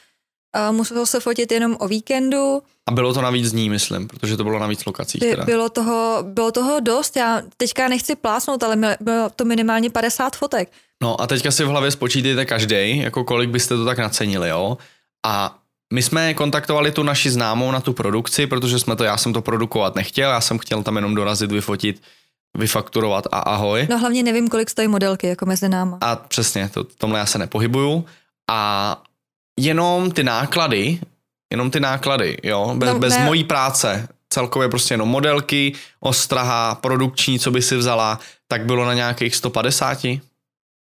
A 0.54 0.72
muselo 0.72 1.06
se 1.06 1.20
fotit 1.20 1.52
jenom 1.52 1.76
o 1.80 1.88
víkendu. 1.88 2.62
A 2.88 2.92
bylo 2.92 3.14
to 3.14 3.22
navíc 3.22 3.52
dní, 3.52 3.70
myslím, 3.70 4.08
protože 4.08 4.36
to 4.36 4.44
bylo 4.44 4.58
na 4.58 4.66
víc 4.66 4.84
lokacích. 4.84 5.20
By, 5.20 5.30
teda. 5.30 5.44
Bylo, 5.44 5.68
toho, 5.68 6.18
bylo 6.22 6.52
toho 6.52 6.80
dost, 6.80 7.16
já 7.16 7.42
teďka 7.56 7.88
nechci 7.88 8.16
plásnout, 8.16 8.62
ale 8.62 8.96
bylo 9.00 9.30
to 9.36 9.44
minimálně 9.44 9.90
50 9.90 10.36
fotek. 10.36 10.72
No 11.02 11.20
a 11.20 11.26
teďka 11.26 11.50
si 11.50 11.64
v 11.64 11.68
hlavě 11.68 11.90
spočítejte 11.90 12.44
každý, 12.44 12.98
jako 12.98 13.24
kolik 13.24 13.50
byste 13.50 13.76
to 13.76 13.84
tak 13.84 13.98
nacenili, 13.98 14.48
jo? 14.48 14.78
A 15.26 15.58
my 15.92 16.02
jsme 16.02 16.34
kontaktovali 16.34 16.92
tu 16.92 17.02
naši 17.02 17.30
známou 17.30 17.70
na 17.70 17.80
tu 17.80 17.92
produkci, 17.92 18.46
protože 18.46 18.78
jsme 18.78 18.96
to, 18.96 19.04
já 19.04 19.16
jsem 19.16 19.32
to 19.32 19.42
produkovat 19.42 19.94
nechtěl, 19.94 20.30
já 20.30 20.40
jsem 20.40 20.58
chtěl 20.58 20.82
tam 20.82 20.96
jenom 20.96 21.14
dorazit, 21.14 21.52
vyfotit 21.52 22.02
vyfakturovat 22.58 23.26
a 23.32 23.38
ahoj. 23.38 23.86
No 23.90 23.98
hlavně 23.98 24.22
nevím, 24.22 24.48
kolik 24.48 24.70
stojí 24.70 24.88
modelky 24.88 25.26
jako 25.26 25.46
mezi 25.46 25.68
náma. 25.68 25.98
A 26.00 26.16
přesně, 26.16 26.68
to, 26.68 26.84
tomhle 26.84 27.18
já 27.18 27.26
se 27.26 27.38
nepohybuju. 27.38 28.04
A 28.50 29.02
jenom 29.60 30.10
ty 30.10 30.24
náklady, 30.24 31.00
jenom 31.52 31.70
ty 31.70 31.80
náklady, 31.80 32.36
jo, 32.42 32.74
bez, 32.74 32.92
no, 32.92 32.98
bez 32.98 33.18
mojí 33.18 33.44
práce, 33.44 34.08
celkově 34.28 34.68
prostě 34.68 34.94
jenom 34.94 35.08
modelky, 35.08 35.72
ostraha, 36.00 36.74
produkční, 36.74 37.38
co 37.38 37.50
by 37.50 37.62
si 37.62 37.76
vzala, 37.76 38.20
tak 38.48 38.66
bylo 38.66 38.84
na 38.84 38.94
nějakých 38.94 39.36
150 39.36 39.98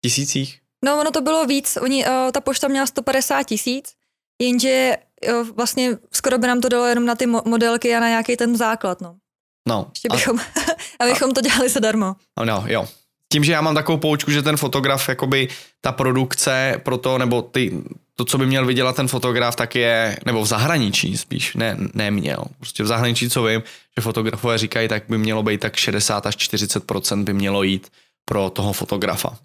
tisících. 0.05 0.59
No 0.85 0.99
ono 1.01 1.11
to 1.11 1.21
bylo 1.21 1.45
víc, 1.45 1.77
Oni, 1.81 2.05
uh, 2.05 2.31
ta 2.31 2.41
pošta 2.41 2.67
měla 2.67 2.85
150 2.85 3.43
tisíc, 3.43 3.93
jenže 4.41 4.97
uh, 5.33 5.47
vlastně 5.49 5.97
skoro 6.11 6.37
by 6.37 6.47
nám 6.47 6.61
to 6.61 6.69
dalo 6.69 6.85
jenom 6.85 7.05
na 7.05 7.15
ty 7.15 7.25
mo- 7.25 7.41
modelky 7.45 7.95
a 7.95 7.99
na 7.99 8.07
nějaký 8.07 8.37
ten 8.37 8.57
základ, 8.57 9.01
no. 9.01 9.15
No. 9.67 9.87
Ještě 9.89 10.09
bychom, 10.09 10.39
a, 10.39 10.43
abychom 10.99 11.29
a, 11.31 11.33
to 11.33 11.41
dělali 11.41 11.69
zadarmo. 11.69 12.15
No, 12.45 12.63
jo. 12.67 12.87
Tím, 13.31 13.43
že 13.43 13.51
já 13.51 13.61
mám 13.61 13.75
takovou 13.75 13.97
poučku, 13.97 14.31
že 14.31 14.41
ten 14.41 14.57
fotograf, 14.57 15.09
jakoby 15.09 15.47
ta 15.81 15.91
produkce 15.91 16.81
pro 16.83 16.97
to, 16.97 17.17
nebo 17.17 17.41
ty, 17.41 17.83
to, 18.15 18.25
co 18.25 18.37
by 18.37 18.45
měl 18.45 18.65
vydělat 18.65 18.95
ten 18.95 19.07
fotograf, 19.07 19.55
tak 19.55 19.75
je, 19.75 20.17
nebo 20.25 20.41
v 20.41 20.45
zahraničí 20.45 21.17
spíš, 21.17 21.55
ne, 21.55 21.77
neměl. 21.93 22.43
Prostě 22.57 22.83
v 22.83 22.87
zahraničí, 22.87 23.29
co 23.29 23.43
vím, 23.43 23.63
že 23.97 24.01
fotografové 24.01 24.57
říkají, 24.57 24.87
tak 24.87 25.03
by 25.09 25.17
mělo 25.17 25.43
být 25.43 25.61
tak 25.61 25.75
60 25.75 26.25
až 26.25 26.37
40% 26.37 27.23
by 27.23 27.33
mělo 27.33 27.63
jít 27.63 27.91
pro 28.25 28.49
toho 28.49 28.73
fotografa. 28.73 29.37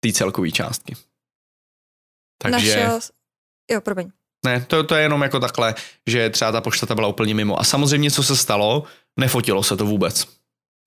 Té 0.00 0.12
celkové 0.12 0.50
částky. 0.50 0.96
Takže... 2.38 2.76
Našel... 2.76 3.00
Jo, 3.70 3.80
promiň. 3.80 4.10
Ne, 4.44 4.64
to, 4.68 4.84
to 4.84 4.94
je 4.94 5.02
jenom 5.02 5.22
jako 5.22 5.40
takhle, 5.40 5.74
že 6.06 6.30
třeba 6.30 6.52
ta 6.52 6.60
pošta 6.60 6.94
byla 6.94 7.08
úplně 7.08 7.34
mimo. 7.34 7.60
A 7.60 7.64
samozřejmě, 7.64 8.10
co 8.10 8.22
se 8.22 8.36
stalo, 8.36 8.84
nefotilo 9.20 9.62
se 9.62 9.76
to 9.76 9.84
vůbec. 9.84 10.26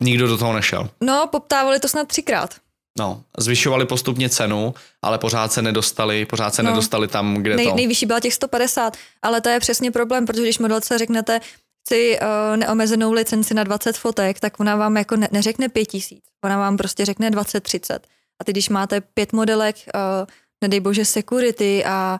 Nikdo 0.03 0.27
do 0.27 0.37
toho 0.37 0.53
nešel. 0.53 0.89
No, 1.01 1.27
poptávali 1.31 1.79
to 1.79 1.87
snad 1.87 2.07
třikrát. 2.07 2.55
No, 2.99 3.23
zvyšovali 3.37 3.85
postupně 3.85 4.29
cenu, 4.29 4.73
ale 5.01 5.17
pořád 5.17 5.51
se 5.51 5.61
nedostali, 5.61 6.25
pořád 6.25 6.55
se 6.55 6.63
no, 6.63 6.69
nedostali 6.69 7.07
tam, 7.07 7.35
kde 7.35 7.55
nej, 7.55 7.67
to... 7.67 7.75
Nejvyšší 7.75 8.05
byla 8.05 8.19
těch 8.19 8.33
150, 8.33 8.97
ale 9.21 9.41
to 9.41 9.49
je 9.49 9.59
přesně 9.59 9.91
problém, 9.91 10.25
protože 10.25 10.43
když 10.43 10.59
modelce 10.59 10.97
řeknete, 10.97 11.39
chci 11.85 12.19
uh, 12.21 12.57
neomezenou 12.57 13.11
licenci 13.11 13.53
na 13.53 13.63
20 13.63 13.97
fotek, 13.97 14.39
tak 14.39 14.59
ona 14.59 14.75
vám 14.75 14.97
jako 14.97 15.15
ne, 15.15 15.27
neřekne 15.31 15.69
5000, 15.69 16.21
ona 16.43 16.57
vám 16.57 16.77
prostě 16.77 17.05
řekne 17.05 17.29
20-30. 17.29 17.99
A 18.41 18.43
ty, 18.43 18.51
když 18.51 18.69
máte 18.69 19.01
pět 19.01 19.33
modelek, 19.33 19.75
uh, 19.75 20.27
nedej 20.61 20.79
bože 20.79 21.05
security 21.05 21.85
a 21.85 22.19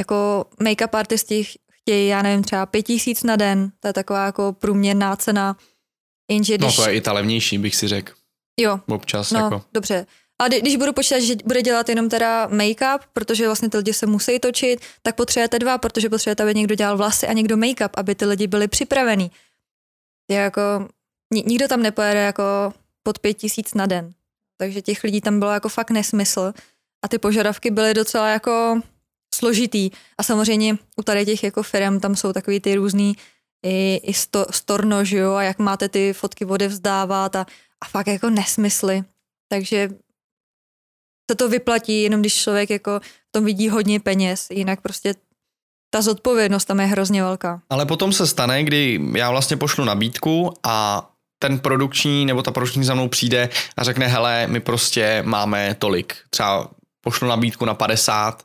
jako 0.00 0.44
make-up 0.60 0.98
artisti 0.98 1.44
chtějí, 1.72 2.08
já 2.08 2.22
nevím, 2.22 2.42
třeba 2.42 2.66
5000 2.66 3.22
na 3.22 3.36
den, 3.36 3.72
to 3.80 3.88
je 3.88 3.92
taková 3.92 4.26
jako 4.26 4.52
průměrná 4.52 5.16
cena. 5.16 5.56
Jenže 6.30 6.58
no, 6.58 6.66
když... 6.66 6.78
No 6.78 6.84
to 6.84 6.90
je 6.90 6.96
i 6.96 7.00
ta 7.00 7.12
levnější, 7.12 7.58
bych 7.58 7.76
si 7.76 7.88
řekl. 7.88 8.12
Jo. 8.60 8.80
Občas, 8.88 9.30
no, 9.30 9.40
jako. 9.40 9.62
dobře. 9.72 10.06
A 10.42 10.48
když 10.48 10.76
budu 10.76 10.92
počítat, 10.92 11.20
že 11.20 11.34
bude 11.44 11.62
dělat 11.62 11.88
jenom 11.88 12.08
teda 12.08 12.48
make-up, 12.48 12.98
protože 13.12 13.46
vlastně 13.46 13.68
ty 13.70 13.76
lidi 13.76 13.92
se 13.92 14.06
musí 14.06 14.38
točit, 14.38 14.80
tak 15.02 15.16
potřebujete 15.16 15.58
dva, 15.58 15.78
protože 15.78 16.08
potřebujete, 16.08 16.42
aby 16.42 16.54
někdo 16.54 16.74
dělal 16.74 16.96
vlasy 16.96 17.26
a 17.26 17.32
někdo 17.32 17.56
make-up, 17.56 17.90
aby 17.94 18.14
ty 18.14 18.24
lidi 18.24 18.46
byli 18.46 18.68
připravení. 18.68 19.30
Je 20.30 20.36
jako, 20.36 20.88
nikdo 21.34 21.68
tam 21.68 21.82
nepojede 21.82 22.20
jako 22.20 22.42
pod 23.02 23.18
pět 23.18 23.34
tisíc 23.34 23.74
na 23.74 23.86
den. 23.86 24.12
Takže 24.56 24.82
těch 24.82 25.04
lidí 25.04 25.20
tam 25.20 25.38
bylo 25.38 25.50
jako 25.50 25.68
fakt 25.68 25.90
nesmysl. 25.90 26.52
A 27.04 27.08
ty 27.08 27.18
požadavky 27.18 27.70
byly 27.70 27.94
docela 27.94 28.28
jako 28.28 28.80
složitý. 29.34 29.90
A 30.18 30.22
samozřejmě 30.22 30.78
u 30.96 31.02
tady 31.02 31.26
těch 31.26 31.42
jako 31.42 31.62
firm 31.62 32.00
tam 32.00 32.16
jsou 32.16 32.32
takový 32.32 32.60
ty 32.60 32.74
různý 32.74 33.16
i, 33.66 34.00
i 34.04 34.14
sto, 34.14 34.46
storno, 34.50 35.04
že 35.04 35.18
jo, 35.18 35.34
a 35.34 35.42
jak 35.42 35.58
máte 35.58 35.88
ty 35.88 36.12
fotky 36.12 36.44
vzdávat 36.44 37.36
a, 37.36 37.46
a 37.80 37.88
fakt 37.88 38.06
jako 38.06 38.30
nesmysly. 38.30 39.04
Takže 39.48 39.88
se 41.30 41.34
to 41.36 41.48
vyplatí, 41.48 42.02
jenom 42.02 42.20
když 42.20 42.34
člověk 42.42 42.70
jako 42.70 43.00
v 43.00 43.32
tom 43.32 43.44
vidí 43.44 43.68
hodně 43.68 44.00
peněz, 44.00 44.46
jinak 44.50 44.80
prostě 44.80 45.14
ta 45.90 46.02
zodpovědnost 46.02 46.64
tam 46.64 46.80
je 46.80 46.86
hrozně 46.86 47.22
velká. 47.22 47.62
Ale 47.70 47.86
potom 47.86 48.12
se 48.12 48.26
stane, 48.26 48.64
kdy 48.64 49.00
já 49.16 49.30
vlastně 49.30 49.56
pošlu 49.56 49.84
nabídku 49.84 50.52
a 50.62 51.06
ten 51.38 51.58
produkční 51.58 52.26
nebo 52.26 52.42
ta 52.42 52.50
produkční 52.50 52.84
za 52.84 52.94
mnou 52.94 53.08
přijde 53.08 53.48
a 53.76 53.84
řekne, 53.84 54.06
hele, 54.06 54.46
my 54.46 54.60
prostě 54.60 55.22
máme 55.26 55.76
tolik. 55.78 56.16
Třeba 56.30 56.68
pošlu 57.00 57.28
nabídku 57.28 57.64
na 57.64 57.74
50 57.74 58.42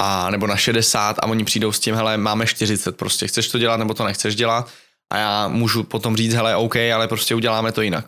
a 0.00 0.30
nebo 0.30 0.46
na 0.46 0.56
60 0.56 1.18
a 1.18 1.26
oni 1.26 1.44
přijdou 1.44 1.72
s 1.72 1.80
tím, 1.80 1.94
hele, 1.94 2.16
máme 2.16 2.46
40 2.46 2.96
prostě, 2.96 3.26
chceš 3.28 3.48
to 3.48 3.58
dělat 3.58 3.76
nebo 3.76 3.94
to 3.94 4.04
nechceš 4.04 4.34
dělat 4.34 4.68
a 5.12 5.16
já 5.18 5.48
můžu 5.48 5.82
potom 5.82 6.16
říct, 6.16 6.34
hele, 6.34 6.56
OK, 6.56 6.76
ale 6.76 7.08
prostě 7.08 7.34
uděláme 7.34 7.72
to 7.72 7.82
jinak. 7.82 8.06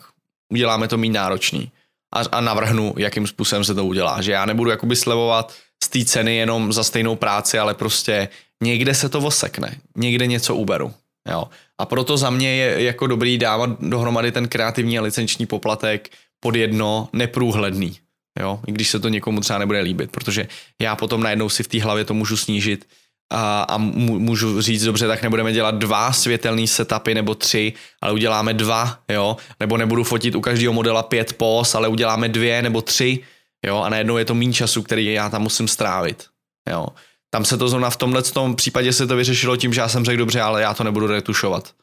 Uděláme 0.51 0.87
to 0.87 0.97
méně 0.97 1.13
náročný 1.13 1.71
a, 2.15 2.19
a 2.31 2.41
navrhnu, 2.41 2.93
jakým 2.97 3.27
způsobem 3.27 3.63
se 3.63 3.73
to 3.73 3.85
udělá. 3.85 4.21
Že 4.21 4.31
já 4.31 4.45
nebudu 4.45 4.69
jakoby 4.69 4.95
slevovat 4.95 5.53
z 5.83 5.89
té 5.89 6.05
ceny 6.05 6.35
jenom 6.35 6.73
za 6.73 6.83
stejnou 6.83 7.15
práci, 7.15 7.59
ale 7.59 7.73
prostě 7.73 8.29
někde 8.63 8.93
se 8.93 9.09
to 9.09 9.19
osekne, 9.19 9.77
někde 9.97 10.27
něco 10.27 10.55
uberu. 10.55 10.93
Jo. 11.31 11.49
A 11.77 11.85
proto 11.85 12.17
za 12.17 12.29
mě 12.29 12.55
je 12.55 12.83
jako 12.83 13.07
dobrý 13.07 13.37
dávat 13.37 13.69
dohromady 13.79 14.31
ten 14.31 14.47
kreativní 14.47 14.99
a 14.99 15.01
licenční 15.01 15.45
poplatek 15.45 16.09
pod 16.39 16.55
jedno 16.55 17.09
neprůhledný. 17.13 17.97
Jo, 18.39 18.59
i 18.67 18.71
když 18.71 18.89
se 18.89 18.99
to 18.99 19.09
někomu 19.09 19.41
třeba 19.41 19.59
nebude 19.59 19.79
líbit, 19.79 20.11
protože 20.11 20.47
já 20.81 20.95
potom 20.95 21.23
najednou 21.23 21.49
si 21.49 21.63
v 21.63 21.67
té 21.67 21.81
hlavě 21.81 22.05
to 22.05 22.13
můžu 22.13 22.37
snížit 22.37 22.87
a, 23.33 23.61
a 23.61 23.77
můžu 23.77 24.61
říct, 24.61 24.83
dobře, 24.83 25.07
tak 25.07 25.23
nebudeme 25.23 25.53
dělat 25.53 25.75
dva 25.75 26.13
světelný 26.13 26.67
setupy 26.67 27.13
nebo 27.13 27.35
tři, 27.35 27.73
ale 28.01 28.13
uděláme 28.13 28.53
dva, 28.53 28.99
jo, 29.11 29.37
nebo 29.59 29.77
nebudu 29.77 30.03
fotit 30.03 30.35
u 30.35 30.41
každého 30.41 30.73
modela 30.73 31.03
pět 31.03 31.33
pos, 31.33 31.75
ale 31.75 31.87
uděláme 31.87 32.29
dvě 32.29 32.61
nebo 32.61 32.81
tři, 32.81 33.19
jo, 33.65 33.77
a 33.77 33.89
najednou 33.89 34.17
je 34.17 34.25
to 34.25 34.35
méně 34.35 34.53
času, 34.53 34.83
který 34.83 35.05
já 35.05 35.29
tam 35.29 35.41
musím 35.41 35.67
strávit, 35.67 36.25
jo. 36.69 36.87
Tam 37.33 37.45
se 37.45 37.57
to 37.57 37.69
zrovna 37.69 37.89
v 37.89 37.97
tomhle 37.97 38.21
tom 38.21 38.55
případě 38.55 38.93
se 38.93 39.07
to 39.07 39.15
vyřešilo 39.15 39.57
tím, 39.57 39.73
že 39.73 39.81
já 39.81 39.89
jsem 39.89 40.05
řekl, 40.05 40.17
dobře, 40.17 40.41
ale 40.41 40.61
já 40.61 40.73
to 40.73 40.83
nebudu 40.83 41.07
retušovat. 41.07 41.73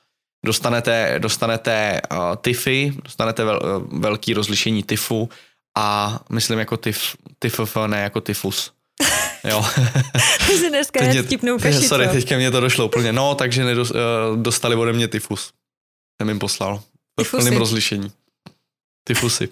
Dostanete, 0.47 1.15
dostanete 1.19 2.01
uh, 2.13 2.19
TIFy, 2.45 2.93
dostanete 3.05 3.45
vel, 3.45 3.61
uh, 3.63 4.01
velký 4.01 4.35
rozlišení 4.35 4.83
TIFu 4.83 5.29
a 5.77 6.19
myslím 6.29 6.59
jako 6.59 6.77
TIF, 6.77 7.17
TIFF, 7.39 7.77
ne 7.87 8.01
jako 8.01 8.21
tyfus. 8.21 8.73
Jo. 9.45 9.65
Jsi 10.47 10.69
dneska 10.69 11.01
teď 11.01 11.27
vtipnou 11.27 11.59
kaši, 11.59 11.83
Sorry, 11.89 12.09
teďka 12.09 12.37
mě 12.37 12.51
to 12.51 12.61
došlo 12.61 12.87
úplně. 12.87 13.13
No, 13.13 13.35
takže 13.35 13.65
nedos, 13.65 13.91
uh, 13.91 13.97
dostali 14.37 14.77
ode 14.77 14.93
mě 14.93 15.09
tyfus. 15.09 15.53
Jsem 16.21 16.29
jim 16.29 16.39
poslal. 16.39 16.83
V 17.23 17.31
plném 17.31 17.57
rozlišení. 17.57 18.13
Tyfusy. 19.05 19.49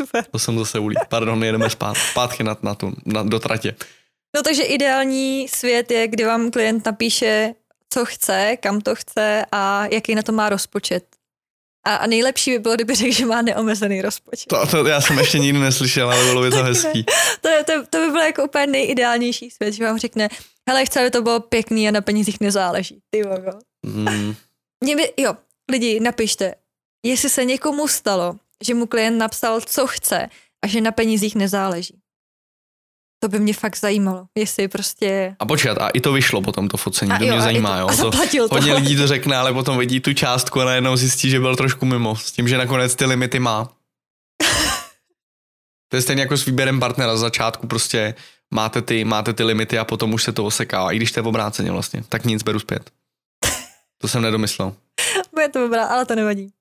Super. 0.00 0.24
To 0.24 0.38
jsem 0.38 0.58
zase 0.58 0.78
ulí. 0.78 0.96
Pardon, 1.08 1.44
jedeme 1.44 1.70
spát, 1.70 1.96
zpátky 1.96 2.42
na, 2.42 2.56
na 2.62 2.74
tu, 2.74 2.92
na, 3.04 3.22
do 3.22 3.40
tratě. 3.40 3.74
No 4.36 4.42
takže 4.42 4.62
ideální 4.62 5.48
svět 5.48 5.90
je, 5.90 6.08
kdy 6.08 6.24
vám 6.24 6.50
klient 6.50 6.86
napíše, 6.86 7.54
co 7.92 8.04
chce, 8.04 8.56
kam 8.60 8.80
to 8.80 8.94
chce 8.94 9.46
a 9.52 9.86
jaký 9.86 10.14
na 10.14 10.22
to 10.22 10.32
má 10.32 10.48
rozpočet. 10.48 11.15
A, 11.86 11.96
a 11.96 12.06
nejlepší 12.06 12.50
by 12.50 12.58
bylo, 12.58 12.74
kdyby 12.74 12.94
řekl, 12.94 13.12
že 13.12 13.26
má 13.26 13.42
neomezený 13.42 14.02
rozpočet. 14.02 14.48
To, 14.48 14.66
to 14.66 14.86
já 14.86 15.00
jsem 15.00 15.18
ještě 15.18 15.38
nikdy 15.38 15.58
neslyšel, 15.58 16.10
ale 16.10 16.24
bylo 16.24 16.42
by 16.42 16.50
to 16.50 16.62
hezký. 16.64 17.04
To, 17.40 17.48
to, 17.66 17.72
to 17.90 17.98
by 17.98 18.06
bylo 18.06 18.22
jako 18.22 18.44
úplně 18.44 18.66
nejideálnější 18.66 19.50
svět, 19.50 19.72
že 19.72 19.84
vám 19.84 19.98
řekne, 19.98 20.28
hele, 20.68 20.84
chci, 20.84 21.00
aby 21.00 21.10
to 21.10 21.22
bylo 21.22 21.40
pěkný 21.40 21.88
a 21.88 21.90
na 21.90 22.00
penězích 22.00 22.40
nezáleží. 22.40 23.00
Ty 23.10 23.22
vogo. 23.22 23.50
Mm. 23.86 24.34
Mě 24.84 24.96
by, 24.96 25.12
jo, 25.16 25.36
lidi, 25.70 26.00
napište, 26.00 26.54
jestli 27.04 27.28
se 27.28 27.44
někomu 27.44 27.88
stalo, 27.88 28.36
že 28.64 28.74
mu 28.74 28.86
klient 28.86 29.18
napsal, 29.18 29.60
co 29.60 29.86
chce 29.86 30.28
a 30.64 30.66
že 30.66 30.80
na 30.80 30.92
penězích 30.92 31.34
nezáleží. 31.34 31.98
To 33.26 33.30
by 33.30 33.38
mě 33.38 33.54
fakt 33.54 33.76
zajímalo, 33.76 34.26
jestli 34.34 34.68
prostě... 34.68 35.36
A 35.38 35.46
počkat, 35.46 35.78
a 35.78 35.88
i 35.88 36.00
to 36.00 36.12
vyšlo 36.12 36.42
potom 36.42 36.68
to 36.68 36.76
focení, 36.76 37.12
a 37.12 37.18
to 37.18 37.24
jo, 37.24 37.32
mě 37.32 37.42
zajímá, 37.42 37.74
to, 37.74 37.80
jo. 37.80 37.88
A 37.88 37.96
to, 37.96 38.10
hodně 38.50 38.72
to. 38.72 38.78
lidí 38.78 38.96
to 38.96 39.06
řekne, 39.06 39.36
ale 39.36 39.52
potom 39.52 39.78
vidí 39.78 40.00
tu 40.00 40.12
částku 40.12 40.60
a 40.60 40.64
najednou 40.64 40.96
zjistí, 40.96 41.30
že 41.30 41.40
byl 41.40 41.56
trošku 41.56 41.86
mimo, 41.86 42.16
s 42.16 42.32
tím, 42.32 42.48
že 42.48 42.58
nakonec 42.58 42.94
ty 42.94 43.04
limity 43.04 43.38
má. 43.38 43.64
to 45.88 45.96
je 45.96 46.02
stejně 46.02 46.22
jako 46.22 46.36
s 46.36 46.44
výběrem 46.44 46.80
partnera, 46.80 47.16
z 47.16 47.20
začátku 47.20 47.66
prostě 47.66 48.14
máte 48.54 48.82
ty, 48.82 49.04
máte 49.04 49.32
ty 49.32 49.44
limity 49.44 49.78
a 49.78 49.84
potom 49.84 50.14
už 50.14 50.22
se 50.22 50.32
to 50.32 50.44
oseká, 50.44 50.90
i 50.90 50.96
když 50.96 51.12
to 51.12 51.18
je 51.18 51.22
v 51.22 51.26
obráceně 51.26 51.70
vlastně, 51.70 52.04
tak 52.08 52.24
nic 52.24 52.42
beru 52.42 52.58
zpět. 52.58 52.90
To 53.98 54.08
jsem 54.08 54.22
nedomyslel. 54.22 54.72
Bude 55.34 55.48
to 55.48 55.60
dobrá, 55.60 55.86
ale 55.86 56.06
to 56.06 56.14
nevadí. 56.14 56.52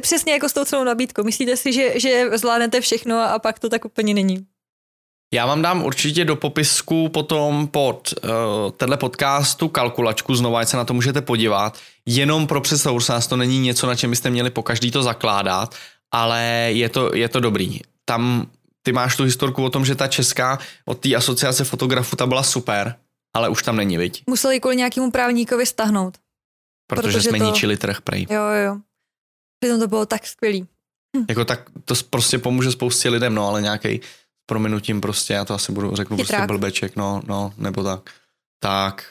Přesně 0.00 0.32
jako 0.32 0.48
s 0.48 0.52
tou 0.52 0.64
celou 0.64 0.84
nabídkou. 0.84 1.24
Myslíte 1.24 1.56
si, 1.56 1.72
že, 1.72 2.00
že 2.00 2.38
zvládnete 2.38 2.80
všechno 2.80 3.20
a 3.20 3.38
pak 3.38 3.58
to 3.58 3.68
tak 3.68 3.84
úplně 3.84 4.14
není? 4.14 4.46
Já 5.34 5.46
vám 5.46 5.62
dám 5.62 5.84
určitě 5.84 6.24
do 6.24 6.36
popisku 6.36 7.08
potom 7.08 7.68
pod 7.68 8.14
uh, 8.24 8.30
tenhle 8.70 8.96
podcastu 8.96 9.68
kalkulačku, 9.68 10.34
znovu, 10.34 10.56
ať 10.56 10.68
se 10.68 10.76
na 10.76 10.84
to 10.84 10.94
můžete 10.94 11.20
podívat. 11.22 11.78
Jenom 12.06 12.46
pro 12.46 12.60
představu, 12.60 12.98
nás 13.08 13.26
to 13.26 13.36
není 13.36 13.58
něco, 13.58 13.86
na 13.86 13.94
čem 13.94 14.10
byste 14.10 14.30
měli 14.30 14.50
po 14.50 14.62
každý 14.62 14.90
to 14.90 15.02
zakládat, 15.02 15.74
ale 16.10 16.42
je 16.72 16.88
to, 16.88 17.16
je 17.16 17.28
to 17.28 17.40
dobrý. 17.40 17.80
Tam 18.04 18.46
ty 18.82 18.92
máš 18.92 19.16
tu 19.16 19.24
historku 19.24 19.64
o 19.64 19.70
tom, 19.70 19.84
že 19.84 19.94
ta 19.94 20.06
česká 20.06 20.58
od 20.84 20.98
té 20.98 21.14
asociace 21.14 21.64
fotografů 21.64 22.16
ta 22.16 22.26
byla 22.26 22.42
super, 22.42 22.94
ale 23.36 23.48
už 23.48 23.62
tam 23.62 23.76
není, 23.76 23.96
viď? 23.96 24.22
Museli 24.26 24.60
kvůli 24.60 24.76
nějakému 24.76 25.10
právníkovi 25.10 25.66
stahnout. 25.66 26.18
Protože, 26.86 27.02
protože 27.02 27.28
jsme 27.28 27.38
to... 27.38 27.44
ničili 27.44 27.76
trh 27.76 28.00
prej. 28.00 28.26
Jo, 28.30 28.42
jo. 28.42 28.76
Přitom 29.60 29.80
to 29.80 29.88
bylo 29.88 30.06
tak 30.06 30.26
skvělý. 30.26 30.66
Hm. 31.16 31.24
Jako 31.28 31.44
tak 31.44 31.70
to 31.84 31.94
prostě 32.10 32.38
pomůže 32.38 32.70
spoustě 32.70 33.08
lidem, 33.08 33.34
no, 33.34 33.48
ale 33.48 33.62
nějaký 33.62 34.00
prominutím 34.50 35.00
prostě, 35.00 35.32
já 35.32 35.44
to 35.44 35.54
asi 35.54 35.72
budu, 35.72 35.96
řeknu 35.96 36.16
prostě 36.16 36.32
Chytrák. 36.32 36.48
prostě 36.48 36.58
blbeček, 36.58 36.96
no, 36.96 37.22
no, 37.26 37.52
nebo 37.56 37.84
tak. 37.84 38.10
Tak, 38.62 39.04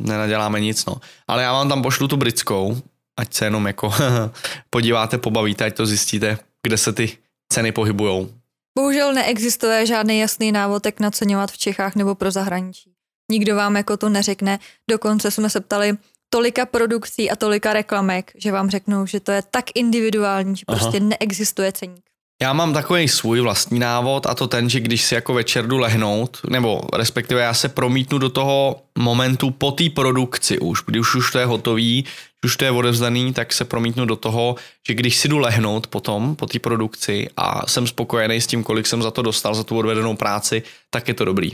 nenaděláme 0.00 0.60
nic, 0.60 0.84
no. 0.86 0.96
Ale 1.28 1.42
já 1.42 1.52
vám 1.52 1.68
tam 1.68 1.82
pošlu 1.82 2.08
tu 2.08 2.16
britskou, 2.16 2.82
ať 3.16 3.34
se 3.34 3.46
jenom 3.46 3.66
jako 3.66 3.94
podíváte, 4.70 5.18
pobavíte, 5.18 5.64
ať 5.64 5.76
to 5.76 5.86
zjistíte, 5.86 6.38
kde 6.62 6.78
se 6.78 6.92
ty 6.92 7.18
ceny 7.52 7.72
pohybujou. 7.72 8.30
Bohužel 8.78 9.14
neexistuje 9.14 9.86
žádný 9.86 10.18
jasný 10.18 10.52
návod, 10.52 10.86
jak 10.86 11.00
naceňovat 11.00 11.50
v 11.50 11.58
Čechách 11.58 11.94
nebo 11.94 12.14
pro 12.14 12.30
zahraničí. 12.30 12.92
Nikdo 13.30 13.56
vám 13.56 13.76
jako 13.76 13.96
to 13.96 14.08
neřekne. 14.08 14.58
Dokonce 14.90 15.30
jsme 15.30 15.50
se 15.50 15.60
ptali 15.60 15.96
tolika 16.30 16.66
produkcí 16.66 17.30
a 17.30 17.36
tolika 17.36 17.72
reklamek, 17.72 18.32
že 18.34 18.52
vám 18.52 18.70
řeknou, 18.70 19.06
že 19.06 19.20
to 19.20 19.32
je 19.32 19.42
tak 19.50 19.64
individuální, 19.74 20.56
že 20.56 20.64
Aha. 20.68 20.78
prostě 20.78 21.00
neexistuje 21.00 21.72
ceník. 21.72 22.07
Já 22.42 22.52
mám 22.52 22.72
takový 22.72 23.08
svůj 23.08 23.40
vlastní 23.40 23.78
návod 23.78 24.26
a 24.26 24.34
to 24.34 24.48
ten, 24.48 24.68
že 24.68 24.80
když 24.80 25.04
si 25.04 25.14
jako 25.14 25.34
večer 25.34 25.66
jdu 25.66 25.78
lehnout, 25.78 26.40
nebo 26.50 26.80
respektive 26.92 27.40
já 27.40 27.54
se 27.54 27.68
promítnu 27.68 28.18
do 28.18 28.28
toho 28.28 28.82
momentu 28.98 29.50
po 29.50 29.72
té 29.72 29.90
produkci 29.90 30.58
už, 30.58 30.82
když 30.86 31.14
už 31.14 31.32
to 31.32 31.38
je 31.38 31.46
hotový, 31.46 32.04
už 32.44 32.56
to 32.56 32.64
je 32.64 32.70
odevzdaný, 32.70 33.32
tak 33.32 33.52
se 33.52 33.64
promítnu 33.64 34.06
do 34.06 34.16
toho, 34.16 34.56
že 34.88 34.94
když 34.94 35.16
si 35.16 35.28
jdu 35.28 35.38
lehnout 35.38 35.86
potom, 35.86 36.36
po 36.36 36.46
té 36.46 36.58
produkci 36.58 37.28
a 37.36 37.66
jsem 37.66 37.86
spokojený 37.86 38.40
s 38.40 38.46
tím, 38.46 38.64
kolik 38.64 38.86
jsem 38.86 39.02
za 39.02 39.10
to 39.10 39.22
dostal, 39.22 39.54
za 39.54 39.64
tu 39.64 39.78
odvedenou 39.78 40.16
práci, 40.16 40.62
tak 40.90 41.08
je 41.08 41.14
to 41.14 41.24
dobrý. 41.24 41.50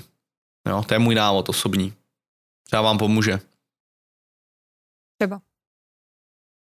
Jo, 0.69 0.83
to 0.87 0.95
je 0.95 0.99
můj 0.99 1.15
návod 1.15 1.49
osobní. 1.49 1.93
Třeba 2.67 2.83
vám 2.83 2.99
pomůže. 2.99 3.41
Třeba. 5.19 5.41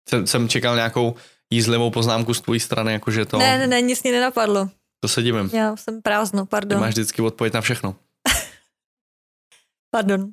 Jsem, 0.10 0.28
jsem 0.28 0.50
čekal 0.50 0.76
nějakou 0.76 1.16
jízlivou 1.52 1.90
poznámku 1.90 2.34
z 2.34 2.42
tvojí 2.42 2.60
strany, 2.60 2.94
jakože 2.94 3.26
to... 3.26 3.38
Ne, 3.38 3.58
ne, 3.58 3.68
ne, 3.68 3.82
nic 3.82 4.04
mě 4.04 4.12
nenapadlo. 4.12 4.70
To 5.00 5.08
se 5.08 5.22
divím. 5.24 5.50
Já 5.54 5.76
jsem 5.76 6.02
prázdno, 6.02 6.46
Ty 6.46 6.50
pardon. 6.50 6.80
máš 6.80 6.90
vždycky 6.94 7.22
odpověď 7.22 7.54
na 7.54 7.62
všechno. 7.62 7.96
Pardon. 9.92 10.30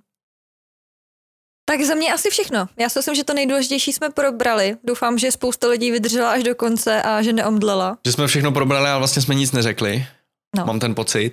Tak 1.65 1.81
za 1.83 1.95
mě 1.95 2.13
asi 2.13 2.31
všechno. 2.31 2.69
Já 2.77 2.89
si 2.89 2.99
myslím, 2.99 3.15
že 3.15 3.25
to 3.25 3.35
nejdůležitější 3.35 3.93
jsme 3.93 4.11
probrali. 4.11 4.77
Doufám, 4.85 5.19
že 5.19 5.33
spousta 5.33 5.69
lidí 5.69 5.91
vydržela 5.91 6.31
až 6.33 6.43
do 6.43 6.55
konce 6.55 7.03
a 7.03 7.23
že 7.23 7.33
neomdlela. 7.33 7.99
Že 8.07 8.13
jsme 8.13 8.27
všechno 8.27 8.53
probrali, 8.53 8.89
ale 8.89 8.99
vlastně 8.99 9.23
jsme 9.23 9.35
nic 9.35 9.53
neřekli. 9.53 10.07
No. 10.57 10.67
Mám 10.67 10.81
ten 10.81 10.95
pocit. 10.95 11.33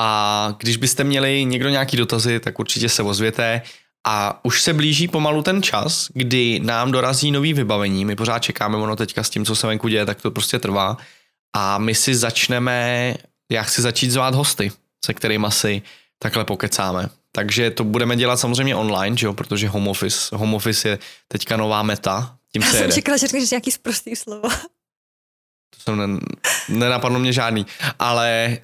A 0.00 0.56
když 0.58 0.76
byste 0.76 1.04
měli 1.04 1.44
někdo 1.44 1.68
nějaký 1.68 1.96
dotazy, 1.96 2.40
tak 2.40 2.58
určitě 2.58 2.88
se 2.88 3.02
ozvěte. 3.02 3.62
A 4.06 4.40
už 4.42 4.62
se 4.62 4.72
blíží 4.72 5.08
pomalu 5.08 5.42
ten 5.42 5.62
čas, 5.62 6.08
kdy 6.14 6.60
nám 6.60 6.92
dorazí 6.92 7.30
nový 7.30 7.52
vybavení. 7.52 8.04
My 8.04 8.16
pořád 8.16 8.38
čekáme, 8.38 8.76
ono 8.76 8.96
teďka 8.96 9.22
s 9.22 9.30
tím, 9.30 9.44
co 9.44 9.56
se 9.56 9.66
venku 9.66 9.88
děje, 9.88 10.06
tak 10.06 10.22
to 10.22 10.30
prostě 10.30 10.58
trvá. 10.58 10.96
A 11.56 11.78
my 11.78 11.94
si 11.94 12.14
začneme, 12.14 13.14
já 13.52 13.62
chci 13.62 13.82
začít 13.82 14.10
zvát 14.10 14.34
hosty, 14.34 14.72
se 15.04 15.14
kterými 15.14 15.46
si 15.48 15.82
takhle 16.18 16.44
pokecáme. 16.44 17.08
Takže 17.32 17.70
to 17.70 17.84
budeme 17.84 18.16
dělat 18.16 18.36
samozřejmě 18.36 18.76
online, 18.76 19.16
že 19.16 19.26
jo? 19.26 19.32
protože 19.32 19.68
home 19.68 19.88
office, 19.88 20.36
home 20.36 20.54
office 20.54 20.88
je 20.88 20.98
teďka 21.28 21.56
nová 21.56 21.82
meta, 21.82 22.36
tím 22.52 22.62
Já 22.62 22.68
se 22.68 22.76
jsem 22.76 22.82
jede. 22.82 22.94
čekala, 22.94 23.16
že 23.16 23.26
řekneš 23.26 23.50
nějaký 23.50 23.70
sprostý 23.70 24.16
slovo. 24.16 24.48
To 25.74 25.80
jsem 25.80 25.96
ne, 25.98 26.20
nenapadlo 26.68 27.18
mě 27.18 27.32
žádný. 27.32 27.66
Ale 27.98 28.58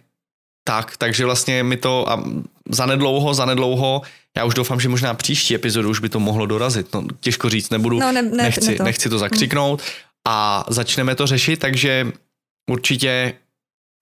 tak, 0.64 0.97
takže 0.97 1.24
vlastně 1.24 1.62
mi 1.62 1.76
to 1.76 2.11
a 2.11 2.24
zanedlouho, 2.68 3.34
zanedlouho, 3.34 4.03
já 4.37 4.45
už 4.45 4.55
doufám, 4.55 4.81
že 4.81 4.89
možná 4.89 5.14
příští 5.14 5.55
epizodu 5.55 5.91
už 5.91 6.01
by 6.01 6.09
to 6.09 6.20
mohlo 6.20 6.47
dorazit. 6.47 6.95
No, 6.95 7.07
těžko 7.20 7.49
říct, 7.51 7.70
nebudu, 7.70 7.99
No, 8.01 8.12
ne, 8.12 8.22
ne, 8.22 8.31
nechci, 8.43 8.70
ne 8.70 8.76
to. 8.76 8.83
nechci 8.83 9.09
to 9.09 9.18
zakřiknout 9.18 9.83
a 10.28 10.64
začneme 10.68 11.14
to 11.14 11.26
řešit, 11.26 11.57
takže 11.61 12.12
určitě 12.70 13.33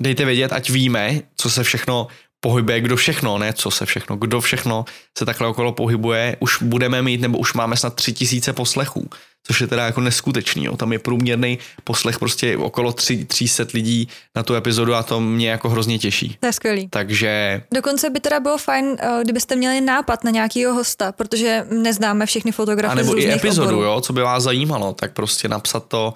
dejte 0.03 0.25
vědět, 0.25 0.53
ať 0.53 0.71
víme, 0.71 1.21
co 1.37 1.51
se 1.51 1.65
všechno 1.65 2.07
pohybuje, 2.41 2.81
kdo 2.81 2.97
všechno, 2.97 3.39
ne 3.39 3.53
co 3.53 3.71
se 3.71 3.87
všechno, 3.87 4.17
kdo 4.17 4.41
všechno 4.41 4.85
se 5.19 5.25
takhle 5.25 5.49
okolo 5.49 5.73
pohybuje, 5.73 6.37
už 6.41 6.63
budeme 6.63 7.03
mít, 7.03 7.21
nebo 7.21 7.39
už 7.39 7.55
máme 7.55 7.77
snad 7.77 7.95
tři 7.95 8.13
tisíce 8.13 8.53
poslechů, 8.53 9.09
což 9.47 9.61
je 9.61 9.67
teda 9.67 9.87
jako 9.87 10.01
neskutečný, 10.01 10.65
jo. 10.65 10.77
tam 10.77 10.93
je 10.93 10.99
průměrný 10.99 11.59
poslech 11.85 12.19
prostě 12.19 12.57
okolo 12.57 12.93
tři, 12.93 13.25
300 13.25 13.65
lidí 13.75 14.09
na 14.37 14.43
tu 14.43 14.55
epizodu 14.55 14.95
a 14.95 15.03
to 15.03 15.21
mě 15.21 15.51
jako 15.51 15.69
hrozně 15.69 15.99
těší. 15.99 16.37
To 16.41 16.47
je 16.47 16.53
skvělý. 16.53 16.89
Takže 16.89 17.63
Dokonce 17.75 18.11
by 18.11 18.21
teda 18.21 18.41
bylo 18.41 18.59
fajn, 18.59 18.97
eh, 19.01 19.21
kdybyste 19.25 19.57
měli 19.57 19.81
nápad 19.81 20.25
na 20.25 20.31
nějakýho 20.31 20.75
hosta, 20.75 21.13
protože 21.13 21.67
neznáme 21.71 22.27
všechny 22.27 22.51
a 22.51 22.55
fotografy 22.55 22.95
z 22.95 23.07
nebo 23.07 23.21
i 23.21 23.33
epizodu, 23.33 23.69
oborů. 23.69 23.83
jo, 23.83 24.01
co 24.01 24.13
by 24.13 24.21
vás 24.21 24.43
zajímalo, 24.43 24.93
tak 24.93 25.13
prostě 25.13 25.49
napsat 25.49 25.85
to 25.89 26.15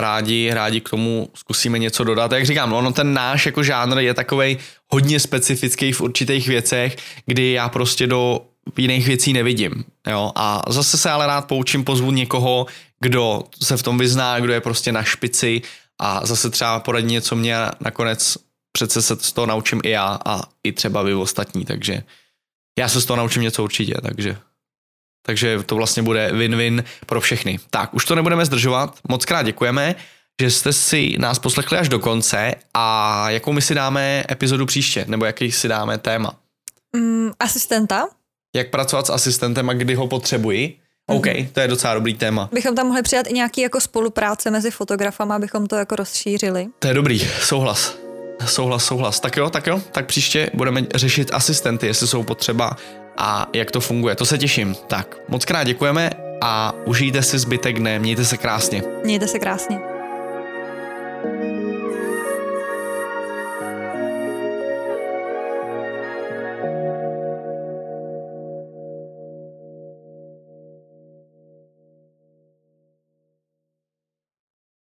rádi, 0.00 0.50
rádi 0.54 0.80
k 0.80 0.90
tomu 0.90 1.28
zkusíme 1.34 1.78
něco 1.78 2.04
dodat. 2.04 2.32
Jak 2.32 2.46
říkám, 2.46 2.72
ono 2.72 2.92
ten 2.92 3.14
náš 3.14 3.46
jako 3.46 3.62
žánr 3.62 3.98
je 3.98 4.14
takovej 4.14 4.58
hodně 4.88 5.20
specifický 5.20 5.92
v 5.92 6.00
určitých 6.00 6.48
věcech, 6.48 6.96
kdy 7.26 7.52
já 7.52 7.68
prostě 7.68 8.06
do 8.06 8.40
jiných 8.76 9.06
věcí 9.06 9.32
nevidím. 9.32 9.84
Jo? 10.08 10.32
A 10.34 10.62
zase 10.68 10.98
se 10.98 11.10
ale 11.10 11.26
rád 11.26 11.46
poučím, 11.46 11.84
pozvu 11.84 12.10
někoho, 12.10 12.66
kdo 13.00 13.42
se 13.62 13.76
v 13.76 13.82
tom 13.82 13.98
vyzná, 13.98 14.40
kdo 14.40 14.52
je 14.52 14.60
prostě 14.60 14.92
na 14.92 15.02
špici 15.02 15.62
a 16.00 16.26
zase 16.26 16.50
třeba 16.50 16.80
poradí 16.80 17.06
něco 17.06 17.36
mě 17.36 17.56
nakonec 17.80 18.36
přece 18.72 19.02
se 19.02 19.16
z 19.16 19.32
toho 19.32 19.46
naučím 19.46 19.80
i 19.84 19.90
já 19.90 20.18
a 20.24 20.42
i 20.64 20.72
třeba 20.72 21.02
vy 21.02 21.14
ostatní, 21.14 21.64
takže 21.64 22.02
já 22.78 22.88
se 22.88 23.00
z 23.00 23.04
toho 23.04 23.16
naučím 23.16 23.42
něco 23.42 23.64
určitě, 23.64 23.94
takže 24.02 24.36
takže 25.22 25.62
to 25.62 25.76
vlastně 25.76 26.02
bude 26.02 26.32
win-win 26.32 26.84
pro 27.06 27.20
všechny. 27.20 27.58
Tak, 27.70 27.94
už 27.94 28.04
to 28.04 28.14
nebudeme 28.14 28.44
zdržovat. 28.44 28.98
Moc 29.08 29.24
krát 29.24 29.42
děkujeme, 29.42 29.94
že 30.40 30.50
jste 30.50 30.72
si 30.72 31.16
nás 31.18 31.38
poslechli 31.38 31.78
až 31.78 31.88
do 31.88 31.98
konce 31.98 32.54
a 32.74 33.24
jakou 33.30 33.52
my 33.52 33.62
si 33.62 33.74
dáme 33.74 34.24
epizodu 34.30 34.66
příště, 34.66 35.04
nebo 35.08 35.24
jaký 35.24 35.52
si 35.52 35.68
dáme 35.68 35.98
téma. 35.98 36.34
Mm, 36.96 37.30
asistenta 37.40 38.08
Jak 38.56 38.70
pracovat 38.70 39.06
s 39.06 39.10
asistentem 39.10 39.70
a 39.70 39.72
kdy 39.72 39.94
ho 39.94 40.06
potřebuji. 40.06 40.76
OK, 41.06 41.26
to 41.52 41.60
je 41.60 41.68
docela 41.68 41.94
dobrý 41.94 42.14
téma. 42.14 42.48
bychom 42.52 42.74
tam 42.74 42.86
mohli 42.86 43.02
přidat 43.02 43.26
i 43.26 43.32
nějaký 43.32 43.60
jako 43.60 43.80
spolupráce 43.80 44.50
mezi 44.50 44.70
fotografama, 44.70 45.36
abychom 45.36 45.66
to 45.66 45.76
jako 45.76 45.96
rozšířili. 45.96 46.66
To 46.78 46.88
je 46.88 46.94
dobrý, 46.94 47.18
souhlas. 47.40 47.98
Souhlas, 48.46 48.84
souhlas. 48.84 49.20
Tak 49.20 49.36
jo, 49.36 49.50
tak 49.50 49.66
jo, 49.66 49.82
tak 49.92 50.06
příště 50.06 50.50
budeme 50.54 50.86
řešit 50.94 51.30
asistenty, 51.34 51.86
jestli 51.86 52.06
jsou 52.06 52.22
potřeba 52.22 52.76
a 53.20 53.46
jak 53.52 53.70
to 53.70 53.80
funguje. 53.80 54.16
To 54.16 54.26
se 54.26 54.38
těším. 54.38 54.76
Tak, 54.86 55.16
moc 55.28 55.44
krát 55.44 55.64
děkujeme 55.64 56.10
a 56.40 56.74
užijte 56.84 57.22
si 57.22 57.38
zbytek 57.38 57.78
dne, 57.78 57.98
mějte 57.98 58.24
se 58.24 58.36
krásně. 58.36 58.82
Mějte 59.04 59.28
se 59.28 59.38
krásně. 59.38 59.99